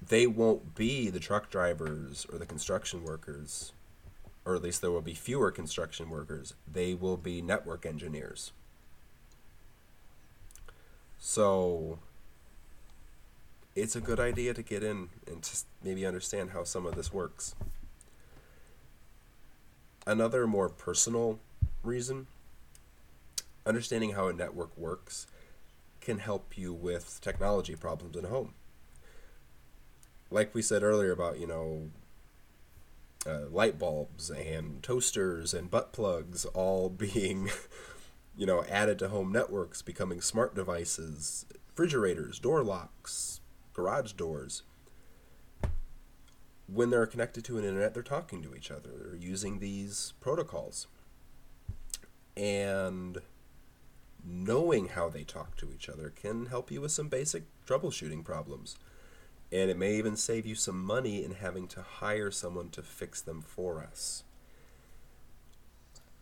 They 0.07 0.27
won't 0.27 0.75
be 0.75 1.09
the 1.09 1.19
truck 1.19 1.49
drivers 1.49 2.25
or 2.31 2.37
the 2.37 2.45
construction 2.45 3.03
workers, 3.03 3.73
or 4.45 4.55
at 4.55 4.61
least 4.61 4.81
there 4.81 4.91
will 4.91 5.01
be 5.01 5.13
fewer 5.13 5.51
construction 5.51 6.09
workers. 6.09 6.53
They 6.71 6.93
will 6.93 7.17
be 7.17 7.41
network 7.41 7.85
engineers. 7.85 8.51
So 11.19 11.99
it's 13.75 13.95
a 13.95 14.01
good 14.01 14.19
idea 14.19 14.53
to 14.53 14.63
get 14.63 14.83
in 14.83 15.09
and 15.27 15.43
to 15.43 15.57
maybe 15.83 16.05
understand 16.05 16.51
how 16.51 16.63
some 16.63 16.85
of 16.85 16.95
this 16.95 17.11
works. 17.11 17.55
Another 20.07 20.47
more 20.47 20.69
personal 20.69 21.39
reason 21.83 22.27
understanding 23.65 24.11
how 24.11 24.27
a 24.27 24.33
network 24.33 24.77
works 24.77 25.27
can 25.99 26.19
help 26.19 26.57
you 26.57 26.71
with 26.71 27.19
technology 27.21 27.75
problems 27.75 28.15
at 28.15 28.25
home. 28.25 28.53
Like 30.29 30.53
we 30.53 30.61
said 30.61 30.83
earlier 30.83 31.11
about, 31.11 31.39
you 31.39 31.47
know, 31.47 31.89
uh, 33.25 33.47
light 33.49 33.79
bulbs 33.79 34.29
and 34.29 34.83
toasters 34.83 35.53
and 35.53 35.71
butt 35.71 35.91
plugs 35.91 36.45
all 36.45 36.89
being, 37.05 37.49
you 38.37 38.45
know, 38.45 38.63
added 38.69 38.99
to 38.99 39.09
home 39.09 39.31
networks, 39.31 39.81
becoming 39.81 40.21
smart 40.21 40.53
devices, 40.53 41.45
refrigerators, 41.69 42.39
door 42.39 42.63
locks, 42.63 43.39
garage 43.75 44.13
doors. 44.13 44.63
When 46.67 46.89
they're 46.89 47.05
connected 47.05 47.43
to 47.45 47.57
an 47.59 47.65
internet, 47.65 47.93
they're 47.93 48.01
talking 48.01 48.41
to 48.41 48.55
each 48.55 48.71
other. 48.71 48.89
They're 48.97 49.15
using 49.15 49.59
these 49.59 50.13
protocols. 50.19 50.87
And 52.35 53.19
knowing 54.23 54.87
how 54.89 55.09
they 55.09 55.23
talk 55.23 55.55
to 55.57 55.71
each 55.71 55.87
other 55.87 56.09
can 56.09 56.47
help 56.47 56.71
you 56.71 56.81
with 56.81 56.91
some 56.91 57.07
basic 57.07 57.43
troubleshooting 57.67 58.23
problems. 58.23 58.75
And 59.51 59.69
it 59.69 59.77
may 59.77 59.95
even 59.95 60.15
save 60.15 60.45
you 60.47 60.55
some 60.55 60.83
money 60.83 61.23
in 61.23 61.35
having 61.35 61.67
to 61.69 61.83
hire 61.83 62.31
someone 62.31 62.69
to 62.69 62.81
fix 62.81 63.21
them 63.21 63.41
for 63.41 63.83
us. 63.83 64.23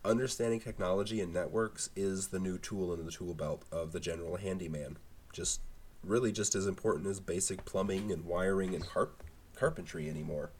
Understanding 0.04 0.60
technology 0.60 1.22
and 1.22 1.32
networks 1.32 1.88
is 1.96 2.28
the 2.28 2.38
new 2.38 2.58
tool 2.58 2.92
in 2.92 3.06
the 3.06 3.10
tool 3.10 3.32
belt 3.32 3.64
of 3.72 3.92
the 3.92 4.00
general 4.00 4.36
handyman. 4.36 4.98
Just 5.32 5.62
really 6.06 6.32
just 6.32 6.54
as 6.54 6.66
important 6.66 7.06
as 7.06 7.20
basic 7.20 7.64
plumbing 7.64 8.12
and 8.12 8.24
wiring 8.24 8.74
and 8.74 8.86
carp- 8.86 9.22
carpentry 9.56 10.08
anymore. 10.08 10.50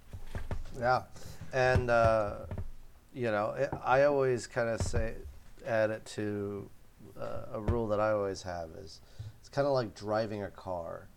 Yeah, 0.79 1.03
and 1.53 1.91
uh, 1.91 2.47
you 3.15 3.31
know, 3.31 3.69
I 3.85 4.05
always 4.05 4.47
kind 4.47 4.69
of 4.69 4.81
say 4.81 5.15
add 5.67 5.91
it 5.91 6.05
to 6.05 6.69
uh, 7.19 7.55
a 7.55 7.61
rule 7.61 7.87
that 7.89 8.01
I 8.01 8.11
always 8.11 8.43
have 8.43 8.71
is 8.79 9.01
it's 9.41 9.49
kind 9.49 9.67
of 9.67 9.73
like 9.73 9.95
driving 9.95 10.43
a 10.43 10.51
car. 10.51 11.09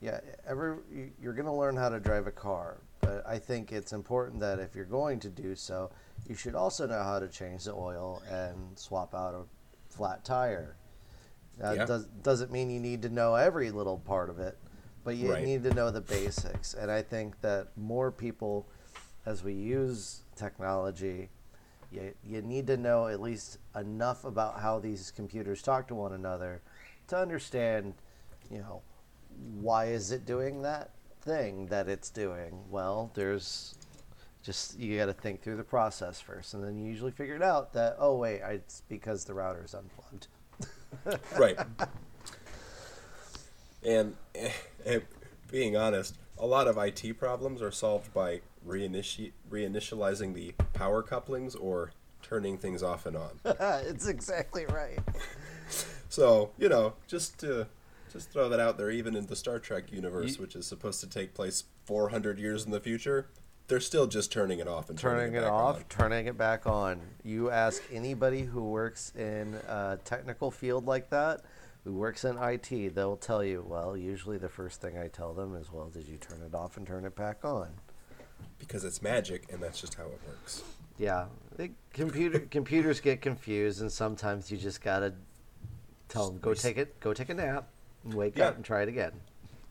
Yeah, 0.00 0.20
every 0.46 0.76
you're 1.20 1.32
going 1.32 1.46
to 1.46 1.52
learn 1.52 1.76
how 1.76 1.88
to 1.88 1.98
drive 1.98 2.26
a 2.26 2.32
car, 2.32 2.82
but 3.00 3.24
I 3.26 3.38
think 3.38 3.72
it's 3.72 3.92
important 3.92 4.40
that 4.40 4.58
if 4.58 4.74
you're 4.74 4.84
going 4.84 5.18
to 5.20 5.30
do 5.30 5.54
so, 5.54 5.90
you 6.28 6.34
should 6.34 6.54
also 6.54 6.86
know 6.86 7.02
how 7.02 7.18
to 7.18 7.28
change 7.28 7.64
the 7.64 7.74
oil 7.74 8.22
and 8.30 8.78
swap 8.78 9.14
out 9.14 9.34
a 9.34 9.94
flat 9.94 10.24
tire 10.24 10.76
that 11.58 11.76
yeah. 11.76 11.86
does, 11.86 12.06
doesn't 12.22 12.50
mean 12.50 12.70
you 12.70 12.80
need 12.80 13.02
to 13.02 13.08
know 13.08 13.34
every 13.34 13.70
little 13.70 13.98
part 13.98 14.30
of 14.30 14.38
it, 14.38 14.58
but 15.04 15.16
you 15.16 15.32
right. 15.32 15.44
need 15.44 15.62
to 15.64 15.74
know 15.74 15.90
the 15.90 16.00
basics. 16.00 16.74
And 16.74 16.90
I 16.90 17.02
think 17.02 17.40
that 17.42 17.68
more 17.76 18.10
people, 18.10 18.66
as 19.26 19.44
we 19.44 19.52
use 19.52 20.22
technology, 20.36 21.30
you, 21.92 22.12
you 22.24 22.42
need 22.42 22.66
to 22.66 22.76
know 22.76 23.06
at 23.06 23.20
least 23.20 23.58
enough 23.76 24.24
about 24.24 24.60
how 24.60 24.78
these 24.78 25.12
computers 25.14 25.62
talk 25.62 25.86
to 25.88 25.94
one 25.94 26.12
another 26.12 26.62
to 27.08 27.18
understand, 27.18 27.94
you 28.50 28.58
know, 28.58 28.82
why 29.60 29.86
is 29.86 30.10
it 30.10 30.26
doing 30.26 30.62
that 30.62 30.90
thing 31.22 31.66
that 31.66 31.88
it's 31.88 32.10
doing? 32.10 32.64
Well, 32.70 33.10
there's 33.14 33.76
just 34.42 34.78
you 34.78 34.98
got 34.98 35.06
to 35.06 35.12
think 35.12 35.42
through 35.42 35.56
the 35.56 35.64
process 35.64 36.20
first, 36.20 36.54
and 36.54 36.62
then 36.62 36.76
you 36.76 36.86
usually 36.86 37.10
figure 37.10 37.36
it 37.36 37.42
out 37.42 37.72
that 37.72 37.96
oh 37.98 38.16
wait, 38.16 38.40
it's 38.44 38.82
because 38.88 39.24
the 39.24 39.34
router's 39.34 39.74
unplugged 39.74 40.28
right. 41.38 41.58
And, 43.84 44.16
and, 44.86 45.02
being 45.50 45.76
honest, 45.76 46.16
a 46.38 46.46
lot 46.46 46.66
of 46.66 46.78
IT 46.78 47.18
problems 47.18 47.62
are 47.62 47.70
solved 47.70 48.12
by 48.12 48.40
reiniti- 48.66 49.32
reinitializing 49.50 50.34
the 50.34 50.52
power 50.72 51.02
couplings 51.02 51.54
or 51.54 51.92
turning 52.22 52.58
things 52.58 52.82
off 52.82 53.06
and 53.06 53.16
on. 53.16 53.38
it's 53.44 54.08
exactly 54.08 54.66
right. 54.66 54.98
So 56.10 56.52
you 56.58 56.68
know, 56.68 56.92
just 57.08 57.40
to 57.40 57.66
just 58.12 58.30
throw 58.30 58.48
that 58.48 58.60
out 58.60 58.78
there, 58.78 58.88
even 58.88 59.16
in 59.16 59.26
the 59.26 59.34
Star 59.34 59.58
Trek 59.58 59.90
universe, 59.90 60.36
You- 60.36 60.42
which 60.42 60.54
is 60.54 60.64
supposed 60.64 61.00
to 61.00 61.08
take 61.08 61.34
place 61.34 61.64
400 61.86 62.38
years 62.38 62.64
in 62.64 62.70
the 62.70 62.78
future, 62.78 63.26
they're 63.66 63.80
still 63.80 64.06
just 64.06 64.30
turning 64.30 64.58
it 64.58 64.68
off 64.68 64.90
and 64.90 64.98
turning, 64.98 65.34
it 65.34 65.40
back. 65.42 65.42
turning 65.42 65.44
it 65.44 65.48
back 65.48 65.52
off, 65.52 65.76
on. 65.76 65.84
turning 65.88 66.26
it 66.26 66.38
back 66.38 66.66
on. 66.66 67.00
You 67.22 67.50
ask 67.50 67.82
anybody 67.92 68.42
who 68.42 68.62
works 68.64 69.12
in 69.16 69.54
a 69.68 69.98
technical 70.04 70.50
field 70.50 70.86
like 70.86 71.10
that, 71.10 71.40
who 71.84 71.92
works 71.94 72.24
in 72.24 72.36
IT, 72.38 72.94
they'll 72.94 73.16
tell 73.16 73.42
you, 73.44 73.64
well, 73.66 73.96
usually 73.96 74.38
the 74.38 74.48
first 74.48 74.80
thing 74.80 74.98
I 74.98 75.08
tell 75.08 75.32
them 75.34 75.54
is, 75.56 75.70
well, 75.72 75.88
did 75.88 76.06
you 76.08 76.16
turn 76.16 76.40
it 76.42 76.54
off 76.54 76.76
and 76.76 76.86
turn 76.86 77.04
it 77.04 77.14
back 77.16 77.44
on? 77.44 77.68
because 78.58 78.84
it's 78.84 79.02
magic, 79.02 79.44
and 79.52 79.60
that's 79.62 79.80
just 79.80 79.94
how 79.94 80.04
it 80.04 80.18
works. 80.26 80.62
Yeah, 80.96 81.26
the 81.56 81.70
computer 81.92 82.38
computers 82.50 83.00
get 83.00 83.20
confused, 83.20 83.80
and 83.82 83.90
sometimes 83.92 84.50
you 84.50 84.56
just 84.56 84.80
gotta 84.80 85.12
tell 86.08 86.30
them, 86.30 86.38
go 86.40 86.54
take 86.54 86.78
it, 86.78 86.98
go 87.00 87.12
take 87.12 87.28
a 87.30 87.34
nap, 87.34 87.68
and 88.04 88.14
wake 88.14 88.38
Yeah. 88.38 88.48
up 88.48 88.56
and 88.56 88.64
try 88.64 88.82
it 88.82 88.88
again. 88.88 89.12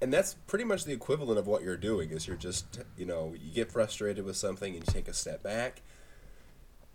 And 0.01 0.11
that's 0.11 0.33
pretty 0.47 0.65
much 0.65 0.83
the 0.83 0.91
equivalent 0.91 1.39
of 1.39 1.47
what 1.47 1.63
you're 1.63 1.77
doing. 1.77 2.11
Is 2.11 2.27
you're 2.27 2.35
just 2.35 2.79
you 2.97 3.05
know 3.05 3.33
you 3.39 3.53
get 3.53 3.71
frustrated 3.71 4.25
with 4.25 4.35
something 4.35 4.75
and 4.75 4.85
you 4.85 4.93
take 4.93 5.07
a 5.07 5.13
step 5.13 5.41
back, 5.43 5.81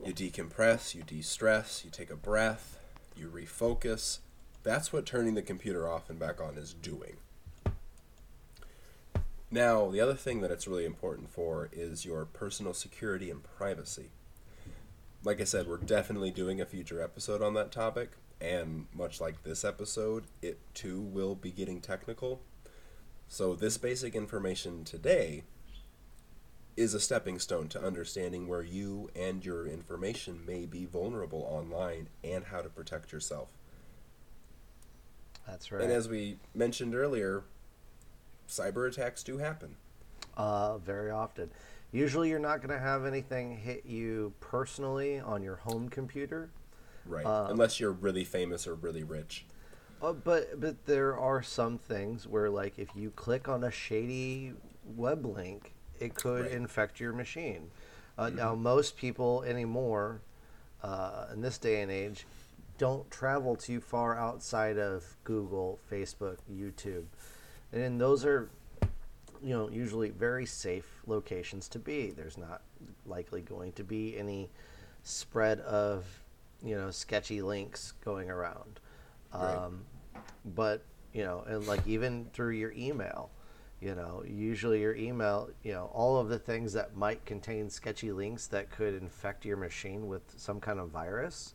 you 0.05 0.13
decompress, 0.13 0.95
you 0.95 1.03
de-stress, 1.03 1.85
you 1.85 1.91
take 1.91 2.11
a 2.11 2.17
breath, 2.17 2.79
you 3.17 3.29
refocus. 3.29 4.19
That's 4.63 4.93
what 4.93 5.07
turning 5.07 5.35
the 5.35 5.43
computer 5.43 5.89
off 5.89 6.11
and 6.11 6.19
back 6.19 6.41
on 6.41 6.59
is 6.59 6.75
doing. 6.75 7.17
Now, 9.51 9.91
the 9.91 10.01
other 10.01 10.15
thing 10.15 10.43
that 10.43 10.51
it's 10.51 10.69
really 10.69 10.85
important 10.85 11.31
for 11.31 11.71
is 11.73 12.05
your 12.05 12.27
personal 12.27 12.75
security 12.75 13.31
and 13.31 13.43
privacy. 13.43 14.11
Like 15.25 15.41
I 15.41 15.45
said, 15.45 15.67
we're 15.67 15.79
definitely 15.79 16.31
doing 16.31 16.61
a 16.61 16.67
future 16.67 17.03
episode 17.03 17.41
on 17.41 17.55
that 17.55 17.73
topic, 17.73 18.11
and 18.43 18.87
much 18.93 19.23
like 19.23 19.43
this 19.45 19.65
episode, 19.65 20.25
it 20.43 20.59
too 20.75 21.01
will 21.01 21.35
be 21.35 21.51
getting 21.51 21.81
technical. 21.81 22.43
So, 23.29 23.55
this 23.55 23.77
basic 23.77 24.15
information 24.15 24.85
today 24.85 25.45
is 26.77 26.95
a 26.95 27.01
stepping 27.01 27.39
stone 27.39 27.69
to 27.69 27.83
understanding 27.85 28.49
where 28.49 28.63
you 28.63 29.11
and 29.15 29.45
your 29.45 29.67
information 29.67 30.47
may 30.47 30.65
be 30.65 30.87
vulnerable 30.87 31.47
online 31.51 32.09
and 32.25 32.45
how 32.45 32.63
to 32.63 32.71
protect 32.71 33.13
yourself. 33.13 33.49
That's 35.47 35.71
right. 35.71 35.83
And 35.83 35.93
as 35.93 36.09
we 36.09 36.39
mentioned 36.55 36.95
earlier, 36.95 37.45
cyber 38.49 38.89
attacks 38.89 39.23
do 39.23 39.39
happen. 39.39 39.77
Uh, 40.37 40.79
very 40.79 41.11
often. 41.11 41.51
Usually, 41.93 42.31
you're 42.31 42.39
not 42.39 42.59
going 42.59 42.71
to 42.71 42.79
have 42.79 43.05
anything 43.05 43.57
hit 43.57 43.85
you 43.85 44.33
personally 44.41 45.19
on 45.19 45.43
your 45.43 45.57
home 45.57 45.89
computer. 45.91 46.51
Right. 47.05 47.27
Uh, 47.27 47.49
Unless 47.51 47.79
you're 47.79 47.93
really 47.93 48.25
famous 48.25 48.67
or 48.67 48.75
really 48.75 49.03
rich. 49.03 49.45
Uh, 50.01 50.13
but 50.13 50.61
but 50.61 50.87
there 50.87 51.17
are 51.19 51.43
some 51.43 51.79
things 51.79 52.27
where, 52.27 52.49
like, 52.51 52.79
if 52.79 52.89
you 52.95 53.11
click 53.11 53.49
on 53.49 53.65
a 53.65 53.71
shady 53.71 54.53
web 54.97 55.27
link, 55.27 55.75
it 55.99 56.15
could 56.15 56.43
Right. 56.45 56.53
infect 56.53 57.01
your 57.01 57.13
machine. 57.13 57.71
Uh, 58.17 58.31
Now, 58.31 58.55
most 58.55 58.97
people 58.97 59.43
anymore, 59.43 60.21
uh, 60.83 61.27
in 61.33 61.41
this 61.41 61.59
day 61.59 61.83
and 61.83 61.91
age, 61.91 62.27
don't 62.79 63.11
travel 63.11 63.57
too 63.57 63.81
far 63.81 64.17
outside 64.17 64.79
of 64.79 65.17
Google, 65.25 65.81
Facebook, 65.91 66.39
YouTube, 66.49 67.07
and 67.73 68.01
those 68.01 68.25
are, 68.25 68.51
you 69.43 69.55
know, 69.55 69.69
usually 69.69 70.11
very 70.11 70.47
safe 70.47 71.03
locations 71.07 71.69
to 71.69 71.79
be. 71.81 72.11
There's 72.13 72.39
not 72.39 72.63
likely 73.05 73.43
going 73.43 73.73
to 73.73 73.83
be 73.85 74.17
any 74.17 74.49
spread 75.03 75.61
of, 75.61 76.23
you 76.63 76.77
know, 76.77 76.91
sketchy 76.93 77.43
links 77.43 77.93
going 78.05 78.31
around. 78.31 78.79
Um, 79.33 79.85
but 80.55 80.83
you 81.13 81.25
know, 81.25 81.45
and 81.47 81.67
like 81.67 81.87
even 81.87 82.27
through 82.33 82.51
your 82.53 82.73
email, 82.73 83.31
you 83.81 83.95
know, 83.95 84.23
usually 84.27 84.81
your 84.81 84.95
email, 84.95 85.51
you 85.63 85.73
know, 85.73 85.91
all 85.93 86.19
of 86.19 86.29
the 86.29 86.39
things 86.39 86.73
that 86.73 86.97
might 86.97 87.25
contain 87.25 87.71
sketchy 87.71 88.13
links 88.13 88.47
that 88.49 88.71
could 88.71 88.95
infect 88.95 89.45
your 89.45 89.57
machine 89.57 90.09
with 90.09 90.23
some 90.37 90.61
kind 90.61 90.79
of 90.81 90.91
virus 90.91 91.55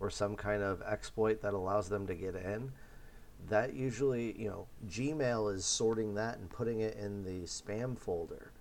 or 0.00 0.10
some 0.10 0.36
kind 0.36 0.62
of 0.62 0.82
exploit 0.82 1.40
that 1.42 1.54
allows 1.54 1.88
them 1.88 2.06
to 2.06 2.14
get 2.14 2.34
in. 2.34 2.72
That 3.48 3.74
usually, 3.74 4.38
you 4.40 4.48
know, 4.48 4.66
Gmail 4.88 5.52
is 5.54 5.64
sorting 5.64 6.14
that 6.14 6.38
and 6.38 6.48
putting 6.48 6.80
it 6.80 6.96
in 6.96 7.24
the 7.24 7.40
spam 7.46 7.98
folder. 7.98 8.52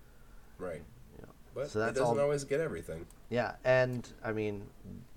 Right. 0.57 0.81
You 1.15 1.21
know, 1.23 1.33
But 1.53 1.69
so 1.69 1.79
it 1.79 1.85
that's 1.85 1.99
doesn't 1.99 2.17
all. 2.17 2.23
always 2.23 2.43
get 2.43 2.59
everything. 2.61 3.05
Yeah, 3.29 3.55
and 3.63 4.07
I 4.23 4.31
mean, 4.31 4.63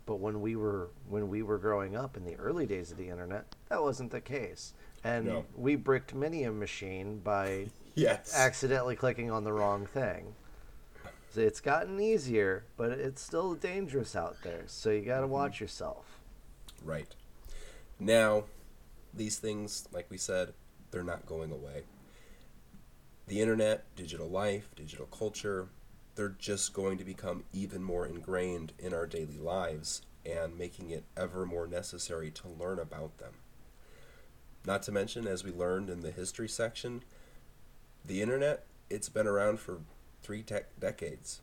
but 0.06 0.16
when 0.16 0.40
we 0.40 0.56
were 0.56 0.90
when 1.08 1.28
we 1.28 1.42
were 1.42 1.58
growing 1.58 1.96
up 1.96 2.16
in 2.16 2.24
the 2.24 2.36
early 2.36 2.66
days 2.66 2.90
of 2.90 2.98
the 2.98 3.08
internet, 3.08 3.54
that 3.68 3.82
wasn't 3.82 4.10
the 4.10 4.20
case, 4.20 4.74
and 5.02 5.26
No. 5.26 5.44
we 5.56 5.76
bricked 5.76 6.14
many 6.14 6.44
a 6.44 6.52
machine 6.52 7.18
by 7.18 7.68
Yes. 7.94 8.34
accidentally 8.34 8.96
clicking 8.96 9.30
on 9.30 9.44
the 9.44 9.52
wrong 9.52 9.86
thing. 9.86 10.34
So 11.32 11.40
it's 11.40 11.60
gotten 11.60 12.00
easier, 12.00 12.64
but 12.76 12.92
it's 12.92 13.20
still 13.20 13.54
dangerous 13.54 14.14
out 14.14 14.36
there. 14.44 14.62
So 14.66 14.90
you 14.90 15.00
got 15.00 15.16
to 15.16 15.22
mm-hmm. 15.22 15.32
watch 15.32 15.60
yourself. 15.60 16.20
Right. 16.84 17.08
Now, 17.98 18.44
these 19.12 19.38
things, 19.38 19.88
like 19.92 20.06
we 20.10 20.16
said, 20.16 20.54
they're 20.90 21.02
not 21.02 21.26
going 21.26 21.50
away. 21.50 21.82
The 23.26 23.40
internet, 23.40 23.84
digital 23.96 24.28
life, 24.28 24.68
digital 24.76 25.06
culture, 25.06 25.68
they're 26.14 26.36
just 26.38 26.72
going 26.72 26.98
to 26.98 27.04
become 27.04 27.44
even 27.52 27.82
more 27.82 28.06
ingrained 28.06 28.72
in 28.78 28.94
our 28.94 29.06
daily 29.06 29.38
lives 29.38 30.02
and 30.24 30.56
making 30.56 30.90
it 30.90 31.04
ever 31.16 31.44
more 31.44 31.66
necessary 31.66 32.30
to 32.30 32.48
learn 32.48 32.78
about 32.78 33.18
them. 33.18 33.34
Not 34.64 34.82
to 34.84 34.92
mention, 34.92 35.26
as 35.26 35.44
we 35.44 35.50
learned 35.50 35.90
in 35.90 36.00
the 36.00 36.10
history 36.10 36.48
section, 36.48 37.02
the 38.04 38.22
internet, 38.22 38.64
it's 38.88 39.08
been 39.08 39.26
around 39.26 39.60
for 39.60 39.80
three 40.22 40.42
tech 40.42 40.78
decades. 40.80 41.40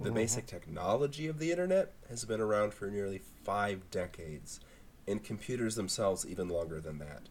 The 0.00 0.10
Mhm. 0.10 0.14
basic 0.14 0.46
technology 0.46 1.26
of 1.26 1.38
the 1.38 1.50
internet 1.50 1.92
has 2.08 2.24
been 2.24 2.40
around 2.40 2.72
for 2.72 2.90
nearly 2.90 3.18
five 3.18 3.90
decades, 3.90 4.60
and 5.06 5.22
computers 5.22 5.74
themselves 5.74 6.24
even 6.24 6.48
longer 6.48 6.80
than 6.80 6.98
that. 6.98 7.28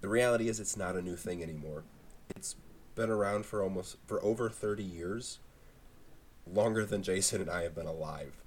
The 0.00 0.08
reality 0.08 0.48
is, 0.48 0.60
it's 0.60 0.76
not 0.76 0.96
a 0.96 1.02
new 1.02 1.16
thing 1.16 1.42
anymore. 1.42 1.84
Been 2.96 3.10
around 3.10 3.46
for 3.46 3.62
almost 3.62 3.98
for 4.06 4.20
over 4.24 4.50
30 4.50 4.82
years, 4.82 5.38
longer 6.52 6.84
than 6.84 7.04
Jason 7.04 7.40
and 7.40 7.50
I 7.50 7.62
have 7.62 7.74
been 7.74 7.86
alive. 7.86 8.42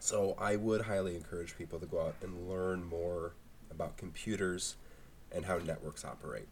So 0.00 0.36
I 0.38 0.56
would 0.56 0.82
highly 0.82 1.16
encourage 1.16 1.56
people 1.56 1.78
to 1.78 1.86
go 1.86 2.00
out 2.00 2.16
and 2.20 2.50
learn 2.50 2.84
more 2.84 3.32
about 3.70 3.96
computers 3.96 4.76
and 5.32 5.46
how 5.46 5.58
networks 5.58 6.04
operate. 6.04 6.48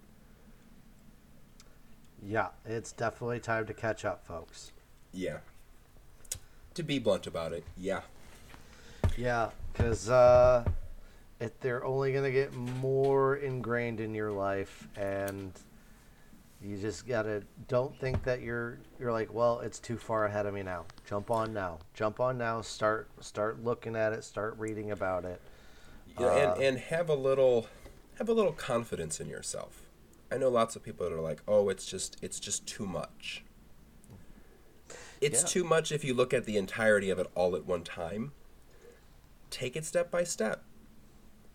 Yeah, 2.23 2.49
it's 2.65 2.93
definitely 2.93 3.41
time 3.41 3.67
to 3.67 3.75
catch 3.75 4.05
up, 4.05 4.27
folks. 4.27 4.73
Yeah. 5.13 5.39
To 6.75 6.83
be 6.83 6.99
blunt 6.99 7.27
about 7.27 7.53
it, 7.53 7.65
yeah. 7.77 8.03
Yeah, 9.17 9.51
because 9.73 10.09
uh, 10.09 10.65
it, 11.41 11.61
they're 11.61 11.85
only 11.85 12.13
going 12.13 12.25
to 12.25 12.33
get 12.33 12.55
more 12.55 13.37
ingrained 13.37 14.01
in 14.01 14.15
your 14.15 14.33
life, 14.33 14.87
and 14.97 15.53
you 16.63 16.77
just 16.77 17.07
gotta 17.07 17.43
don't 17.69 17.99
think 18.01 18.25
that 18.25 18.41
you're 18.41 18.79
you're 18.99 19.13
like, 19.13 19.33
well, 19.33 19.61
it's 19.61 19.79
too 19.79 19.97
far 19.97 20.25
ahead 20.27 20.47
of 20.47 20.55
me 20.55 20.63
now. 20.63 20.85
Jump 21.07 21.31
on 21.31 21.53
now. 21.53 21.79
Jump 21.95 22.21
on 22.21 22.39
now. 22.39 22.61
Start 22.63 23.09
start 23.21 23.63
looking 23.63 23.95
at 23.97 24.13
it. 24.13 24.25
Start 24.25 24.57
reading 24.59 24.91
about 24.91 25.25
it. 25.25 25.41
Yeah, 26.19 26.27
Uh, 26.27 26.31
and, 26.55 26.63
and 26.63 26.79
have 26.79 27.09
a 27.09 27.15
little 27.15 27.69
have 28.19 28.29
a 28.29 28.33
little 28.33 28.53
confidence 28.53 29.21
in 29.21 29.29
yourself. 29.29 29.83
I 30.33 30.39
know 30.39 30.49
lots 30.49 30.75
of 30.75 30.83
people 30.83 31.09
that 31.09 31.15
are 31.15 31.21
like, 31.21 31.43
"Oh, 31.47 31.69
it's 31.69 31.87
just 31.87 32.17
it's 32.23 32.41
just 32.41 32.67
too 32.67 32.87
much." 32.87 33.45
It's 35.21 35.43
Yeah. 35.43 35.49
too 35.49 35.65
much 35.65 35.93
if 35.93 36.05
you 36.05 36.15
look 36.15 36.35
at 36.35 36.45
the 36.45 36.57
entirety 36.57 37.11
of 37.11 37.19
it 37.19 37.31
all 37.35 37.55
at 37.57 37.65
one 37.65 37.85
time. 37.85 38.33
Take 39.51 39.77
it 39.77 39.85
step 39.85 40.11
by 40.11 40.25
step. 40.25 40.65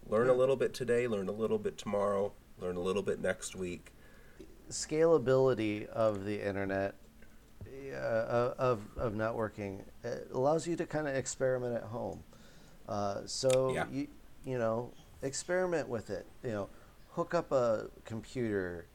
Learn 0.08 0.30
a 0.30 0.34
little 0.34 0.56
bit 0.56 0.74
today, 0.74 1.08
learn 1.08 1.28
a 1.30 1.34
little 1.34 1.60
bit 1.60 1.78
tomorrow, 1.78 2.34
learn 2.60 2.76
a 2.76 2.80
little 2.82 3.04
bit 3.04 3.20
next 3.22 3.56
week. 3.56 3.92
Scalability 4.72 5.88
of 5.88 6.26
the 6.26 6.42
internet, 6.46 6.96
uh, 7.94 8.54
of 8.58 8.82
of 8.98 9.14
networking, 9.14 9.82
it 10.04 10.30
allows 10.34 10.68
you 10.68 10.76
to 10.78 10.86
kind 10.86 11.08
of 11.08 11.16
experiment 11.16 11.76
at 11.76 11.84
home. 11.84 12.24
Uh, 12.88 13.22
so 13.26 13.74
Yeah. 13.74 13.88
you 13.90 14.08
you 14.44 14.58
know 14.58 14.92
experiment 15.22 15.88
with 15.88 16.10
it. 16.10 16.26
You 16.44 16.52
know, 16.52 16.70
hook 17.12 17.34
up 17.34 17.52
a 17.52 17.90
computer, 18.06 18.88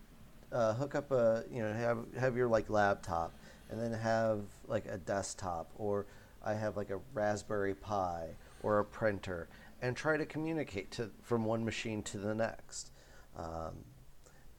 uh, 0.52 0.74
hook 0.74 0.94
up 0.94 1.10
a 1.10 1.44
you 1.50 1.62
know 1.62 1.72
have 1.72 2.14
have 2.18 2.36
your 2.36 2.48
like 2.48 2.70
laptop, 2.70 3.32
and 3.70 3.80
then 3.80 3.92
have 3.92 4.40
like 4.66 4.86
a 4.86 4.98
desktop, 4.98 5.70
or 5.76 6.06
I 6.42 6.54
have 6.54 6.76
like 6.76 6.90
a 6.90 7.00
Raspberry 7.12 7.74
Pi 7.74 8.28
or 8.62 8.78
a 8.78 8.84
printer, 8.84 9.48
and 9.82 9.96
try 9.96 10.16
to 10.16 10.26
communicate 10.26 10.90
to 10.92 11.10
from 11.22 11.44
one 11.44 11.64
machine 11.64 12.02
to 12.04 12.18
the 12.18 12.34
next. 12.34 12.90
Um, 13.36 13.84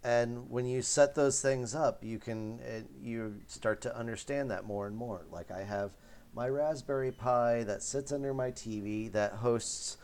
and 0.08 0.50
when 0.50 0.66
you 0.66 0.82
set 0.82 1.16
those 1.16 1.42
things 1.42 1.76
up, 1.76 2.02
you 2.02 2.18
can 2.18 2.62
uh, 2.62 2.80
you 3.04 3.36
start 3.46 3.82
to 3.82 3.94
understand 3.94 4.50
that 4.52 4.64
more 4.64 4.88
and 4.88 4.96
more. 4.96 5.26
Like 5.30 5.52
I 5.52 5.64
have 5.64 5.92
my 6.34 6.48
Raspberry 6.48 7.12
Pi 7.12 7.64
that 7.64 7.84
sits 7.84 8.14
under 8.14 8.34
my 8.34 8.52
TV 8.52 9.12
that 9.12 9.34
hosts 9.34 9.98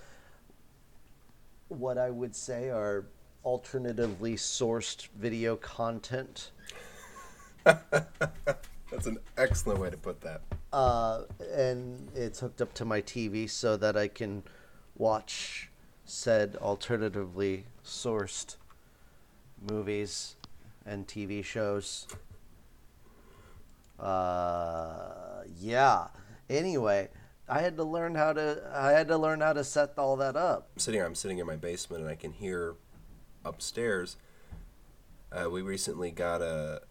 what 1.69 1.97
I 1.97 2.09
would 2.09 2.35
say 2.35 2.69
are 2.69 3.05
alternatively 3.45 4.35
sourced 4.35 5.07
video 5.17 5.55
content. 5.55 6.51
That's 7.63 9.05
an 9.05 9.19
excellent 9.38 9.80
way 9.80 9.89
to 9.89 9.97
put 9.97 10.19
that. 10.19 10.41
Uh, 10.73 11.21
and 11.55 12.09
it's 12.13 12.41
hooked 12.41 12.61
up 12.61 12.73
to 12.73 12.84
my 12.84 13.01
TV 13.01 13.49
so 13.49 13.77
that 13.77 13.95
I 13.95 14.09
can 14.09 14.43
watch 14.97 15.69
said 16.03 16.57
alternatively 16.57 17.67
sourced 17.85 18.57
movies 19.69 20.35
and 20.85 21.07
TV 21.07 21.44
shows. 21.44 22.07
Uh, 23.99 25.44
yeah. 25.60 26.07
Anyway, 26.49 27.10
I 27.48 27.60
had 27.60 27.77
to 27.77 27.84
learn 27.84 28.15
how 28.15 28.34
to. 28.34 28.61
I 28.73 28.91
had 28.91 29.07
to 29.07 29.18
learn 29.18 29.41
how 29.41 29.53
to 29.53 29.64
set 29.64 29.98
all 29.98 30.15
that 30.18 30.35
up. 30.35 30.69
I'm 30.76 30.80
sitting. 30.80 31.02
I'm 31.02 31.15
sitting 31.15 31.38
in 31.40 31.45
my 31.48 31.56
basement, 31.56 32.02
and 32.02 32.10
I 32.10 32.15
can 32.15 32.34
hear 32.34 32.76
upstairs. 33.45 34.18
Uh, 35.31 35.49
we 35.49 35.61
recently 35.61 36.11
got 36.11 36.41
a 36.41 36.81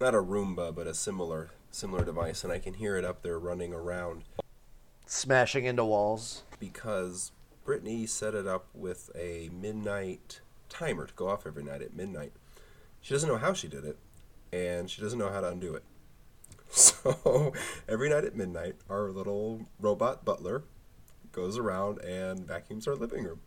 not 0.00 0.14
a 0.14 0.22
Roomba, 0.22 0.74
but 0.74 0.86
a 0.86 0.94
similar 0.94 1.50
similar 1.70 2.04
device, 2.04 2.42
and 2.44 2.52
I 2.52 2.58
can 2.58 2.74
hear 2.74 2.96
it 2.96 3.04
up 3.04 3.22
there 3.22 3.38
running 3.38 3.72
around 3.72 4.24
Smashing 5.06 5.64
into 5.64 5.84
walls. 5.84 6.42
because 6.58 7.30
Brittany 7.64 8.06
set 8.06 8.34
it 8.34 8.46
up 8.46 8.66
with 8.74 9.10
a 9.14 9.50
midnight 9.52 10.40
timer 10.70 11.06
to 11.06 11.14
go 11.14 11.28
off 11.28 11.46
every 11.46 11.62
night 11.62 11.82
at 11.82 11.94
midnight. 11.94 12.32
She 13.02 13.12
doesn't 13.12 13.28
know 13.28 13.36
how 13.36 13.52
she 13.52 13.68
did 13.68 13.84
it, 13.84 13.98
and 14.52 14.90
she 14.90 15.02
doesn't 15.02 15.18
know 15.18 15.30
how 15.30 15.40
to 15.40 15.48
undo 15.48 15.74
it. 15.74 15.84
So 16.72 17.52
every 17.88 18.08
night 18.08 18.24
at 18.24 18.36
midnight, 18.36 18.76
our 18.88 19.10
little 19.10 19.66
robot 19.80 20.24
butler 20.24 20.62
goes 21.32 21.58
around 21.58 21.98
and 21.98 22.46
vacuums 22.46 22.86
our 22.86 22.94
living 22.94 23.24
room. 23.24 23.40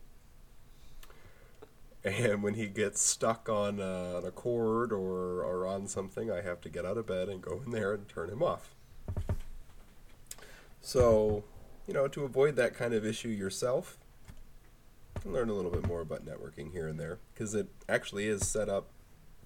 And 2.03 2.43
when 2.43 2.55
he 2.55 2.67
gets 2.67 3.01
stuck 3.01 3.47
on, 3.47 3.79
uh, 3.79 4.15
on 4.17 4.25
a 4.25 4.31
cord 4.31 4.91
or, 4.91 5.41
or 5.43 5.65
on 5.65 5.87
something, 5.87 6.29
I 6.29 6.41
have 6.41 6.59
to 6.61 6.69
get 6.69 6.85
out 6.85 6.97
of 6.97 7.07
bed 7.07 7.29
and 7.29 7.41
go 7.41 7.61
in 7.65 7.71
there 7.71 7.93
and 7.93 8.07
turn 8.09 8.29
him 8.29 8.43
off. 8.43 8.75
So, 10.81 11.45
you 11.87 11.93
know, 11.93 12.09
to 12.09 12.25
avoid 12.25 12.57
that 12.57 12.73
kind 12.73 12.93
of 12.93 13.05
issue 13.05 13.29
yourself, 13.29 13.97
learn 15.25 15.49
a 15.49 15.53
little 15.53 15.71
bit 15.71 15.87
more 15.87 16.01
about 16.01 16.25
networking 16.25 16.71
here 16.71 16.87
and 16.87 16.99
there 16.99 17.19
because 17.33 17.55
it 17.55 17.67
actually 17.87 18.27
is 18.27 18.47
set 18.47 18.69
up 18.69 18.89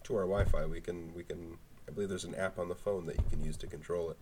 to 0.04 0.16
our 0.16 0.24
Wi-Fi. 0.24 0.66
We 0.66 0.82
can 0.82 1.14
we 1.14 1.24
can 1.24 1.58
I 1.88 1.92
believe 1.92 2.10
there's 2.10 2.26
an 2.26 2.36
app 2.36 2.60
on 2.60 2.70
the 2.70 2.76
phone 2.76 3.06
that 3.06 3.16
you 3.18 3.24
can 3.30 3.44
use 3.44 3.58
to 3.58 3.68
control 3.68 4.12
it. 4.12 4.18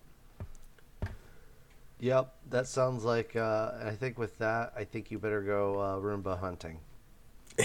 Yep, 2.00 2.34
that 2.50 2.68
sounds 2.68 3.04
like. 3.04 3.36
Uh, 3.36 3.72
I 3.84 3.92
think 3.92 4.20
with 4.20 4.38
that, 4.40 4.74
I 4.78 4.84
think 4.84 5.12
you 5.12 5.18
better 5.18 5.42
go 5.42 5.80
uh, 5.80 5.98
Roomba 5.98 6.40
hunting. 6.40 6.80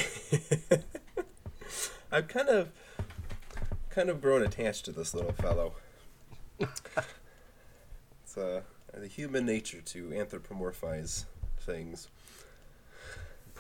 I've 2.13 2.29
kind 2.29 2.49
of 2.49 2.69
kind 3.91 4.09
of 4.09 4.21
grown 4.23 4.43
attached 4.43 4.85
to 4.85 4.93
this 4.93 5.15
little 5.15 5.33
fellow. 5.33 5.75
it's 6.61 8.37
uh, 8.37 8.63
the 8.95 9.09
human 9.09 9.45
nature 9.47 9.81
to 9.81 10.11
anthropomorphize 10.11 11.25
things. 11.59 12.09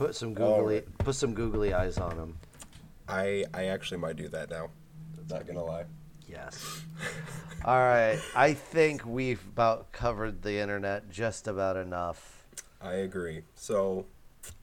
Put 0.00 0.14
some 0.14 0.30
oh, 0.30 0.56
googly, 0.56 0.76
right. 0.76 0.98
put 0.98 1.14
some 1.14 1.34
googly 1.34 1.74
eyes 1.74 1.98
on 1.98 2.16
him. 2.16 2.38
I 3.06 3.44
I 3.52 3.66
actually 3.66 3.98
might 3.98 4.16
do 4.16 4.28
that 4.28 4.48
now. 4.48 4.70
Not 5.28 5.46
gonna 5.46 5.62
lie. 5.62 5.84
Yes. 6.26 6.80
All 7.66 7.76
right. 7.76 8.18
I 8.34 8.54
think 8.54 9.04
we've 9.04 9.46
about 9.46 9.92
covered 9.92 10.40
the 10.40 10.58
internet 10.58 11.10
just 11.10 11.46
about 11.46 11.76
enough. 11.76 12.46
I 12.80 12.94
agree. 12.94 13.42
So, 13.54 14.06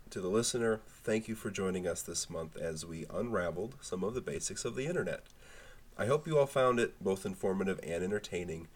to 0.09 0.22
the 0.22 0.27
listener, 0.27 0.80
thank 0.88 1.27
you 1.27 1.35
for 1.35 1.51
joining 1.51 1.88
us 1.88 2.01
this 2.01 2.31
month 2.31 2.57
as 2.57 2.84
we 2.84 3.05
unraveled 3.14 3.76
some 3.80 4.03
of 4.03 4.15
the 4.15 4.22
basics 4.22 4.65
of 4.65 4.73
the 4.73 4.88
internet. 4.88 5.27
I 5.99 6.07
hope 6.07 6.26
you 6.26 6.39
all 6.39 6.47
found 6.47 6.80
it 6.80 6.95
both 6.99 7.27
informative 7.27 7.80
and 7.84 8.03
entertaining, 8.03 8.69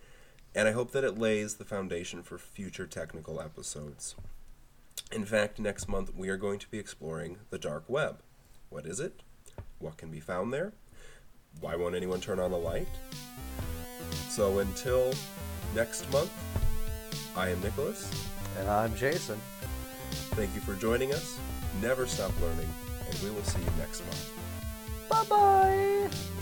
and 0.54 0.68
I 0.68 0.74
hope 0.74 0.92
that 0.92 1.04
it 1.04 1.18
lays 1.18 1.56
the 1.56 1.66
foundation 1.66 2.22
for 2.22 2.38
future 2.38 2.86
technical 2.86 3.42
episodes. 3.42 4.14
In 5.12 5.26
fact, 5.26 5.60
next 5.60 5.90
month 5.90 6.14
we 6.16 6.30
are 6.30 6.38
going 6.38 6.58
to 6.60 6.70
be 6.70 6.80
exploring 6.80 7.38
the 7.50 7.60
dark 7.60 7.84
web. 7.90 8.22
What 8.70 8.86
is 8.86 9.00
it? 9.00 9.22
What 9.80 9.98
can 9.98 10.10
be 10.10 10.22
found 10.22 10.54
there? 10.54 10.74
Why 11.60 11.76
won't 11.76 11.96
anyone 11.96 12.22
turn 12.22 12.40
on 12.40 12.52
a 12.52 12.58
light? 12.58 12.88
So 14.30 14.60
until 14.60 15.14
next 15.76 16.10
month, 16.14 16.32
I 17.36 17.50
am 17.50 17.62
Nicholas. 17.62 18.10
And 18.58 18.70
I'm 18.70 18.96
Jason. 18.96 19.40
Thank 20.32 20.56
you 20.56 20.62
for 20.62 20.76
joining 20.76 21.14
us. 21.14 21.38
Never 21.82 22.06
stop 22.08 22.32
learning, 22.42 22.74
and 23.10 23.20
we 23.22 23.32
will 23.32 23.44
see 23.44 23.60
you 23.60 23.72
next 23.78 24.02
month. 24.06 24.32
Bye 25.10 25.26
bye. 25.30 26.41